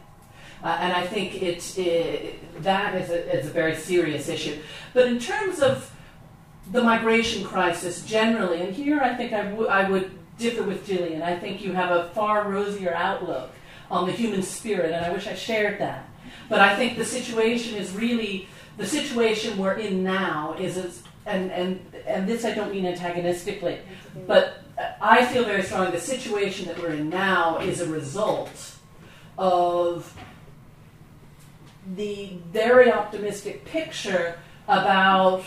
Uh, 0.64 0.78
and 0.80 0.94
I 0.94 1.06
think 1.06 1.42
it, 1.44 1.78
it, 1.78 2.64
that 2.64 2.96
is 2.96 3.10
a, 3.12 3.40
is 3.40 3.46
a 3.46 3.52
very 3.52 3.76
serious 3.76 4.28
issue. 4.28 4.60
But 4.94 5.08
in 5.08 5.20
terms 5.20 5.60
of 5.60 5.92
the 6.72 6.82
migration 6.82 7.44
crisis 7.44 8.04
generally, 8.04 8.62
and 8.62 8.74
here 8.74 9.00
I 9.00 9.14
think 9.14 9.34
I, 9.34 9.44
w- 9.44 9.68
I 9.68 9.88
would 9.88 10.10
differ 10.40 10.64
with 10.64 10.88
Gillian. 10.88 11.22
I 11.22 11.38
think 11.38 11.62
you 11.62 11.74
have 11.74 11.92
a 11.92 12.10
far 12.10 12.50
rosier 12.50 12.94
outlook 12.94 13.52
on 13.92 14.08
the 14.08 14.12
human 14.12 14.42
spirit, 14.42 14.92
and 14.92 15.06
I 15.06 15.12
wish 15.12 15.28
I 15.28 15.36
shared 15.36 15.80
that. 15.80 16.05
But 16.50 16.60
I 16.60 16.76
think 16.76 16.98
the 16.98 17.06
situation 17.06 17.76
is 17.76 17.94
really 17.94 18.48
the 18.78 18.86
situation 18.86 19.58
we're 19.58 19.74
in 19.74 20.04
now 20.04 20.56
is, 20.60 20.78
is 20.78 21.04
and, 21.26 21.52
and, 21.52 21.80
and 22.06 22.28
this 22.28 22.46
I 22.46 22.54
don't 22.54 22.72
mean 22.72 22.86
antagonistically, 22.86 23.80
but 24.28 24.62
I 25.02 25.26
feel 25.26 25.46
very 25.46 25.64
strongly 25.64 25.92
the 25.92 26.00
situation 26.00 26.68
that 26.68 26.78
we're 26.80 26.94
in 26.94 27.10
now 27.10 27.60
is 27.60 27.82
a 27.82 27.88
result 27.88 28.76
of 29.38 30.16
the 31.96 32.38
very 32.52 32.92
optimistic 32.92 33.66
picture 33.66 34.40
about 34.68 35.44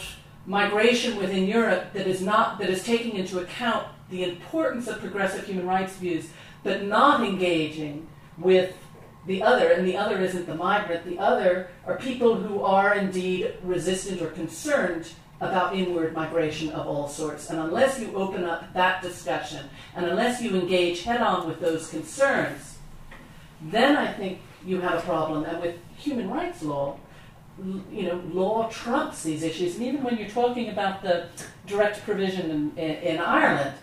migration 0.47 1.17
within 1.17 1.47
Europe 1.47 1.93
that 1.93 2.07
is 2.07 2.23
not 2.23 2.59
that 2.59 2.71
is 2.71 2.83
taking 2.85 3.17
into 3.17 3.39
account 3.41 3.87
the 4.11 4.25
importance 4.25 4.89
of 4.89 5.01
progressive 5.01 5.45
human 5.45 5.67
rights 5.67 5.97
views, 5.97 6.31
but 6.63 6.85
not 6.85 7.23
engaging 7.23 8.07
with 8.39 8.75
the 9.29 9.43
other, 9.43 9.73
and 9.73 9.87
the 9.87 9.97
other 9.97 10.19
isn't 10.23 10.47
the 10.47 10.55
migrant, 10.55 11.05
the 11.05 11.19
other 11.19 11.69
are 11.87 11.99
people 11.99 12.35
who 12.35 12.63
are 12.63 12.95
indeed 12.95 13.53
resistant 13.63 14.23
or 14.23 14.29
concerned 14.29 15.13
about 15.43 15.77
inward 15.77 16.15
migration 16.15 16.71
of 16.71 16.87
all 16.87 17.07
sorts. 17.07 17.51
And 17.51 17.61
unless 17.61 18.01
you 18.01 18.11
open 18.15 18.45
up 18.45 18.73
that 18.73 19.03
discussion, 19.03 19.69
and 19.95 20.07
unless 20.07 20.41
you 20.41 20.57
engage 20.57 21.03
head 21.03 21.21
on 21.21 21.47
with 21.47 21.61
those 21.61 21.91
concerns, 21.91 22.79
then 23.61 23.97
I 23.97 24.11
think 24.15 24.41
you 24.65 24.81
have 24.81 24.99
a 24.99 25.03
problem. 25.03 25.45
And 25.45 25.61
with 25.61 25.77
human 25.99 26.31
rights 26.31 26.63
law, 26.63 26.99
you 27.93 28.05
know, 28.05 28.23
law 28.33 28.71
trumps 28.71 29.23
these 29.25 29.43
issues. 29.43 29.75
And 29.75 29.85
even 29.85 30.03
when 30.03 30.17
you're 30.17 30.31
talking 30.31 30.71
about 30.71 31.03
the 31.03 31.27
direct 31.67 32.03
provision 32.03 32.51
in, 32.51 32.79
in, 32.79 32.97
in 33.03 33.19
Ireland, 33.19 33.75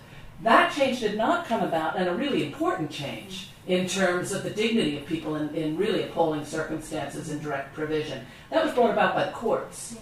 that 0.41 0.74
change 0.74 1.02
did 1.02 1.16
not 1.16 1.46
come 1.46 1.62
about, 1.62 1.98
and 1.98 2.10
a 2.10 2.16
really 2.16 2.43
important 2.43 2.89
change 2.89 3.50
in 3.68 3.88
terms 3.88 4.32
of 4.32 4.43
the 4.43 4.49
dignity 4.49 4.97
of 4.97 5.05
people 5.05 5.36
in, 5.36 5.53
in 5.55 5.76
really 5.76 6.03
appalling 6.03 6.45
circumstances 6.45 7.32
in 7.32 7.39
direct 7.39 7.74
provision. 7.74 8.26
That 8.51 8.63
was 8.63 8.74
brought 8.74 8.91
about 8.91 9.16
by 9.16 9.26
the 9.26 9.32
courts. 9.32 9.95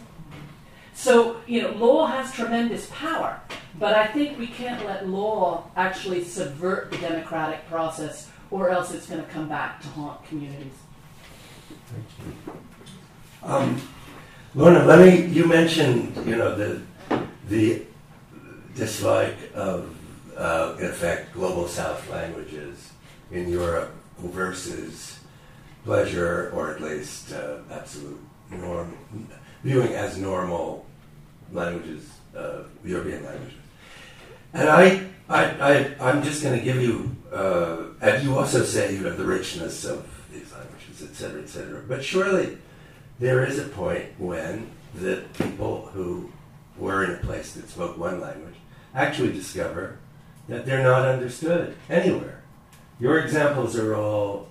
So, 0.94 1.38
you 1.48 1.62
know, 1.62 1.72
law 1.72 2.06
has 2.08 2.32
tremendous 2.32 2.88
power, 2.92 3.40
but 3.80 3.96
I 3.96 4.08
think 4.08 4.38
we 4.38 4.48
can't 4.48 4.86
let 4.86 5.08
law 5.08 5.70
actually 5.76 6.24
subvert 6.24 6.92
the 6.92 6.98
democratic 6.98 7.68
process, 7.68 8.30
or 8.52 8.70
else 8.70 8.94
it's 8.94 9.08
going 9.08 9.24
to 9.24 9.30
come 9.30 9.50
back 9.50 9.82
to 9.82 9.88
haunt 9.90 10.24
communities. 10.26 10.74
Um, 13.42 13.82
Lorna, 14.54 14.86
let 14.86 15.00
me. 15.00 15.26
You 15.26 15.46
mentioned, 15.46 16.16
you 16.28 16.36
know, 16.36 16.56
the 16.56 16.82
the 17.50 17.84
dislike 18.76 19.36
of, 19.56 19.96
uh, 20.38 20.76
in 20.80 20.86
effect, 20.86 21.34
global 21.34 21.68
South 21.68 22.08
languages 22.10 22.93
in 23.32 23.50
Europe 23.50 23.94
versus 24.20 25.20
pleasure, 25.84 26.52
or 26.54 26.72
at 26.72 26.82
least 26.82 27.34
uh, 27.34 27.58
absolute 27.72 28.20
norm, 28.52 28.98
viewing 29.64 29.94
as 29.94 30.18
normal 30.18 30.86
languages, 31.52 32.10
uh, 32.36 32.64
European 32.84 33.24
languages. 33.26 33.58
And 34.54 34.70
I, 34.70 35.08
I, 35.30 35.96
I, 36.00 36.12
am 36.12 36.24
just 36.24 36.44
going 36.44 36.58
to 36.58 36.64
give 36.64 36.82
you, 36.82 37.16
uh, 37.32 37.86
and 38.02 38.24
you 38.24 38.38
also 38.38 38.64
say 38.64 38.96
you 38.96 39.06
have 39.06 39.18
the 39.18 39.26
richness 39.26 39.84
of 39.86 40.08
these 40.32 40.52
languages, 40.52 41.02
et 41.04 41.16
cetera, 41.16 41.42
et 41.42 41.50
cetera. 41.50 41.82
But 41.88 42.04
surely 42.04 42.58
there 43.20 43.46
is 43.46 43.60
a 43.60 43.64
point 43.64 44.06
when 44.18 44.70
the 44.94 45.24
people 45.34 45.90
who 45.94 46.32
were 46.78 47.04
in 47.04 47.12
a 47.12 47.18
place 47.18 47.54
that 47.54 47.70
spoke 47.70 47.98
one 47.98 48.22
language 48.22 48.56
actually 48.94 49.34
discover 49.34 49.98
that 50.48 50.66
they're 50.66 50.84
not 50.84 51.06
understood 51.06 51.76
anywhere. 51.90 52.43
Your 53.00 53.20
examples 53.20 53.78
are 53.78 53.96
all 53.96 54.48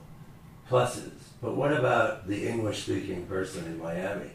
pluses, 0.68 1.12
but 1.40 1.54
what 1.54 1.72
about 1.72 2.26
the 2.26 2.48
English 2.48 2.82
speaking 2.82 3.26
person 3.26 3.64
in 3.66 3.78
Miami 3.78 4.30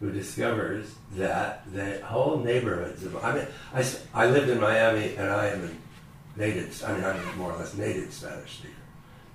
who 0.00 0.10
discovers 0.10 0.94
that 1.12 1.62
the 1.72 2.00
whole 2.04 2.38
neighborhoods 2.38 3.04
of, 3.04 3.22
I 3.22 3.34
mean, 3.34 3.46
I, 3.74 3.84
I 4.14 4.26
lived 4.26 4.48
in 4.48 4.58
Miami 4.58 5.14
and 5.16 5.28
I 5.28 5.48
am 5.48 5.64
a 5.64 6.38
native, 6.38 6.82
I 6.86 6.94
mean, 6.94 7.04
I'm 7.04 7.38
more 7.38 7.52
or 7.52 7.58
less 7.58 7.74
native 7.74 8.12
Spanish 8.12 8.58
speaker. 8.58 8.74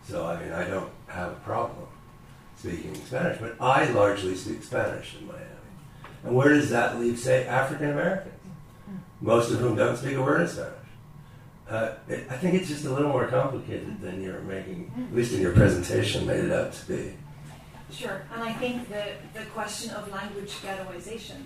So, 0.08 0.26
I 0.26 0.42
mean, 0.42 0.52
I 0.52 0.66
don't 0.66 0.92
have 1.08 1.32
a 1.32 1.36
problem 1.36 1.88
speaking 2.58 2.96
Spanish, 2.96 3.40
but 3.40 3.56
I 3.62 3.90
largely 3.92 4.36
speak 4.36 4.64
Spanish 4.64 5.16
in 5.20 5.28
Miami. 5.28 5.44
And 6.24 6.36
where 6.36 6.50
does 6.50 6.70
that 6.72 7.00
leave, 7.00 7.20
say, 7.20 7.46
African 7.46 7.92
Americans, 7.92 8.34
most 9.22 9.52
of 9.52 9.60
whom 9.60 9.76
don't 9.76 9.98
speak 9.98 10.16
a 10.16 10.22
word 10.22 10.42
of 10.42 10.50
Spanish? 10.50 10.74
Uh, 11.70 11.94
it, 12.08 12.28
I 12.30 12.38
think 12.38 12.54
it's 12.54 12.68
just 12.68 12.86
a 12.86 12.94
little 12.94 13.10
more 13.10 13.28
complicated 13.28 14.00
than 14.02 14.22
you're 14.22 14.42
making, 14.42 14.92
at 15.10 15.16
least 15.16 15.34
in 15.34 15.42
your 15.42 15.54
presentation, 15.54 16.26
made 16.28 16.46
it 16.46 16.52
out 16.52 16.74
to 16.74 16.86
be. 16.86 17.14
Sure, 17.92 18.24
and 18.34 18.44
I 18.44 18.54
think 18.54 18.88
the, 18.90 19.04
the 19.34 19.46
question 19.48 19.92
of 19.92 20.12
language 20.12 20.52
ghettoization 20.62 21.44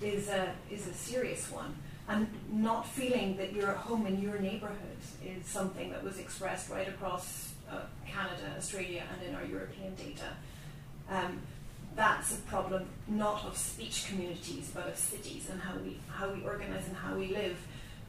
is 0.00 0.28
a, 0.28 0.52
is 0.70 0.86
a 0.86 0.94
serious 0.94 1.50
one. 1.50 1.74
And 2.08 2.28
not 2.50 2.86
feeling 2.86 3.36
that 3.36 3.52
you're 3.52 3.70
at 3.70 3.76
home 3.76 4.06
in 4.06 4.20
your 4.20 4.38
neighbourhood 4.38 4.98
is 5.24 5.46
something 5.46 5.90
that 5.90 6.02
was 6.02 6.18
expressed 6.18 6.68
right 6.68 6.88
across 6.88 7.52
uh, 7.70 7.80
Canada, 8.06 8.54
Australia, 8.56 9.04
and 9.12 9.28
in 9.28 9.34
our 9.34 9.44
European 9.44 9.94
data. 9.94 10.30
Um, 11.08 11.40
that's 11.94 12.32
a 12.34 12.40
problem 12.42 12.86
not 13.06 13.44
of 13.44 13.56
speech 13.56 14.06
communities 14.08 14.70
but 14.74 14.88
of 14.88 14.96
cities 14.96 15.50
and 15.50 15.60
how 15.60 15.76
we 15.76 15.98
how 16.08 16.30
we 16.30 16.42
organize 16.42 16.86
and 16.86 16.96
how 16.96 17.14
we 17.14 17.28
live. 17.28 17.56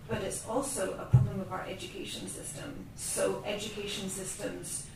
But 0.08 0.22
it's 0.22 0.46
also 0.48 0.94
a 0.94 1.06
problem 1.06 1.40
of 1.40 1.52
our 1.52 1.66
education 1.68 2.28
system. 2.28 2.88
So 2.96 3.44
education 3.46 4.10
systems 4.10 4.88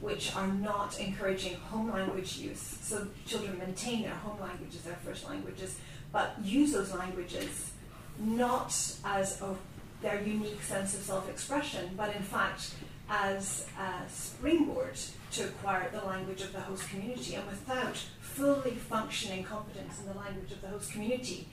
which 0.00 0.34
are 0.34 0.48
not 0.48 0.98
encouraging 0.98 1.54
home 1.54 1.90
language 1.90 2.36
use. 2.36 2.60
So 2.60 3.06
children 3.24 3.56
maintain 3.58 4.02
their 4.02 4.14
home 4.14 4.40
languages, 4.40 4.82
their 4.82 4.98
first 5.04 5.28
languages, 5.28 5.78
but 6.10 6.34
use 6.42 6.72
those 6.72 6.92
languages 6.92 7.72
not 8.18 8.76
as 9.04 9.40
a, 9.40 9.54
their 10.02 10.20
unique 10.22 10.60
sense 10.62 10.94
of 10.94 11.02
self-expression, 11.02 11.92
but 11.96 12.14
in 12.16 12.22
fact 12.22 12.74
as 13.08 13.66
a 13.78 14.10
springboard 14.10 14.96
to 15.30 15.44
acquire 15.44 15.88
the 15.92 16.04
language 16.04 16.40
of 16.40 16.52
the 16.52 16.60
host 16.60 16.88
community. 16.88 17.36
And 17.36 17.46
without 17.46 17.96
fully 18.20 18.72
functioning 18.72 19.44
competence 19.44 20.00
in 20.00 20.06
the 20.06 20.18
language 20.18 20.50
of 20.50 20.60
the 20.60 20.68
host 20.68 20.90
community 20.92 21.48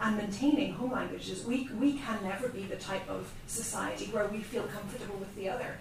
and 0.00 0.16
maintaining 0.16 0.72
home 0.74 0.92
languages, 0.92 1.44
we, 1.44 1.68
we 1.78 1.94
can 1.94 2.18
never 2.24 2.48
be 2.48 2.62
the 2.64 2.76
type 2.76 3.08
of 3.08 3.32
society 3.46 4.06
where 4.06 4.26
we 4.26 4.40
feel 4.40 4.64
comfortable 4.64 5.16
with 5.16 5.34
the 5.36 5.48
other. 5.48 5.76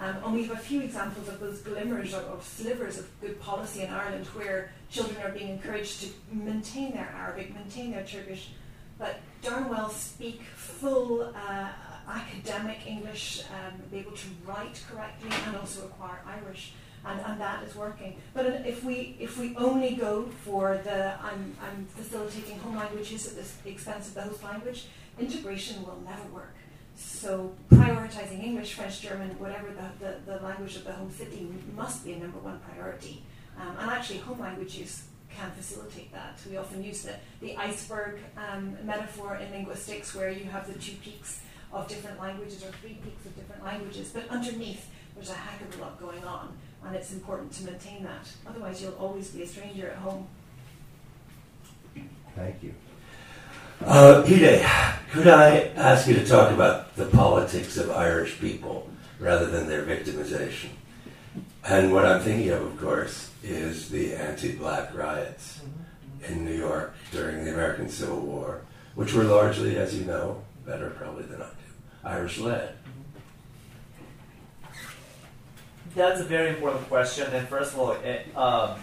Um, 0.00 0.16
and 0.24 0.34
we 0.34 0.44
have 0.44 0.56
a 0.56 0.60
few 0.60 0.80
examples 0.80 1.28
of 1.28 1.40
those 1.40 1.60
glimmers 1.60 2.14
of 2.14 2.42
slivers 2.42 2.98
of 2.98 3.20
good 3.20 3.38
policy 3.40 3.82
in 3.82 3.90
Ireland 3.90 4.26
where 4.28 4.72
children 4.90 5.20
are 5.22 5.30
being 5.30 5.50
encouraged 5.50 6.00
to 6.00 6.08
maintain 6.32 6.92
their 6.92 7.12
Arabic, 7.14 7.54
maintain 7.54 7.90
their 7.90 8.04
Turkish, 8.04 8.50
but 8.98 9.20
darn 9.42 9.68
well 9.68 9.90
speak 9.90 10.40
full 10.56 11.32
uh, 11.34 11.68
academic 12.08 12.86
English, 12.86 13.42
um, 13.50 13.80
be 13.90 13.98
able 13.98 14.12
to 14.12 14.26
write 14.46 14.82
correctly, 14.90 15.30
and 15.46 15.56
also 15.56 15.84
acquire 15.84 16.20
Irish. 16.26 16.72
And, 17.04 17.20
and 17.20 17.40
that 17.40 17.62
is 17.62 17.74
working. 17.74 18.16
But 18.34 18.46
if 18.66 18.84
we 18.84 19.16
if 19.18 19.38
we 19.38 19.56
only 19.56 19.94
go 19.94 20.24
for 20.44 20.78
the 20.84 21.18
I'm, 21.22 21.56
I'm 21.62 21.86
facilitating 21.86 22.58
home 22.58 22.76
language 22.76 23.10
use 23.10 23.26
at 23.26 23.42
the 23.42 23.70
expense 23.70 24.08
of 24.08 24.14
the 24.14 24.22
host 24.22 24.44
language, 24.44 24.86
integration 25.18 25.82
will 25.82 25.98
never 26.04 26.28
work. 26.28 26.54
So 26.96 27.54
prioritizing 27.70 28.42
English, 28.44 28.74
French, 28.74 29.00
German, 29.00 29.30
whatever 29.38 29.68
the, 29.68 30.04
the, 30.04 30.32
the, 30.32 30.44
language 30.44 30.76
of 30.76 30.84
the 30.84 30.92
home 30.92 31.10
city 31.10 31.48
must 31.74 32.04
be 32.04 32.12
a 32.12 32.18
number 32.18 32.38
one 32.38 32.60
priority. 32.60 33.22
Um, 33.58 33.76
and 33.78 33.90
actually, 33.90 34.18
home 34.18 34.38
language 34.38 34.74
use 34.74 35.04
can 35.34 35.50
facilitate 35.52 36.12
that. 36.12 36.38
We 36.48 36.56
often 36.56 36.82
use 36.82 37.02
the, 37.02 37.14
the 37.40 37.56
iceberg 37.56 38.20
um, 38.36 38.76
metaphor 38.84 39.36
in 39.36 39.50
linguistics 39.52 40.14
where 40.14 40.30
you 40.30 40.44
have 40.44 40.66
the 40.66 40.78
two 40.78 40.92
peaks 41.02 41.40
of 41.72 41.88
different 41.88 42.20
languages 42.20 42.64
or 42.64 42.72
three 42.80 42.98
peaks 43.02 43.24
of 43.24 43.36
different 43.36 43.64
languages, 43.64 44.10
but 44.12 44.28
underneath 44.28 44.88
there's 45.14 45.30
a 45.30 45.34
heck 45.34 45.60
of 45.60 45.78
a 45.78 45.82
lot 45.82 46.00
going 46.00 46.22
on, 46.24 46.56
and 46.84 46.96
it's 46.96 47.12
important 47.12 47.52
to 47.52 47.64
maintain 47.64 48.02
that. 48.04 48.28
Otherwise, 48.46 48.82
you'll 48.82 48.94
always 48.94 49.30
be 49.30 49.42
a 49.42 49.46
stranger 49.46 49.88
at 49.88 49.96
home. 49.96 50.26
Thank 52.36 52.62
you. 52.62 52.74
Uh, 53.84 54.22
could 55.10 55.26
I 55.26 55.72
ask 55.76 56.06
you 56.06 56.14
to 56.14 56.26
talk 56.26 56.52
about 56.52 56.94
the 56.96 57.06
politics 57.06 57.76
of 57.78 57.90
Irish 57.90 58.38
people 58.38 58.88
rather 59.18 59.46
than 59.46 59.68
their 59.68 59.84
victimization? 59.84 60.68
And 61.66 61.92
what 61.92 62.04
I'm 62.04 62.20
thinking 62.20 62.50
of, 62.50 62.62
of 62.62 62.78
course, 62.78 63.30
is 63.42 63.88
the 63.88 64.14
anti 64.14 64.54
black 64.54 64.94
riots 64.94 65.60
in 66.26 66.44
New 66.44 66.56
York 66.56 66.94
during 67.10 67.44
the 67.44 67.52
American 67.52 67.88
Civil 67.88 68.20
War, 68.20 68.62
which 68.94 69.14
were 69.14 69.24
largely, 69.24 69.76
as 69.76 69.98
you 69.98 70.04
know, 70.04 70.42
better 70.66 70.90
probably 70.90 71.24
than 71.24 71.40
I 71.40 71.46
do, 71.46 72.04
Irish 72.04 72.38
led. 72.38 72.76
That's 75.94 76.20
a 76.20 76.24
very 76.24 76.50
important 76.50 76.86
question. 76.88 77.26
And 77.32 77.48
first 77.48 77.72
of 77.72 77.80
all, 77.80 77.92
it, 77.92 78.26
um, 78.36 78.78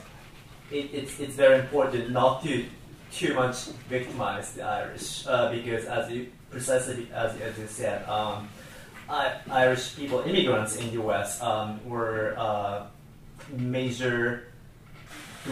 it, 0.71 0.89
it's, 0.93 1.19
it's 1.19 1.35
very 1.35 1.59
important 1.59 2.11
not 2.11 2.43
to 2.43 2.65
too 3.11 3.33
much 3.33 3.65
victimize 3.89 4.53
the 4.53 4.63
Irish 4.63 5.25
uh, 5.27 5.51
because, 5.51 5.85
as 5.85 6.11
you 6.11 6.31
precisely 6.49 7.07
as, 7.13 7.39
as 7.39 7.57
you 7.57 7.67
said, 7.67 8.07
um, 8.09 8.49
I, 9.09 9.35
Irish 9.49 9.95
people, 9.95 10.19
immigrants 10.21 10.75
in 10.75 10.87
the 10.87 10.93
U.S., 10.93 11.41
um, 11.41 11.79
were 11.87 12.35
uh, 12.37 12.87
major 13.55 14.47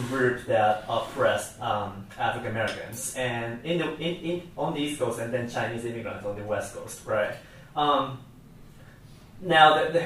group 0.09 0.45
that 0.45 0.83
oppressed 0.89 1.59
um, 1.61 2.05
African 2.19 2.51
Americans, 2.51 3.15
and 3.15 3.63
in 3.63 3.77
the 3.77 3.95
in, 3.95 4.15
in 4.15 4.51
on 4.57 4.73
the 4.73 4.81
East 4.81 4.99
Coast, 4.99 5.19
and 5.19 5.33
then 5.33 5.49
Chinese 5.49 5.85
immigrants 5.85 6.25
on 6.25 6.35
the 6.35 6.43
West 6.43 6.75
Coast, 6.75 7.05
right? 7.05 7.33
Um, 7.77 8.19
now, 9.41 9.85
the, 9.85 9.91
the, 9.91 10.01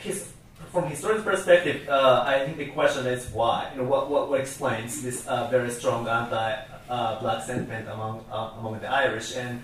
his, 0.00 0.32
from 0.70 0.88
historical 0.88 1.24
perspective, 1.24 1.88
uh, 1.88 2.24
I 2.26 2.44
think 2.44 2.56
the 2.58 2.66
question 2.66 3.06
is 3.06 3.26
why. 3.28 3.70
You 3.72 3.82
know, 3.82 3.88
what, 3.88 4.10
what, 4.10 4.28
what 4.28 4.40
explains 4.40 5.02
this 5.02 5.26
uh, 5.26 5.48
very 5.48 5.70
strong 5.70 6.06
anti-black 6.06 6.68
uh, 6.88 7.40
sentiment 7.40 7.88
among 7.88 8.24
uh, 8.30 8.58
among 8.58 8.80
the 8.80 8.88
Irish? 8.88 9.36
And 9.36 9.62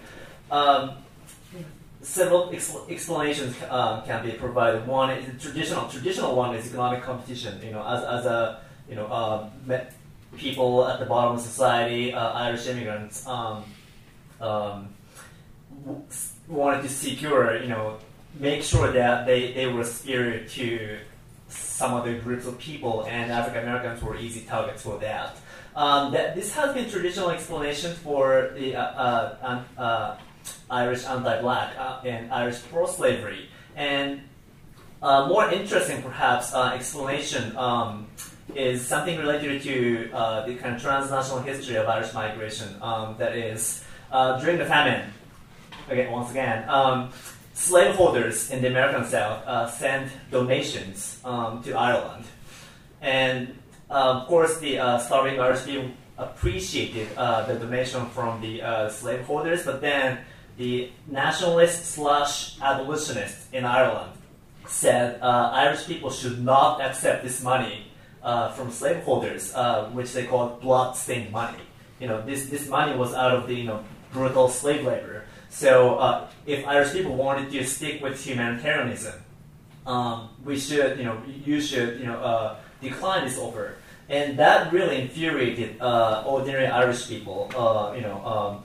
um, 0.50 0.92
several 2.02 2.50
explanations 2.50 3.56
uh, 3.68 4.02
can 4.02 4.24
be 4.24 4.32
provided. 4.32 4.86
One 4.86 5.10
is 5.10 5.26
the 5.26 5.38
traditional 5.38 5.88
traditional 5.88 6.34
one 6.34 6.54
is 6.54 6.66
economic 6.66 7.02
competition. 7.02 7.60
You 7.62 7.72
know, 7.72 7.86
as, 7.86 8.04
as 8.04 8.26
a 8.26 8.60
you 8.88 8.96
know 8.96 9.06
uh, 9.06 9.48
people 10.36 10.86
at 10.88 10.98
the 11.00 11.06
bottom 11.06 11.36
of 11.36 11.40
society, 11.40 12.12
Irish 12.12 12.66
immigrants. 12.66 13.26
Um, 13.26 13.64
um, 14.40 14.94
wanted 16.48 16.82
to 16.82 16.88
secure, 16.88 17.60
you 17.62 17.68
know, 17.68 17.98
make 18.38 18.62
sure 18.62 18.92
that 18.92 19.26
they, 19.26 19.52
they 19.52 19.66
were 19.66 19.84
superior 19.84 20.44
to 20.44 20.98
some 21.48 21.94
other 21.94 22.18
groups 22.18 22.46
of 22.46 22.58
people, 22.58 23.04
and 23.06 23.32
African 23.32 23.62
Americans 23.62 24.02
were 24.02 24.16
easy 24.16 24.42
targets 24.42 24.82
for 24.82 24.98
that. 24.98 25.36
Um, 25.74 26.12
that 26.12 26.34
this 26.34 26.52
has 26.54 26.74
been 26.74 26.90
traditional 26.90 27.30
explanation 27.30 27.94
for 27.94 28.50
the 28.54 28.74
uh, 28.74 28.82
uh, 28.82 29.62
uh, 29.78 30.16
Irish 30.70 31.04
anti-black 31.04 31.76
uh, 31.78 32.00
and 32.04 32.32
Irish 32.32 32.60
pro-slavery, 32.70 33.48
and 33.76 34.20
uh, 35.00 35.28
more 35.28 35.48
interesting, 35.50 36.02
perhaps, 36.02 36.52
uh, 36.52 36.72
explanation 36.74 37.56
um, 37.56 38.08
is 38.56 38.84
something 38.84 39.18
related 39.18 39.62
to 39.62 40.08
the 40.46 40.58
kind 40.60 40.74
of 40.74 40.82
transnational 40.82 41.40
history 41.40 41.76
of 41.76 41.86
Irish 41.86 42.12
migration. 42.12 42.74
Um, 42.82 43.14
that 43.18 43.36
is, 43.36 43.84
during 44.40 44.58
the 44.58 44.64
famine, 44.64 45.12
again, 45.88 46.10
once 46.10 46.30
again. 46.32 46.68
Slaveholders 47.58 48.52
in 48.52 48.62
the 48.62 48.68
American 48.68 49.04
South 49.04 49.44
uh, 49.44 49.66
sent 49.66 50.12
donations 50.30 51.18
um, 51.24 51.60
to 51.64 51.72
Ireland. 51.72 52.24
And 53.02 53.58
uh, 53.90 54.22
of 54.22 54.28
course, 54.28 54.58
the 54.60 54.78
uh, 54.78 54.98
starving 54.98 55.40
Irish 55.40 55.64
people 55.64 55.90
appreciated 56.18 57.08
uh, 57.16 57.46
the 57.46 57.54
donation 57.54 58.06
from 58.10 58.40
the 58.40 58.62
uh, 58.62 58.88
slaveholders, 58.88 59.64
but 59.64 59.80
then 59.80 60.18
the 60.56 60.92
nationalists 61.08 61.88
slash 61.98 62.60
abolitionists 62.62 63.48
in 63.52 63.64
Ireland 63.64 64.12
said 64.68 65.20
uh, 65.20 65.50
Irish 65.52 65.84
people 65.86 66.10
should 66.10 66.42
not 66.44 66.80
accept 66.80 67.24
this 67.24 67.42
money 67.42 67.90
from 68.54 68.70
slaveholders, 68.70 69.52
which 69.92 70.12
they 70.12 70.26
called 70.26 70.60
blood-stained 70.60 71.32
money. 71.32 71.58
You 71.98 72.06
know, 72.06 72.24
this, 72.24 72.46
this 72.46 72.68
money 72.68 72.96
was 72.96 73.14
out 73.14 73.32
of 73.34 73.48
the 73.48 73.54
you 73.54 73.64
know 73.64 73.82
brutal 74.12 74.48
slave 74.48 74.86
labor. 74.86 75.24
So 75.50 75.96
uh, 75.96 76.28
if 76.46 76.66
Irish 76.66 76.92
people 76.92 77.14
wanted 77.14 77.50
to 77.52 77.64
stick 77.64 78.02
with 78.02 78.22
humanitarianism, 78.22 79.14
um, 79.86 80.28
we 80.44 80.58
should, 80.58 80.98
you 80.98 81.04
know, 81.04 81.20
you 81.44 81.60
should, 81.60 81.98
you 82.00 82.06
know, 82.06 82.20
uh, 82.20 82.56
decline 82.80 83.24
this 83.24 83.38
offer. 83.38 83.76
And 84.08 84.38
that 84.38 84.72
really 84.72 85.02
infuriated 85.02 85.80
uh, 85.80 86.22
ordinary 86.26 86.66
Irish 86.66 87.08
people. 87.08 87.50
Uh, 87.56 87.92
you 87.94 88.02
know, 88.02 88.24
um, 88.24 88.64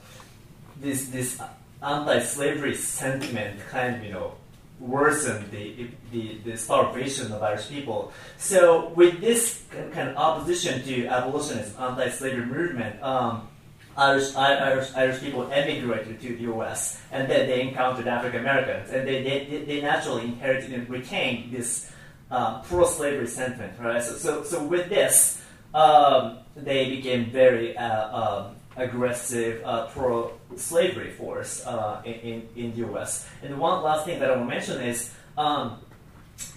this 0.80 1.06
this 1.06 1.40
anti-slavery 1.82 2.74
sentiment 2.74 3.60
kind 3.68 3.96
of, 3.96 4.04
you 4.04 4.12
know, 4.12 4.34
worsened 4.80 5.50
the, 5.50 5.88
the, 6.12 6.38
the 6.44 6.56
starvation 6.56 7.30
of 7.32 7.42
Irish 7.42 7.68
people. 7.68 8.12
So 8.38 8.88
with 8.96 9.20
this 9.20 9.62
kind 9.92 10.08
of 10.08 10.16
opposition 10.16 10.82
to 10.84 11.06
abolitionist 11.06 11.78
anti-slavery 11.78 12.46
movement, 12.46 13.02
um, 13.02 13.48
Irish, 13.96 14.34
Irish, 14.34 14.92
Irish 14.94 15.20
people 15.20 15.50
emigrated 15.52 16.20
to 16.20 16.28
the 16.36 16.42
U.S. 16.42 17.00
and 17.12 17.30
then 17.30 17.46
they 17.46 17.62
encountered 17.62 18.08
African 18.08 18.40
Americans, 18.40 18.90
and 18.90 19.06
they, 19.06 19.22
they, 19.22 19.64
they 19.64 19.80
naturally 19.80 20.24
inherited 20.24 20.72
and 20.72 20.88
retained 20.88 21.52
this 21.52 21.92
uh, 22.30 22.60
pro-slavery 22.62 23.28
sentiment, 23.28 23.78
right? 23.78 24.02
So, 24.02 24.14
so, 24.16 24.42
so 24.42 24.64
with 24.64 24.88
this, 24.88 25.40
um, 25.74 26.38
they 26.56 26.90
became 26.90 27.30
very 27.30 27.76
uh, 27.76 28.16
um, 28.16 28.56
aggressive 28.76 29.62
uh, 29.64 29.86
pro-slavery 29.86 31.12
force 31.12 31.64
uh, 31.66 32.02
in, 32.04 32.48
in, 32.56 32.70
the 32.72 32.78
U.S. 32.78 33.28
And 33.42 33.58
one 33.58 33.82
last 33.82 34.04
thing 34.04 34.18
that 34.20 34.30
I 34.30 34.36
want 34.36 34.48
to 34.50 34.54
mention 34.54 34.82
is 34.82 35.12
um, 35.36 35.78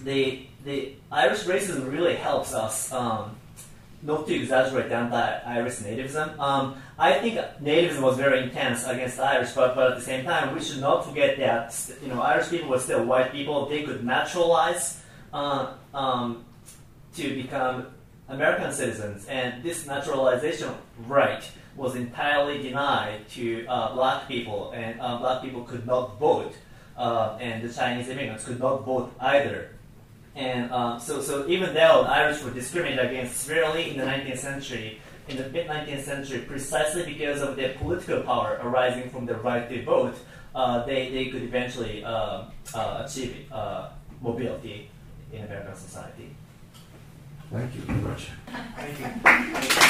the 0.02 0.46
the 0.64 0.94
Irish 1.10 1.44
racism 1.44 1.90
really 1.90 2.16
helps 2.16 2.52
us 2.52 2.92
um, 2.92 3.36
not 4.02 4.26
to 4.26 4.34
exaggerate 4.34 4.92
anti-Irish 4.92 5.76
nativism. 5.76 6.38
Um, 6.38 6.76
I 6.98 7.14
think 7.14 7.38
nativism 7.60 8.02
was 8.02 8.16
very 8.16 8.44
intense 8.44 8.86
against 8.86 9.18
Irish, 9.18 9.52
but, 9.52 9.74
but 9.74 9.92
at 9.92 9.98
the 9.98 10.04
same 10.04 10.24
time, 10.24 10.54
we 10.54 10.62
should 10.62 10.80
not 10.80 11.04
forget 11.04 11.38
that 11.38 11.74
you 12.02 12.08
know 12.08 12.22
Irish 12.22 12.48
people 12.50 12.68
were 12.68 12.78
still 12.78 13.04
white 13.04 13.32
people. 13.32 13.66
They 13.68 13.82
could 13.82 14.04
naturalize 14.04 15.02
uh, 15.32 15.74
um, 15.92 16.44
to 17.16 17.34
become 17.34 17.88
American 18.28 18.72
citizens, 18.72 19.26
and 19.26 19.62
this 19.62 19.86
naturalization 19.86 20.72
right 21.06 21.42
was 21.76 21.94
entirely 21.94 22.62
denied 22.62 23.28
to 23.30 23.66
uh, 23.66 23.94
black 23.94 24.28
people, 24.28 24.72
and 24.72 25.00
uh, 25.00 25.18
black 25.18 25.42
people 25.42 25.62
could 25.62 25.86
not 25.86 26.18
vote, 26.18 26.54
uh, 26.96 27.38
and 27.40 27.62
the 27.62 27.72
Chinese 27.72 28.08
immigrants 28.08 28.44
could 28.44 28.58
not 28.60 28.84
vote 28.84 29.12
either. 29.20 29.70
And 30.38 30.70
um, 30.70 31.00
so, 31.00 31.20
so 31.20 31.48
even 31.48 31.74
though 31.74 32.04
the 32.04 32.10
Irish 32.10 32.42
were 32.44 32.52
discriminated 32.52 33.06
against 33.06 33.38
severely 33.38 33.90
in 33.90 33.98
the 33.98 34.04
19th 34.04 34.38
century, 34.38 35.00
in 35.26 35.36
the 35.36 35.48
mid 35.48 35.66
19th 35.66 36.02
century, 36.02 36.38
precisely 36.42 37.04
because 37.04 37.42
of 37.42 37.56
their 37.56 37.74
political 37.74 38.22
power 38.22 38.60
arising 38.62 39.10
from 39.10 39.26
the 39.26 39.34
right 39.34 39.68
to 39.68 39.82
vote, 39.84 40.14
uh, 40.54 40.86
they, 40.86 41.10
they 41.10 41.26
could 41.26 41.42
eventually 41.42 42.04
uh, 42.04 42.44
uh, 42.72 43.02
achieve 43.04 43.50
uh, 43.50 43.90
mobility 44.22 44.88
in 45.32 45.44
American 45.44 45.74
society. 45.74 46.30
Thank 47.50 47.74
you 47.74 47.80
very 47.80 48.00
much. 48.00 48.28
Thank 48.76 49.82
you. 49.82 49.84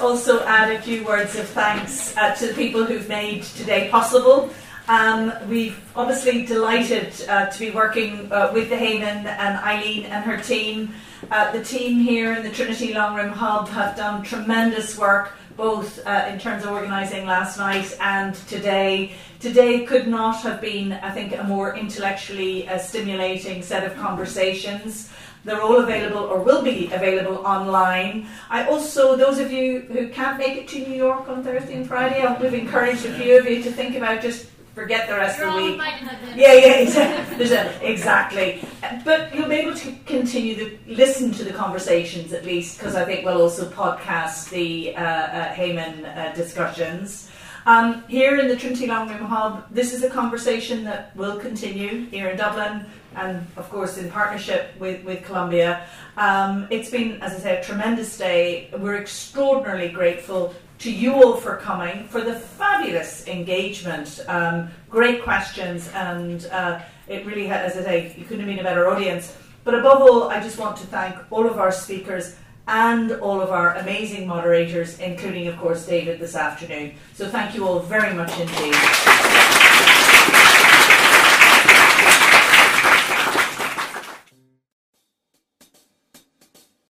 Also 0.00 0.44
add 0.44 0.72
a 0.72 0.80
few 0.80 1.04
words 1.04 1.36
of 1.36 1.48
thanks 1.48 2.16
uh, 2.16 2.34
to 2.36 2.46
the 2.46 2.54
people 2.54 2.84
who've 2.84 3.08
made 3.08 3.42
today 3.42 3.88
possible? 3.90 4.50
Um, 4.86 5.32
we've 5.48 5.78
obviously 5.96 6.46
delighted 6.46 7.12
uh, 7.28 7.46
to 7.46 7.58
be 7.58 7.70
working 7.70 8.32
uh, 8.32 8.50
with 8.54 8.70
the 8.70 8.76
Heyman 8.76 9.26
and 9.26 9.58
Eileen 9.58 10.04
and 10.06 10.24
her 10.24 10.38
team. 10.38 10.94
Uh, 11.30 11.50
the 11.52 11.62
team 11.62 12.00
here 12.00 12.32
in 12.32 12.42
the 12.42 12.50
Trinity 12.50 12.94
Long 12.94 13.16
Room 13.16 13.32
Hub 13.32 13.68
have 13.68 13.96
done 13.96 14.22
tremendous 14.22 14.96
work, 14.96 15.32
both 15.56 15.98
uh, 16.06 16.28
in 16.32 16.38
terms 16.38 16.64
of 16.64 16.70
organising 16.70 17.26
last 17.26 17.58
night 17.58 17.94
and 18.00 18.34
today. 18.46 19.12
Today 19.40 19.84
could 19.84 20.06
not 20.06 20.42
have 20.42 20.60
been, 20.60 20.92
I 20.92 21.10
think, 21.10 21.36
a 21.36 21.42
more 21.42 21.76
intellectually 21.76 22.68
uh, 22.68 22.78
stimulating 22.78 23.62
set 23.62 23.84
of 23.84 23.96
conversations. 23.96 25.10
They're 25.44 25.62
all 25.62 25.76
available 25.80 26.24
or 26.24 26.42
will 26.42 26.62
be 26.62 26.90
available 26.92 27.38
online. 27.46 28.26
I 28.50 28.66
also, 28.66 29.16
those 29.16 29.38
of 29.38 29.50
you 29.52 29.80
who 29.80 30.08
can't 30.08 30.38
make 30.38 30.56
it 30.56 30.68
to 30.68 30.78
New 30.80 30.96
York 30.96 31.28
on 31.28 31.42
Thursday 31.42 31.74
and 31.74 31.86
Friday, 31.86 32.24
we've 32.40 32.54
encouraged 32.54 33.06
a 33.06 33.14
few 33.18 33.38
of 33.38 33.46
you 33.46 33.62
to 33.62 33.70
think 33.70 33.96
about 33.96 34.20
just 34.20 34.46
forget 34.74 35.08
the 35.08 35.14
rest 35.14 35.38
You're 35.38 35.48
of 35.48 35.54
the 35.54 35.62
week. 35.62 35.72
invited 35.72 36.08
at 36.08 36.20
the 36.22 36.40
Yeah, 36.40 36.52
yeah, 36.52 37.34
exactly. 37.40 37.88
A, 37.88 37.90
exactly. 37.90 38.68
But 39.04 39.34
you'll 39.34 39.48
be 39.48 39.56
able 39.56 39.74
to 39.74 39.92
continue 40.06 40.54
to 40.54 40.78
listen 40.86 41.32
to 41.32 41.44
the 41.44 41.52
conversations 41.52 42.32
at 42.32 42.44
least, 42.44 42.78
because 42.78 42.94
I 42.94 43.04
think 43.04 43.24
we'll 43.24 43.42
also 43.42 43.68
podcast 43.68 44.50
the 44.50 44.94
uh, 44.96 45.00
uh, 45.02 45.54
Heyman 45.54 46.04
uh, 46.04 46.32
discussions. 46.34 47.28
Um, 47.66 48.04
here 48.08 48.38
in 48.38 48.48
the 48.48 48.56
Trinity 48.56 48.86
Long 48.86 49.08
Room 49.08 49.26
Hub, 49.26 49.66
this 49.70 49.92
is 49.92 50.02
a 50.02 50.08
conversation 50.08 50.84
that 50.84 51.14
will 51.16 51.38
continue 51.38 52.06
here 52.06 52.28
in 52.28 52.38
Dublin 52.38 52.86
and, 53.18 53.46
of 53.56 53.68
course, 53.70 53.98
in 53.98 54.10
partnership 54.10 54.74
with, 54.78 55.04
with 55.04 55.24
Columbia. 55.24 55.86
Um, 56.16 56.66
it's 56.70 56.90
been, 56.90 57.20
as 57.22 57.34
I 57.34 57.38
say, 57.38 57.60
a 57.60 57.64
tremendous 57.64 58.16
day. 58.16 58.70
We're 58.78 58.96
extraordinarily 58.96 59.90
grateful 59.90 60.54
to 60.78 60.92
you 60.92 61.14
all 61.14 61.36
for 61.36 61.56
coming, 61.56 62.06
for 62.08 62.20
the 62.20 62.34
fabulous 62.34 63.26
engagement, 63.26 64.20
um, 64.28 64.70
great 64.88 65.22
questions, 65.22 65.88
and 65.88 66.46
uh, 66.46 66.80
it 67.08 67.26
really 67.26 67.46
had, 67.46 67.64
as 67.64 67.76
I 67.76 67.82
say, 67.82 68.14
you 68.16 68.24
couldn't 68.24 68.46
have 68.46 68.48
been 68.48 68.60
a 68.60 68.62
better 68.62 68.88
audience. 68.88 69.36
But 69.64 69.74
above 69.74 70.00
all, 70.02 70.28
I 70.30 70.40
just 70.40 70.58
want 70.58 70.76
to 70.78 70.86
thank 70.86 71.16
all 71.32 71.46
of 71.46 71.58
our 71.58 71.72
speakers 71.72 72.36
and 72.68 73.12
all 73.12 73.40
of 73.40 73.50
our 73.50 73.74
amazing 73.76 74.26
moderators, 74.26 74.98
including, 75.00 75.48
of 75.48 75.56
course, 75.58 75.86
David 75.86 76.20
this 76.20 76.36
afternoon. 76.36 76.94
So 77.14 77.28
thank 77.28 77.54
you 77.54 77.66
all 77.66 77.80
very 77.80 78.14
much 78.14 78.30
indeed. 78.38 78.76